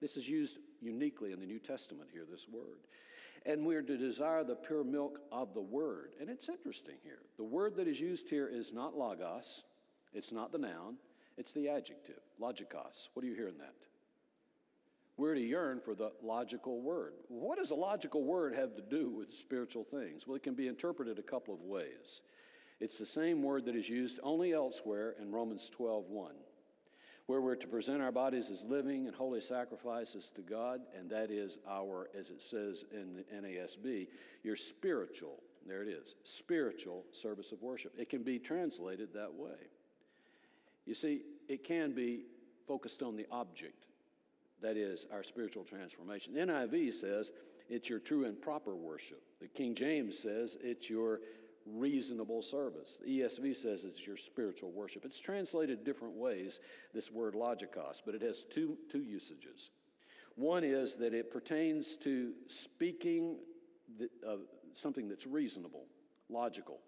This 0.02 0.18
is 0.18 0.28
used 0.28 0.58
uniquely 0.82 1.32
in 1.32 1.39
the 1.39 1.45
New 1.45 1.60
Testament 1.60 2.10
here, 2.12 2.26
this 2.30 2.47
word. 2.47 2.80
And 3.45 3.66
we're 3.66 3.82
to 3.82 3.97
desire 3.97 4.43
the 4.43 4.56
pure 4.56 4.84
milk 4.84 5.20
of 5.32 5.54
the 5.54 5.62
word. 5.62 6.12
And 6.20 6.30
it's 6.30 6.50
interesting 6.50 6.95
here. 7.04 7.20
The 7.38 7.43
word 7.43 7.76
that 7.78 7.88
is 7.88 8.00
used 8.00 8.30
here 8.30 8.47
is 8.47 8.74
not 8.74 8.97
logos, 8.97 9.64
it's 10.14 10.32
not 10.32 10.52
the 10.52 10.58
noun, 10.58 10.97
it's 11.38 11.52
the 11.52 11.70
adjective, 11.70 12.20
logikos. 12.41 13.08
What 13.14 13.22
do 13.22 13.28
you 13.28 13.36
hear 13.36 13.47
in 13.47 13.58
that? 13.60 13.76
We're 15.20 15.36
to 15.36 15.41
yearn 15.41 15.82
for 15.84 15.95
the 15.95 16.12
logical 16.24 16.82
word. 16.82 17.14
What 17.28 17.58
does 17.58 17.72
a 17.72 17.76
logical 17.76 18.24
word 18.24 18.56
have 18.56 18.76
to 18.76 18.82
do 18.82 19.10
with 19.10 19.34
spiritual 19.34 19.84
things? 19.84 20.26
Well, 20.26 20.38
it 20.38 20.43
can 20.43 20.54
be 20.54 20.68
interpreted 20.68 21.20
a 21.20 21.24
couple 21.24 21.54
of 21.54 21.62
ways. 21.62 22.22
It's 22.80 22.97
the 22.97 23.06
same 23.06 23.43
word 23.43 23.66
that 23.66 23.76
is 23.76 23.89
used 23.89 24.22
only 24.24 24.54
elsewhere 24.54 25.16
in 25.22 25.32
Romans 25.32 25.70
12 25.76 26.10
1, 26.10 26.32
where 27.30 27.41
we're 27.41 27.53
to 27.53 27.67
present 27.67 28.01
our 28.01 28.11
bodies 28.11 28.49
as 28.49 28.63
living 28.63 29.05
and 29.05 29.15
holy 29.15 29.39
sacrifices 29.39 30.32
to 30.34 30.41
God, 30.41 30.82
and 30.97 31.07
that 31.11 31.30
is 31.30 31.59
our, 31.69 32.09
as 32.17 32.32
it 32.32 32.41
says 32.41 32.86
in 32.91 33.17
the 33.17 33.23
NASB, 33.32 34.07
your 34.41 34.55
spiritual, 34.55 35.43
there 35.67 35.84
it 35.84 35.89
is, 35.89 36.15
spiritual 36.23 37.05
service 37.11 37.51
of 37.51 37.61
worship. 37.61 37.93
It 37.99 38.09
can 38.09 38.23
be 38.23 38.39
translated 38.39 39.09
that 39.13 39.32
way. 39.32 39.59
You 40.88 40.95
see, 40.95 41.21
it 41.47 41.63
can 41.63 41.91
be 41.91 42.21
focused 42.67 43.03
on 43.03 43.15
the 43.15 43.27
object, 43.32 43.86
that 44.63 44.75
is, 44.75 45.05
our 45.13 45.21
spiritual 45.21 45.65
transformation. 45.65 46.34
The 46.34 46.39
NIV 46.39 46.93
says 46.93 47.30
it's 47.69 47.91
your 47.91 47.99
true 47.99 48.25
and 48.25 48.41
proper 48.41 48.75
worship. 48.75 49.21
The 49.39 49.49
King 49.49 49.75
James 49.75 50.17
says 50.17 50.57
it's 50.61 50.89
your 50.89 51.19
reasonable 51.66 52.41
service. 52.41 52.97
The 53.01 53.22
ESV 53.22 53.55
says 53.55 53.84
it's 53.84 54.05
your 54.05 54.18
spiritual 54.18 54.72
worship. 54.72 55.05
It's 55.05 55.20
translated 55.20 55.84
different 55.84 56.16
ways, 56.16 56.60
this 56.93 57.12
word 57.12 57.34
logikos, 57.34 58.01
but 58.05 58.16
it 58.16 58.22
has 58.22 58.43
two, 58.49 58.78
two 58.91 59.03
usages. 59.03 59.72
One 60.36 60.64
is 60.64 60.95
that 60.95 61.14
it 61.14 61.32
pertains 61.32 61.97
to 61.97 62.34
speaking 62.47 63.38
the, 63.97 64.10
uh, 64.28 64.38
something 64.74 65.07
that's 65.07 65.28
reasonable, 65.28 65.86
logical 66.30 66.80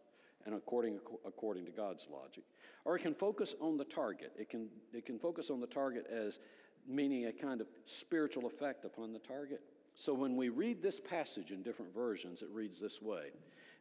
and 0.45 0.55
according, 0.55 0.99
according 1.26 1.65
to 1.65 1.72
God's 1.72 2.07
logic. 2.11 2.43
Or 2.86 2.95
it 2.95 3.01
can 3.01 3.13
focus 3.13 3.55
on 3.61 3.78
the 3.78 3.86
target. 3.86 4.32
It 4.38 4.49
can, 4.49 4.69
it 4.93 5.05
can 5.05 5.19
focus 5.19 5.49
on 5.49 5.59
the 5.59 5.67
target 5.67 6.07
as 6.11 6.39
meaning 6.88 7.28
a 7.28 7.32
kind 7.32 7.61
of 7.61 7.67
spiritual 7.86 8.47
effect 8.47 8.86
upon 8.86 9.13
the 9.13 9.19
target. 9.19 9.61
So 9.93 10.13
when 10.13 10.36
we 10.36 10.49
read 10.49 10.82
this 10.82 10.99
passage 10.99 11.51
in 11.51 11.61
different 11.61 11.93
versions, 11.93 12.41
it 12.41 12.49
reads 12.51 12.80
this 12.80 13.01
way 13.01 13.28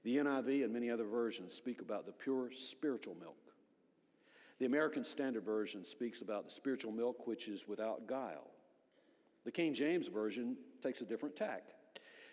The 0.03 0.17
NIV 0.17 0.65
and 0.65 0.73
many 0.73 0.91
other 0.91 1.05
versions 1.05 1.53
speak 1.53 1.81
about 1.83 2.07
the 2.07 2.13
pure 2.13 2.51
spiritual 2.57 3.17
milk. 3.21 3.37
The 4.59 4.67
American 4.67 5.05
Standard 5.05 5.45
Version 5.45 5.85
speaks 5.85 6.21
about 6.21 6.45
the 6.45 6.51
spiritual 6.51 6.93
milk 6.93 7.27
which 7.27 7.49
is 7.49 7.67
without 7.67 8.07
guile. 8.07 8.51
The 9.45 9.51
King 9.51 9.73
James 9.75 10.07
Version 10.09 10.57
takes 10.83 11.01
a 11.01 11.05
different 11.07 11.37
tack. 11.37 11.65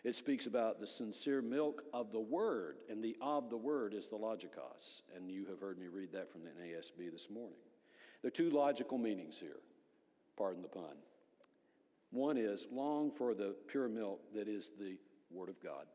It 0.03 0.15
speaks 0.15 0.45
about 0.45 0.79
the 0.79 0.87
sincere 0.87 1.41
milk 1.41 1.83
of 1.93 2.11
the 2.11 2.19
word, 2.19 2.77
and 2.89 3.03
the 3.03 3.17
of 3.21 3.49
the 3.49 3.57
word 3.57 3.93
is 3.93 4.07
the 4.07 4.17
logikos. 4.17 5.01
And 5.15 5.29
you 5.31 5.45
have 5.45 5.59
heard 5.59 5.79
me 5.79 5.87
read 5.87 6.11
that 6.13 6.31
from 6.31 6.41
the 6.43 6.49
NASB 6.49 7.11
this 7.11 7.29
morning. 7.29 7.57
There 8.21 8.29
are 8.29 8.31
two 8.31 8.49
logical 8.49 8.97
meanings 8.97 9.37
here, 9.37 9.59
pardon 10.37 10.61
the 10.61 10.69
pun. 10.69 10.95
One 12.11 12.37
is 12.37 12.67
long 12.71 13.11
for 13.11 13.33
the 13.33 13.55
pure 13.67 13.89
milk 13.89 14.21
that 14.33 14.47
is 14.47 14.69
the 14.79 14.97
Word 15.29 15.49
of 15.49 15.61
God. 15.61 15.85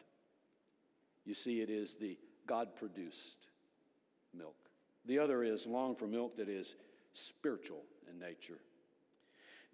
You 1.24 1.34
see, 1.34 1.60
it 1.60 1.70
is 1.70 1.94
the 1.94 2.18
God 2.46 2.74
produced 2.76 3.36
milk. 4.36 4.56
The 5.06 5.18
other 5.18 5.42
is 5.42 5.66
long 5.66 5.94
for 5.94 6.06
milk 6.06 6.36
that 6.36 6.48
is 6.48 6.74
spiritual 7.14 7.82
in 8.10 8.18
nature. 8.18 8.58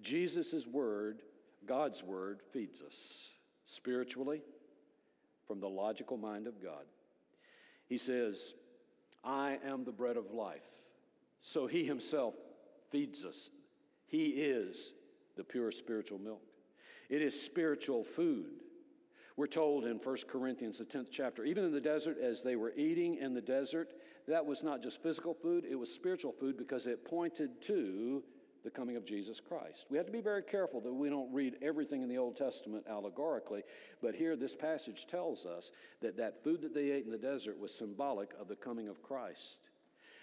Jesus' 0.00 0.66
Word, 0.66 1.22
God's 1.66 2.02
Word, 2.02 2.40
feeds 2.52 2.82
us 2.82 3.28
spiritually 3.66 4.42
from 5.46 5.60
the 5.60 5.68
logical 5.68 6.16
mind 6.16 6.46
of 6.46 6.62
God. 6.62 6.84
He 7.86 7.98
says, 7.98 8.54
I 9.24 9.58
am 9.64 9.84
the 9.84 9.92
bread 9.92 10.16
of 10.16 10.32
life. 10.32 10.62
So 11.40 11.66
he 11.66 11.84
himself 11.84 12.34
feeds 12.90 13.24
us. 13.24 13.50
He 14.06 14.26
is 14.26 14.92
the 15.36 15.44
pure 15.44 15.70
spiritual 15.70 16.18
milk. 16.18 16.42
It 17.08 17.22
is 17.22 17.40
spiritual 17.40 18.04
food. 18.04 18.46
We're 19.38 19.46
told 19.46 19.84
in 19.84 19.98
1 19.98 20.16
Corinthians, 20.26 20.78
the 20.78 20.84
10th 20.84 21.10
chapter, 21.12 21.44
even 21.44 21.64
in 21.64 21.70
the 21.70 21.80
desert, 21.80 22.18
as 22.20 22.42
they 22.42 22.56
were 22.56 22.72
eating 22.76 23.18
in 23.18 23.34
the 23.34 23.40
desert, 23.40 23.92
that 24.26 24.44
was 24.44 24.64
not 24.64 24.82
just 24.82 25.00
physical 25.00 25.32
food, 25.32 25.64
it 25.64 25.76
was 25.76 25.94
spiritual 25.94 26.32
food 26.32 26.58
because 26.58 26.88
it 26.88 27.04
pointed 27.04 27.62
to 27.62 28.24
the 28.64 28.70
coming 28.70 28.96
of 28.96 29.04
Jesus 29.04 29.38
Christ. 29.38 29.86
We 29.90 29.96
have 29.96 30.06
to 30.06 30.12
be 30.12 30.20
very 30.20 30.42
careful 30.42 30.80
that 30.80 30.92
we 30.92 31.08
don't 31.08 31.32
read 31.32 31.54
everything 31.62 32.02
in 32.02 32.08
the 32.08 32.18
Old 32.18 32.36
Testament 32.36 32.86
allegorically, 32.90 33.62
but 34.02 34.16
here 34.16 34.34
this 34.34 34.56
passage 34.56 35.06
tells 35.06 35.46
us 35.46 35.70
that 36.00 36.16
that 36.16 36.42
food 36.42 36.60
that 36.62 36.74
they 36.74 36.90
ate 36.90 37.04
in 37.04 37.12
the 37.12 37.16
desert 37.16 37.60
was 37.60 37.72
symbolic 37.72 38.32
of 38.40 38.48
the 38.48 38.56
coming 38.56 38.88
of 38.88 39.04
Christ. 39.04 39.58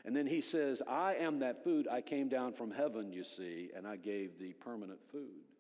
And 0.04 0.14
then 0.14 0.28
he 0.28 0.42
says, 0.42 0.82
I 0.90 1.16
am 1.16 1.40
that 1.40 1.64
food. 1.64 1.88
I 1.90 2.02
came 2.02 2.28
down 2.28 2.52
from 2.52 2.70
heaven, 2.70 3.14
you 3.14 3.24
see, 3.24 3.70
and 3.78 3.88
I 3.88 3.96
gave 3.96 4.38
the 4.40 4.52
permanent 4.60 5.00
food. 5.10 5.55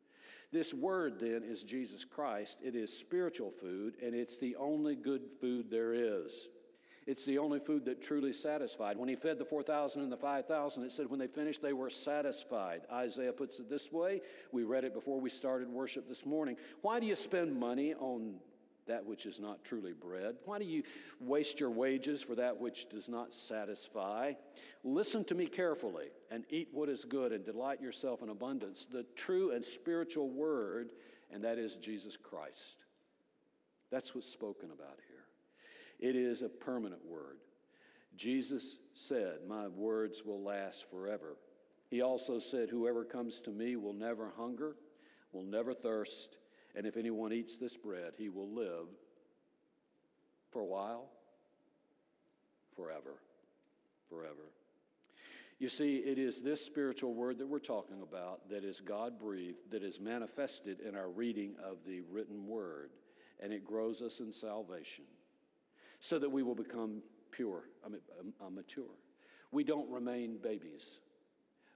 This 0.55 0.73
word 0.73 1.19
then 1.19 1.43
is 1.43 1.63
Jesus 1.63 2.05
Christ. 2.05 2.59
It 2.63 2.77
is 2.77 2.97
spiritual 2.97 3.51
food, 3.51 3.95
and 4.01 4.15
it's 4.15 4.37
the 4.37 4.55
only 4.55 4.95
good 4.95 5.23
food 5.41 5.69
there 5.69 5.93
is. 5.93 6.47
It's 7.05 7.25
the 7.25 7.39
only 7.39 7.59
food 7.59 7.83
that 7.83 8.01
truly 8.01 8.31
satisfied. 8.31 8.97
When 8.97 9.09
he 9.09 9.17
fed 9.17 9.37
the 9.37 9.43
4,000 9.43 10.01
and 10.01 10.09
the 10.09 10.15
5,000, 10.15 10.83
it 10.83 10.93
said 10.93 11.09
when 11.09 11.19
they 11.19 11.27
finished, 11.27 11.61
they 11.61 11.73
were 11.73 11.89
satisfied. 11.89 12.83
Isaiah 12.89 13.33
puts 13.33 13.59
it 13.59 13.69
this 13.69 13.91
way. 13.91 14.21
We 14.53 14.63
read 14.63 14.85
it 14.85 14.93
before 14.93 15.19
we 15.19 15.29
started 15.29 15.67
worship 15.67 16.07
this 16.07 16.25
morning. 16.25 16.55
Why 16.81 17.01
do 17.01 17.05
you 17.05 17.17
spend 17.17 17.59
money 17.59 17.93
on 17.93 18.35
that 18.87 19.05
which 19.05 19.25
is 19.25 19.39
not 19.39 19.63
truly 19.63 19.93
bread? 19.93 20.35
Why 20.45 20.59
do 20.59 20.65
you 20.65 20.83
waste 21.19 21.59
your 21.59 21.71
wages 21.71 22.21
for 22.21 22.35
that 22.35 22.59
which 22.59 22.89
does 22.89 23.09
not 23.09 23.33
satisfy? 23.33 24.33
Listen 24.83 25.23
to 25.25 25.35
me 25.35 25.47
carefully 25.47 26.07
and 26.31 26.43
eat 26.49 26.69
what 26.71 26.89
is 26.89 27.05
good 27.05 27.31
and 27.31 27.43
delight 27.43 27.81
yourself 27.81 28.21
in 28.21 28.29
abundance, 28.29 28.85
the 28.91 29.05
true 29.15 29.51
and 29.51 29.63
spiritual 29.63 30.29
word, 30.29 30.89
and 31.31 31.43
that 31.43 31.57
is 31.57 31.75
Jesus 31.75 32.17
Christ. 32.17 32.77
That's 33.91 34.13
what's 34.13 34.29
spoken 34.29 34.71
about 34.71 34.99
here. 35.07 36.09
It 36.09 36.15
is 36.15 36.41
a 36.41 36.49
permanent 36.49 37.05
word. 37.05 37.37
Jesus 38.15 38.77
said, 38.93 39.39
My 39.47 39.67
words 39.67 40.23
will 40.25 40.41
last 40.41 40.89
forever. 40.89 41.37
He 41.89 42.01
also 42.01 42.39
said, 42.39 42.69
Whoever 42.69 43.03
comes 43.03 43.39
to 43.41 43.51
me 43.51 43.75
will 43.75 43.93
never 43.93 44.31
hunger, 44.37 44.75
will 45.31 45.43
never 45.43 45.73
thirst, 45.73 46.37
and 46.75 46.85
if 46.85 46.97
anyone 46.97 47.31
eats 47.31 47.57
this 47.57 47.77
bread, 47.77 48.13
he 48.17 48.29
will 48.29 48.49
live 48.49 48.87
for 50.51 50.61
a 50.61 50.65
while, 50.65 51.09
forever, 52.75 53.15
forever. 54.09 54.51
You 55.57 55.69
see, 55.69 55.97
it 55.97 56.19
is 56.19 56.41
this 56.41 56.63
spiritual 56.63 57.13
word 57.13 57.37
that 57.37 57.47
we're 57.47 57.59
talking 57.59 58.01
about 58.01 58.49
that 58.49 58.65
is 58.65 58.81
God 58.81 59.17
breathed, 59.17 59.71
that 59.71 59.83
is 59.83 60.01
manifested 60.01 60.81
in 60.81 60.95
our 60.95 61.09
reading 61.09 61.55
of 61.63 61.77
the 61.87 62.01
written 62.11 62.45
word, 62.45 62.89
and 63.41 63.53
it 63.53 63.63
grows 63.63 64.01
us 64.01 64.19
in 64.19 64.33
salvation 64.33 65.05
so 66.01 66.19
that 66.19 66.29
we 66.29 66.43
will 66.43 66.55
become 66.55 67.01
pure, 67.31 67.63
I 67.85 67.89
mean, 67.89 68.01
mature. 68.53 68.83
We 69.51 69.63
don't 69.63 69.89
remain 69.89 70.37
babies. 70.43 70.99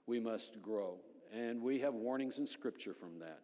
We 0.07 0.19
must 0.19 0.61
grow. 0.61 0.97
And 1.33 1.61
we 1.61 1.79
have 1.79 1.93
warnings 1.93 2.37
in 2.39 2.47
Scripture 2.47 2.93
from 2.93 3.19
that. 3.19 3.39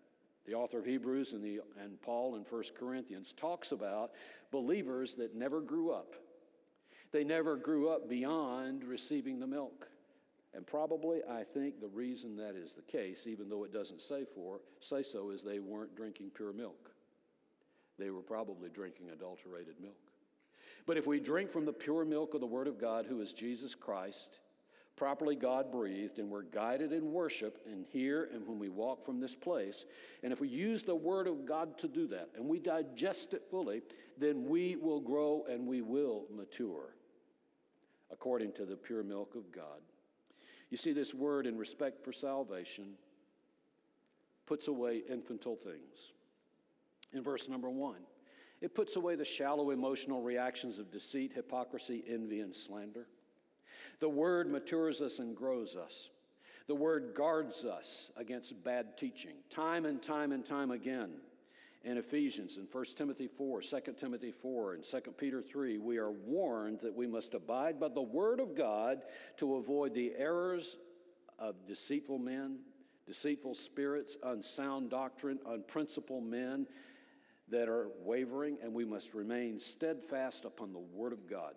The 0.46 0.54
author 0.54 0.80
of 0.80 0.86
Hebrews 0.86 1.34
and, 1.34 1.44
the, 1.44 1.62
and 1.82 2.00
Paul 2.02 2.36
in 2.36 2.44
1 2.44 2.64
Corinthians 2.78 3.34
talks 3.36 3.72
about 3.72 4.12
believers 4.52 5.16
that 5.16 5.36
never 5.36 5.60
grew 5.60 5.92
up. 5.92 6.14
They 7.12 7.24
never 7.24 7.56
grew 7.56 7.90
up 7.90 8.10
beyond 8.10 8.84
receiving 8.84 9.40
the 9.40 9.48
milk. 9.48 9.88
And 10.54 10.66
probably, 10.66 11.20
I 11.30 11.44
think 11.44 11.82
the 11.82 11.88
reason 11.88 12.38
that 12.38 12.56
is 12.56 12.74
the 12.74 12.82
case, 12.82 13.28
even 13.28 13.50
though 13.50 13.64
it 13.64 13.74
doesn't 13.74 14.02
say, 14.02 14.24
for, 14.36 14.62
say 14.80 15.04
so, 15.04 15.32
is 15.32 15.42
they 15.42 15.60
weren't 15.60 15.96
drinking 15.96 16.32
pure 16.34 16.54
milk. 16.54 16.92
They 17.98 18.10
were 18.10 18.22
probably 18.22 18.70
drinking 18.70 19.10
adulterated 19.10 19.76
milk. 19.82 19.96
But 20.86 20.98
if 20.98 21.08
we 21.08 21.20
drink 21.20 21.52
from 21.52 21.66
the 21.66 21.74
pure 21.74 22.06
milk 22.06 22.34
of 22.36 22.42
the 22.42 22.48
Word 22.48 22.68
of 22.68 22.80
God, 22.80 23.06
who 23.06 23.20
is 23.22 23.34
Jesus 23.34 23.74
Christ, 23.76 24.40
properly 24.96 25.36
God 25.36 25.72
breathed, 25.72 26.20
and 26.20 26.30
we're 26.30 26.44
guided 26.44 26.92
in 26.92 27.12
worship 27.12 27.62
and 27.70 27.86
here 27.92 28.30
and 28.34 28.48
when 28.48 28.60
we 28.60 28.70
walk 28.70 29.06
from 29.06 29.20
this 29.20 29.36
place, 29.36 29.86
and 30.24 30.32
if 30.32 30.40
we 30.40 30.48
use 30.48 30.84
the 30.84 30.96
Word 30.96 31.28
of 31.28 31.46
God 31.46 31.78
to 31.80 31.88
do 31.88 32.08
that 32.08 32.30
and 32.36 32.46
we 32.46 32.60
digest 32.60 33.34
it 33.34 33.44
fully, 33.50 33.82
then 34.18 34.46
we 34.46 34.76
will 34.76 35.02
grow 35.02 35.46
and 35.50 35.68
we 35.68 35.82
will 35.82 36.26
mature 36.34 36.96
according 38.12 38.54
to 38.54 38.66
the 38.66 38.76
pure 38.76 39.04
milk 39.04 39.36
of 39.36 39.52
God. 39.52 39.82
You 40.70 40.78
see, 40.78 40.94
this 40.94 41.14
word 41.14 41.48
in 41.48 41.58
respect 41.58 42.04
for 42.04 42.12
salvation 42.12 42.94
puts 44.46 44.68
away 44.68 45.04
infantile 45.10 45.56
things. 45.56 46.14
In 47.14 47.24
verse 47.24 47.50
number 47.50 47.70
one, 47.70 48.02
it 48.62 48.74
puts 48.74 48.96
away 48.96 49.16
the 49.16 49.26
shallow 49.26 49.72
emotional 49.72 50.22
reactions 50.22 50.80
of 50.80 50.92
deceit, 50.92 51.34
hypocrisy, 51.34 52.04
envy, 52.08 52.40
and 52.40 52.54
slander. 52.54 53.08
The 54.00 54.10
word 54.10 54.52
matures 54.52 55.02
us 55.02 55.20
and 55.20 55.36
grows 55.36 55.76
us. 55.76 56.10
The 56.68 56.76
word 56.76 57.14
guards 57.16 57.64
us 57.64 58.12
against 58.18 58.64
bad 58.64 58.98
teaching, 58.98 59.36
time 59.50 59.86
and 59.86 60.02
time 60.02 60.32
and 60.32 60.46
time 60.46 60.72
again. 60.72 61.12
In 61.84 62.00
Ephesians, 62.00 62.58
in 62.58 62.64
1 62.72 62.86
Timothy 62.98 63.28
4, 63.28 63.62
2 63.62 63.80
Timothy 63.96 64.32
4, 64.32 64.74
and 64.74 64.84
2 64.84 65.00
Peter 65.18 65.44
3, 65.44 65.78
we 65.78 65.98
are 65.98 66.10
warned 66.10 66.80
that 66.82 66.96
we 66.96 67.06
must 67.06 67.36
abide 67.36 67.80
by 67.80 67.90
the 67.90 68.02
word 68.02 68.40
of 68.40 68.56
God 68.56 69.04
to 69.38 69.56
avoid 69.58 69.94
the 69.94 70.14
errors 70.18 70.78
of 71.38 71.68
deceitful 71.68 72.18
men, 72.18 72.58
deceitful 73.06 73.54
spirits, 73.54 74.18
unsound 74.24 74.90
doctrine, 74.90 75.38
unprincipled 75.48 76.26
men 76.26 76.66
that 77.50 77.70
are 77.70 77.90
wavering, 78.04 78.58
and 78.64 78.74
we 78.74 78.86
must 78.86 79.14
remain 79.14 79.60
steadfast 79.60 80.46
upon 80.46 80.74
the 80.74 80.80
Word 80.80 81.14
of 81.14 81.30
God. 81.30 81.54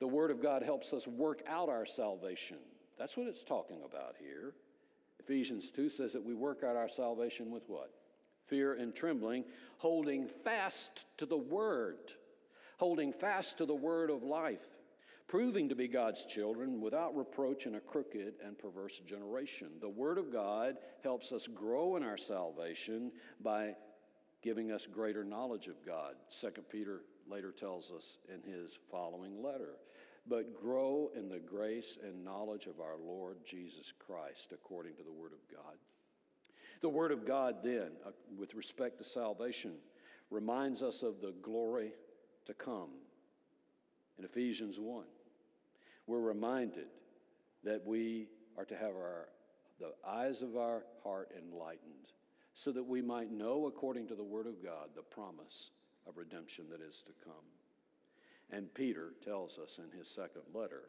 The 0.00 0.08
Word 0.08 0.30
of 0.30 0.42
God 0.42 0.62
helps 0.62 0.92
us 0.92 1.06
work 1.06 1.42
out 1.46 1.68
our 1.68 1.86
salvation. 1.86 2.56
That's 2.98 3.16
what 3.16 3.26
it's 3.26 3.44
talking 3.44 3.82
about 3.84 4.16
here. 4.18 4.54
Ephesians 5.20 5.70
2 5.70 5.90
says 5.90 6.14
that 6.14 6.24
we 6.24 6.34
work 6.34 6.64
out 6.64 6.74
our 6.74 6.88
salvation 6.88 7.50
with 7.50 7.62
what? 7.68 7.92
Fear 8.46 8.74
and 8.74 8.94
trembling, 8.94 9.44
holding 9.76 10.26
fast 10.26 11.04
to 11.18 11.26
the 11.26 11.36
Word, 11.36 11.98
holding 12.78 13.12
fast 13.12 13.58
to 13.58 13.66
the 13.66 13.74
Word 13.74 14.10
of 14.10 14.22
life, 14.22 14.66
proving 15.28 15.68
to 15.68 15.76
be 15.76 15.86
God's 15.86 16.24
children 16.24 16.80
without 16.80 17.14
reproach 17.14 17.66
in 17.66 17.74
a 17.74 17.80
crooked 17.80 18.34
and 18.44 18.58
perverse 18.58 19.00
generation. 19.06 19.68
The 19.80 19.88
Word 19.88 20.16
of 20.16 20.32
God 20.32 20.78
helps 21.04 21.30
us 21.30 21.46
grow 21.46 21.96
in 21.96 22.02
our 22.02 22.16
salvation 22.16 23.12
by 23.40 23.74
giving 24.42 24.72
us 24.72 24.86
greater 24.86 25.24
knowledge 25.24 25.66
of 25.66 25.84
God. 25.84 26.14
Second 26.28 26.64
Peter 26.70 27.02
later 27.30 27.52
tells 27.52 27.92
us 27.92 28.18
in 28.28 28.50
his 28.50 28.78
following 28.90 29.42
letter. 29.42 29.74
But 30.26 30.60
grow 30.60 31.10
in 31.16 31.28
the 31.28 31.38
grace 31.38 31.98
and 32.02 32.24
knowledge 32.24 32.66
of 32.66 32.80
our 32.80 32.96
Lord 33.04 33.38
Jesus 33.44 33.92
Christ 33.98 34.52
according 34.52 34.94
to 34.96 35.02
the 35.02 35.12
Word 35.12 35.32
of 35.32 35.54
God. 35.54 35.76
The 36.80 36.88
Word 36.88 37.12
of 37.12 37.26
God, 37.26 37.56
then, 37.62 37.90
uh, 38.06 38.10
with 38.38 38.54
respect 38.54 38.98
to 38.98 39.04
salvation, 39.04 39.72
reminds 40.30 40.82
us 40.82 41.02
of 41.02 41.20
the 41.20 41.34
glory 41.42 41.92
to 42.46 42.54
come. 42.54 42.90
In 44.18 44.24
Ephesians 44.24 44.78
1, 44.78 45.04
we're 46.06 46.20
reminded 46.20 46.86
that 47.64 47.86
we 47.86 48.28
are 48.56 48.64
to 48.64 48.76
have 48.76 48.90
our, 48.90 49.28
the 49.78 49.92
eyes 50.06 50.42
of 50.42 50.56
our 50.56 50.84
heart 51.02 51.30
enlightened 51.36 52.12
so 52.54 52.72
that 52.72 52.84
we 52.84 53.00
might 53.00 53.30
know, 53.30 53.66
according 53.66 54.06
to 54.08 54.14
the 54.14 54.24
Word 54.24 54.46
of 54.46 54.62
God, 54.62 54.90
the 54.94 55.02
promise 55.02 55.70
of 56.06 56.16
redemption 56.16 56.66
that 56.70 56.80
is 56.80 57.02
to 57.06 57.12
come. 57.24 57.59
And 58.52 58.72
Peter 58.74 59.12
tells 59.24 59.58
us 59.58 59.78
in 59.78 59.96
his 59.96 60.08
second 60.08 60.42
letter 60.52 60.82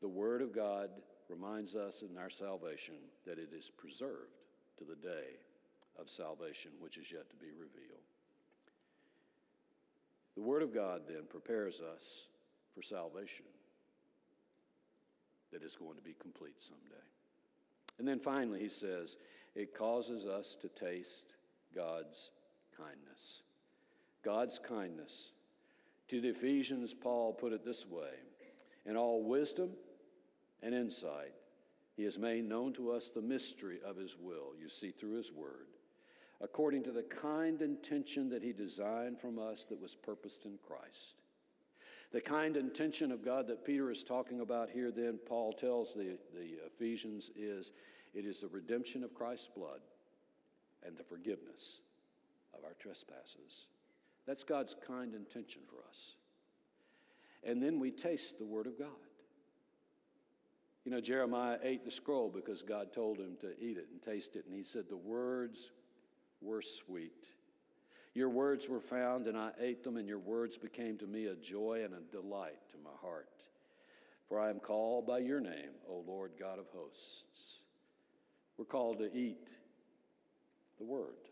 the 0.00 0.08
Word 0.08 0.42
of 0.42 0.54
God 0.54 0.90
reminds 1.28 1.76
us 1.76 2.02
in 2.02 2.16
our 2.16 2.30
salvation 2.30 2.94
that 3.26 3.38
it 3.38 3.50
is 3.56 3.70
preserved 3.70 4.38
to 4.78 4.84
the 4.84 4.96
day 4.96 5.38
of 5.98 6.08
salvation, 6.08 6.70
which 6.80 6.96
is 6.96 7.12
yet 7.12 7.28
to 7.30 7.36
be 7.36 7.52
revealed. 7.52 8.00
The 10.36 10.42
Word 10.42 10.62
of 10.62 10.72
God 10.72 11.02
then 11.08 11.24
prepares 11.28 11.80
us 11.80 12.24
for 12.74 12.82
salvation 12.82 13.44
that 15.52 15.62
is 15.62 15.76
going 15.76 15.96
to 15.96 16.02
be 16.02 16.14
complete 16.20 16.60
someday. 16.60 17.04
And 17.98 18.08
then 18.08 18.20
finally, 18.20 18.60
he 18.60 18.68
says, 18.68 19.16
it 19.54 19.76
causes 19.76 20.26
us 20.26 20.56
to 20.62 20.68
taste 20.68 21.34
God's 21.74 22.30
kindness. 22.76 23.42
God's 24.24 24.58
kindness. 24.58 25.32
To 26.10 26.20
the 26.20 26.30
Ephesians, 26.30 26.92
Paul 26.92 27.32
put 27.32 27.52
it 27.52 27.64
this 27.64 27.86
way 27.86 28.10
In 28.84 28.96
all 28.96 29.22
wisdom 29.22 29.70
and 30.60 30.74
insight, 30.74 31.34
he 31.96 32.02
has 32.02 32.18
made 32.18 32.48
known 32.48 32.72
to 32.72 32.90
us 32.90 33.08
the 33.08 33.22
mystery 33.22 33.78
of 33.86 33.96
his 33.96 34.16
will, 34.18 34.52
you 34.60 34.68
see, 34.68 34.90
through 34.90 35.14
his 35.14 35.30
word, 35.30 35.68
according 36.40 36.82
to 36.84 36.90
the 36.90 37.04
kind 37.04 37.62
intention 37.62 38.28
that 38.30 38.42
he 38.42 38.52
designed 38.52 39.20
from 39.20 39.38
us 39.38 39.66
that 39.66 39.80
was 39.80 39.94
purposed 39.94 40.46
in 40.46 40.58
Christ. 40.66 41.14
The 42.10 42.20
kind 42.20 42.56
intention 42.56 43.12
of 43.12 43.24
God 43.24 43.46
that 43.46 43.64
Peter 43.64 43.88
is 43.88 44.02
talking 44.02 44.40
about 44.40 44.68
here, 44.68 44.90
then, 44.90 45.20
Paul 45.28 45.52
tells 45.52 45.94
the, 45.94 46.18
the 46.34 46.56
Ephesians, 46.66 47.30
is 47.36 47.70
it 48.14 48.24
is 48.26 48.40
the 48.40 48.48
redemption 48.48 49.04
of 49.04 49.14
Christ's 49.14 49.50
blood 49.54 49.80
and 50.84 50.96
the 50.96 51.04
forgiveness 51.04 51.78
of 52.52 52.64
our 52.64 52.74
trespasses. 52.80 53.66
That's 54.26 54.44
God's 54.44 54.74
kind 54.86 55.14
intention 55.14 55.62
for 55.68 55.76
us. 55.88 56.14
And 57.42 57.62
then 57.62 57.80
we 57.80 57.90
taste 57.90 58.38
the 58.38 58.44
Word 58.44 58.66
of 58.66 58.78
God. 58.78 58.88
You 60.84 60.90
know, 60.90 61.00
Jeremiah 61.00 61.58
ate 61.62 61.84
the 61.84 61.90
scroll 61.90 62.30
because 62.30 62.62
God 62.62 62.92
told 62.92 63.18
him 63.18 63.36
to 63.40 63.48
eat 63.60 63.76
it 63.76 63.88
and 63.92 64.00
taste 64.00 64.36
it. 64.36 64.46
And 64.46 64.54
he 64.54 64.62
said, 64.62 64.84
The 64.88 64.96
words 64.96 65.70
were 66.40 66.62
sweet. 66.62 67.26
Your 68.14 68.28
words 68.28 68.68
were 68.68 68.80
found, 68.80 69.26
and 69.26 69.38
I 69.38 69.50
ate 69.60 69.84
them, 69.84 69.96
and 69.96 70.08
your 70.08 70.18
words 70.18 70.56
became 70.56 70.98
to 70.98 71.06
me 71.06 71.26
a 71.26 71.36
joy 71.36 71.82
and 71.84 71.94
a 71.94 72.00
delight 72.10 72.58
to 72.72 72.76
my 72.82 72.90
heart. 73.00 73.28
For 74.28 74.40
I 74.40 74.50
am 74.50 74.58
called 74.58 75.06
by 75.06 75.18
your 75.18 75.40
name, 75.40 75.70
O 75.88 76.02
Lord 76.06 76.32
God 76.38 76.58
of 76.58 76.66
hosts. 76.74 77.58
We're 78.56 78.64
called 78.64 78.98
to 78.98 79.14
eat 79.16 79.48
the 80.78 80.84
Word. 80.84 81.29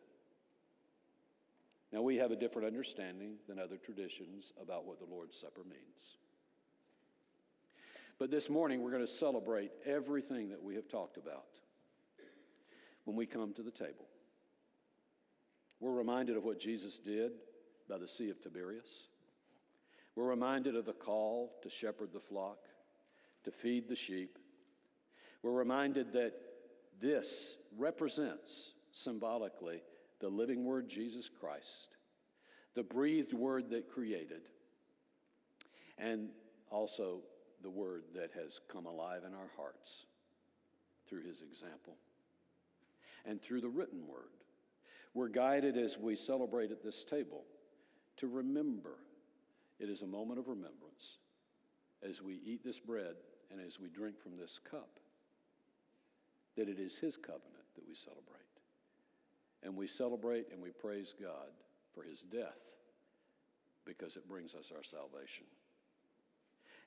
Now, 1.93 2.03
we 2.03 2.17
have 2.17 2.31
a 2.31 2.37
different 2.37 2.67
understanding 2.67 3.37
than 3.49 3.59
other 3.59 3.77
traditions 3.77 4.53
about 4.61 4.85
what 4.85 4.99
the 4.99 5.07
Lord's 5.07 5.39
Supper 5.39 5.63
means. 5.65 6.19
But 8.19 8.31
this 8.31 8.51
morning, 8.51 8.83
we're 8.83 8.91
going 8.91 9.07
to 9.07 9.11
celebrate 9.11 9.71
everything 9.87 10.51
that 10.51 10.63
we 10.63 10.75
have 10.75 10.89
talked 10.89 11.17
about 11.17 11.47
when 13.05 13.17
we 13.17 13.27
come 13.27 13.55
to 13.55 13.63
the 13.63 13.71
table. 13.71 14.07
We're 15.81 15.93
reminded 15.93 16.37
of 16.37 16.45
what 16.45 16.59
Jesus 16.59 16.99
did 16.99 17.33
by 17.89 17.97
the 17.99 18.09
Sea 18.09 18.29
of 18.31 18.43
Tiberias. 18.43 19.07
We're 20.15 20.29
reminded 20.29 20.75
of 20.75 20.85
the 20.85 20.93
call 20.93 21.55
to 21.63 21.71
shepherd 21.71 22.11
the 22.13 22.21
flock, 22.21 22.59
to 23.45 23.53
feed 23.53 23.89
the 23.89 23.97
sheep. 23.97 24.37
We're 25.43 25.53
reminded 25.53 26.13
that 26.15 26.33
this 27.01 27.55
represents 27.77 28.73
symbolically 28.91 29.83
the 30.21 30.29
living 30.29 30.65
Word, 30.65 30.89
Jesus 30.89 31.29
Christ, 31.29 31.97
the 32.75 32.83
breathed 32.83 33.33
Word 33.33 33.71
that 33.71 33.89
created, 33.89 34.43
and 35.97 36.29
also 36.71 37.21
the 37.63 37.71
Word 37.71 38.05
that 38.15 38.31
has 38.41 38.61
come 38.71 38.87
alive 38.87 39.23
in 39.27 39.35
our 39.35 39.51
hearts 39.57 40.07
through 41.09 41.23
His 41.23 41.43
example 41.43 41.97
and 43.25 43.41
through 43.41 43.61
the 43.61 43.69
written 43.69 44.07
Word. 44.07 44.31
We're 45.15 45.29
guided 45.29 45.77
as 45.77 45.97
we 45.99 46.17
celebrate 46.17 46.71
at 46.71 46.83
this 46.83 47.05
table 47.05 47.45
to 48.19 48.27
remember. 48.27 48.99
It 49.79 49.89
is 49.89 50.03
a 50.03 50.07
moment 50.07 50.39
of 50.39 50.49
remembrance 50.49 51.19
as 52.03 52.23
we 52.23 52.41
eat 52.45 52.65
this 52.65 52.79
bread 52.79 53.15
and 53.51 53.61
as 53.61 53.81
we 53.81 53.89
drink 53.89 54.21
from 54.21 54.37
this 54.37 54.61
cup 54.71 55.01
that 56.57 56.69
it 56.69 56.79
is 56.79 56.97
His 56.97 57.17
covenant 57.17 57.65
that 57.77 57.87
we 57.89 57.95
celebrate. 57.95 58.48
And 59.63 59.77
we 59.77 59.87
celebrate 59.87 60.47
and 60.53 60.63
we 60.63 60.71
praise 60.71 61.15
God 61.21 61.49
for 61.95 62.03
His 62.03 62.23
death 62.23 62.59
because 63.85 64.17
it 64.17 64.29
brings 64.29 64.55
us 64.55 64.71
our 64.75 64.85
salvation. 64.85 65.47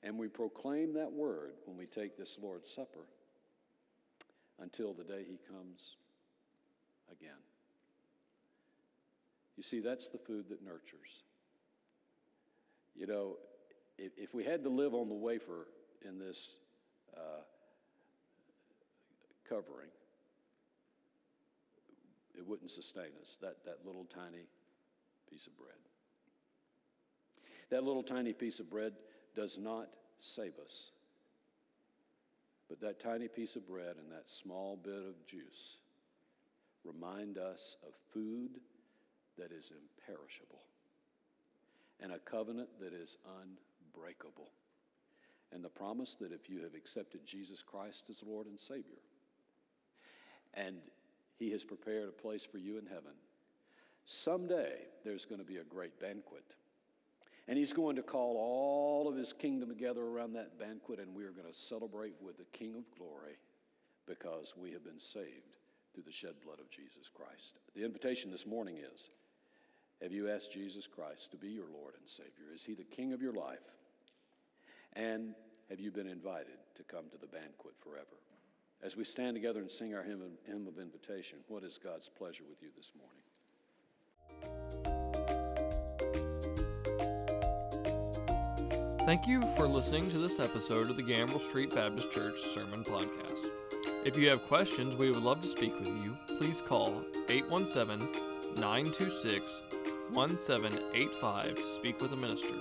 And 0.02 0.18
we 0.18 0.28
proclaim 0.28 0.94
that 0.94 1.12
word 1.12 1.52
when 1.64 1.76
we 1.76 1.86
take 1.86 2.16
this 2.16 2.38
Lord's 2.40 2.70
Supper 2.70 3.06
until 4.60 4.92
the 4.92 5.04
day 5.04 5.24
He 5.28 5.38
comes 5.52 5.96
again. 7.10 7.30
You 9.56 9.62
see, 9.62 9.80
that's 9.80 10.08
the 10.08 10.18
food 10.18 10.48
that 10.48 10.62
nurtures. 10.64 11.24
You 12.94 13.06
know, 13.06 13.36
if, 13.98 14.12
if 14.16 14.34
we 14.34 14.44
had 14.44 14.62
to 14.64 14.70
live 14.70 14.94
on 14.94 15.08
the 15.08 15.14
wafer 15.14 15.66
in 16.06 16.18
this 16.18 16.48
uh, 17.16 17.42
covering, 19.48 19.88
wouldn't 22.52 22.70
sustain 22.70 23.08
us, 23.18 23.38
that, 23.40 23.64
that 23.64 23.78
little 23.82 24.04
tiny 24.04 24.44
piece 25.30 25.46
of 25.46 25.56
bread. 25.56 25.72
That 27.70 27.82
little 27.82 28.02
tiny 28.02 28.34
piece 28.34 28.60
of 28.60 28.68
bread 28.68 28.92
does 29.34 29.56
not 29.56 29.88
save 30.18 30.58
us. 30.62 30.90
But 32.68 32.78
that 32.82 33.00
tiny 33.00 33.28
piece 33.28 33.56
of 33.56 33.66
bread 33.66 33.96
and 33.96 34.12
that 34.12 34.28
small 34.28 34.76
bit 34.76 34.92
of 34.92 35.26
juice 35.26 35.78
remind 36.84 37.38
us 37.38 37.76
of 37.88 37.94
food 38.12 38.60
that 39.38 39.50
is 39.50 39.72
imperishable 39.72 40.60
and 42.00 42.12
a 42.12 42.18
covenant 42.18 42.68
that 42.80 42.92
is 42.92 43.16
unbreakable. 43.40 44.50
And 45.54 45.64
the 45.64 45.70
promise 45.70 46.16
that 46.16 46.32
if 46.32 46.50
you 46.50 46.60
have 46.64 46.74
accepted 46.74 47.24
Jesus 47.24 47.62
Christ 47.62 48.04
as 48.10 48.22
Lord 48.22 48.46
and 48.46 48.60
Savior, 48.60 49.00
and 50.52 50.76
He 51.42 51.50
has 51.50 51.64
prepared 51.64 52.08
a 52.08 52.12
place 52.12 52.44
for 52.44 52.58
you 52.58 52.78
in 52.78 52.86
heaven, 52.86 53.14
someday 54.06 54.74
there's 55.04 55.24
going 55.24 55.40
to 55.40 55.44
be 55.44 55.56
a 55.56 55.64
great 55.64 55.98
banquet. 55.98 56.44
And 57.48 57.58
He's 57.58 57.72
going 57.72 57.96
to 57.96 58.02
call 58.02 58.36
all 58.36 59.08
of 59.08 59.16
His 59.16 59.32
kingdom 59.32 59.68
together 59.68 60.02
around 60.02 60.34
that 60.34 60.56
banquet, 60.56 61.00
and 61.00 61.12
we 61.12 61.24
are 61.24 61.32
going 61.32 61.52
to 61.52 61.58
celebrate 61.58 62.14
with 62.22 62.38
the 62.38 62.44
King 62.56 62.76
of 62.76 62.84
glory 62.96 63.38
because 64.06 64.54
we 64.56 64.70
have 64.70 64.84
been 64.84 65.00
saved 65.00 65.56
through 65.92 66.04
the 66.04 66.12
shed 66.12 66.34
blood 66.44 66.60
of 66.60 66.70
Jesus 66.70 67.10
Christ. 67.12 67.58
The 67.74 67.84
invitation 67.84 68.30
this 68.30 68.46
morning 68.46 68.76
is 68.76 69.10
Have 70.00 70.12
you 70.12 70.30
asked 70.30 70.52
Jesus 70.52 70.86
Christ 70.86 71.32
to 71.32 71.36
be 71.36 71.48
your 71.48 71.66
Lord 71.74 71.94
and 71.98 72.08
Savior? 72.08 72.54
Is 72.54 72.62
He 72.62 72.74
the 72.74 72.84
King 72.84 73.12
of 73.12 73.20
your 73.20 73.34
life? 73.34 73.66
And 74.92 75.34
have 75.68 75.80
you 75.80 75.90
been 75.90 76.06
invited 76.06 76.58
to 76.76 76.84
come 76.84 77.06
to 77.10 77.18
the 77.18 77.26
banquet 77.26 77.74
forever? 77.82 78.22
As 78.84 78.96
we 78.96 79.04
stand 79.04 79.36
together 79.36 79.60
and 79.60 79.70
sing 79.70 79.94
our 79.94 80.02
hymn 80.02 80.20
of, 80.22 80.32
hymn 80.44 80.66
of 80.66 80.76
invitation, 80.76 81.38
what 81.46 81.62
is 81.62 81.78
God's 81.78 82.08
pleasure 82.08 82.42
with 82.48 82.60
you 82.60 82.70
this 82.76 82.90
morning? 82.98 83.22
Thank 89.06 89.28
you 89.28 89.42
for 89.56 89.68
listening 89.68 90.10
to 90.10 90.18
this 90.18 90.40
episode 90.40 90.90
of 90.90 90.96
the 90.96 91.02
Gambrell 91.02 91.40
Street 91.40 91.72
Baptist 91.72 92.10
Church 92.10 92.40
Sermon 92.40 92.82
Podcast. 92.82 93.46
If 94.04 94.16
you 94.16 94.28
have 94.30 94.42
questions, 94.48 94.96
we 94.96 95.10
would 95.10 95.22
love 95.22 95.42
to 95.42 95.48
speak 95.48 95.78
with 95.78 95.86
you. 95.86 96.16
Please 96.38 96.60
call 96.60 97.04
817 97.28 98.00
926 98.56 99.62
1785 100.10 101.54
to 101.54 101.62
speak 101.62 102.00
with 102.00 102.12
a 102.12 102.16
minister. 102.16 102.54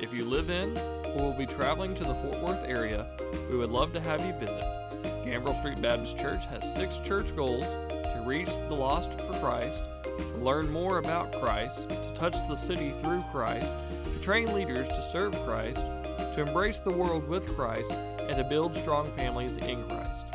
If 0.00 0.14
you 0.14 0.24
live 0.24 0.48
in 0.48 0.74
or 1.08 1.26
will 1.30 1.34
be 1.34 1.44
traveling 1.46 1.94
to 1.94 2.04
the 2.04 2.14
Fort 2.14 2.40
Worth 2.40 2.64
area, 2.66 3.06
we 3.50 3.58
would 3.58 3.70
love 3.70 3.92
to 3.92 4.00
have 4.00 4.24
you 4.24 4.32
visit. 4.34 4.83
Gambrell 5.24 5.58
Street 5.58 5.80
Baptist 5.80 6.18
Church 6.18 6.44
has 6.46 6.74
six 6.74 6.98
church 6.98 7.34
goals 7.34 7.64
to 7.64 8.24
reach 8.26 8.50
the 8.68 8.74
lost 8.74 9.10
for 9.20 9.32
Christ, 9.40 9.82
to 10.04 10.36
learn 10.38 10.70
more 10.70 10.98
about 10.98 11.32
Christ, 11.32 11.88
to 11.88 12.14
touch 12.14 12.36
the 12.46 12.56
city 12.56 12.92
through 13.02 13.22
Christ, 13.32 13.70
to 14.04 14.20
train 14.20 14.52
leaders 14.52 14.86
to 14.86 15.02
serve 15.10 15.34
Christ, 15.44 15.76
to 15.76 16.44
embrace 16.46 16.78
the 16.78 16.90
world 16.90 17.26
with 17.26 17.46
Christ, 17.56 17.90
and 17.90 18.36
to 18.36 18.44
build 18.44 18.76
strong 18.76 19.10
families 19.16 19.56
in 19.56 19.82
Christ. 19.84 20.26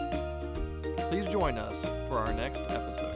Please 1.09 1.25
join 1.27 1.59
us 1.59 1.79
for 2.09 2.17
our 2.17 2.33
next 2.33 2.61
episode. 2.61 3.08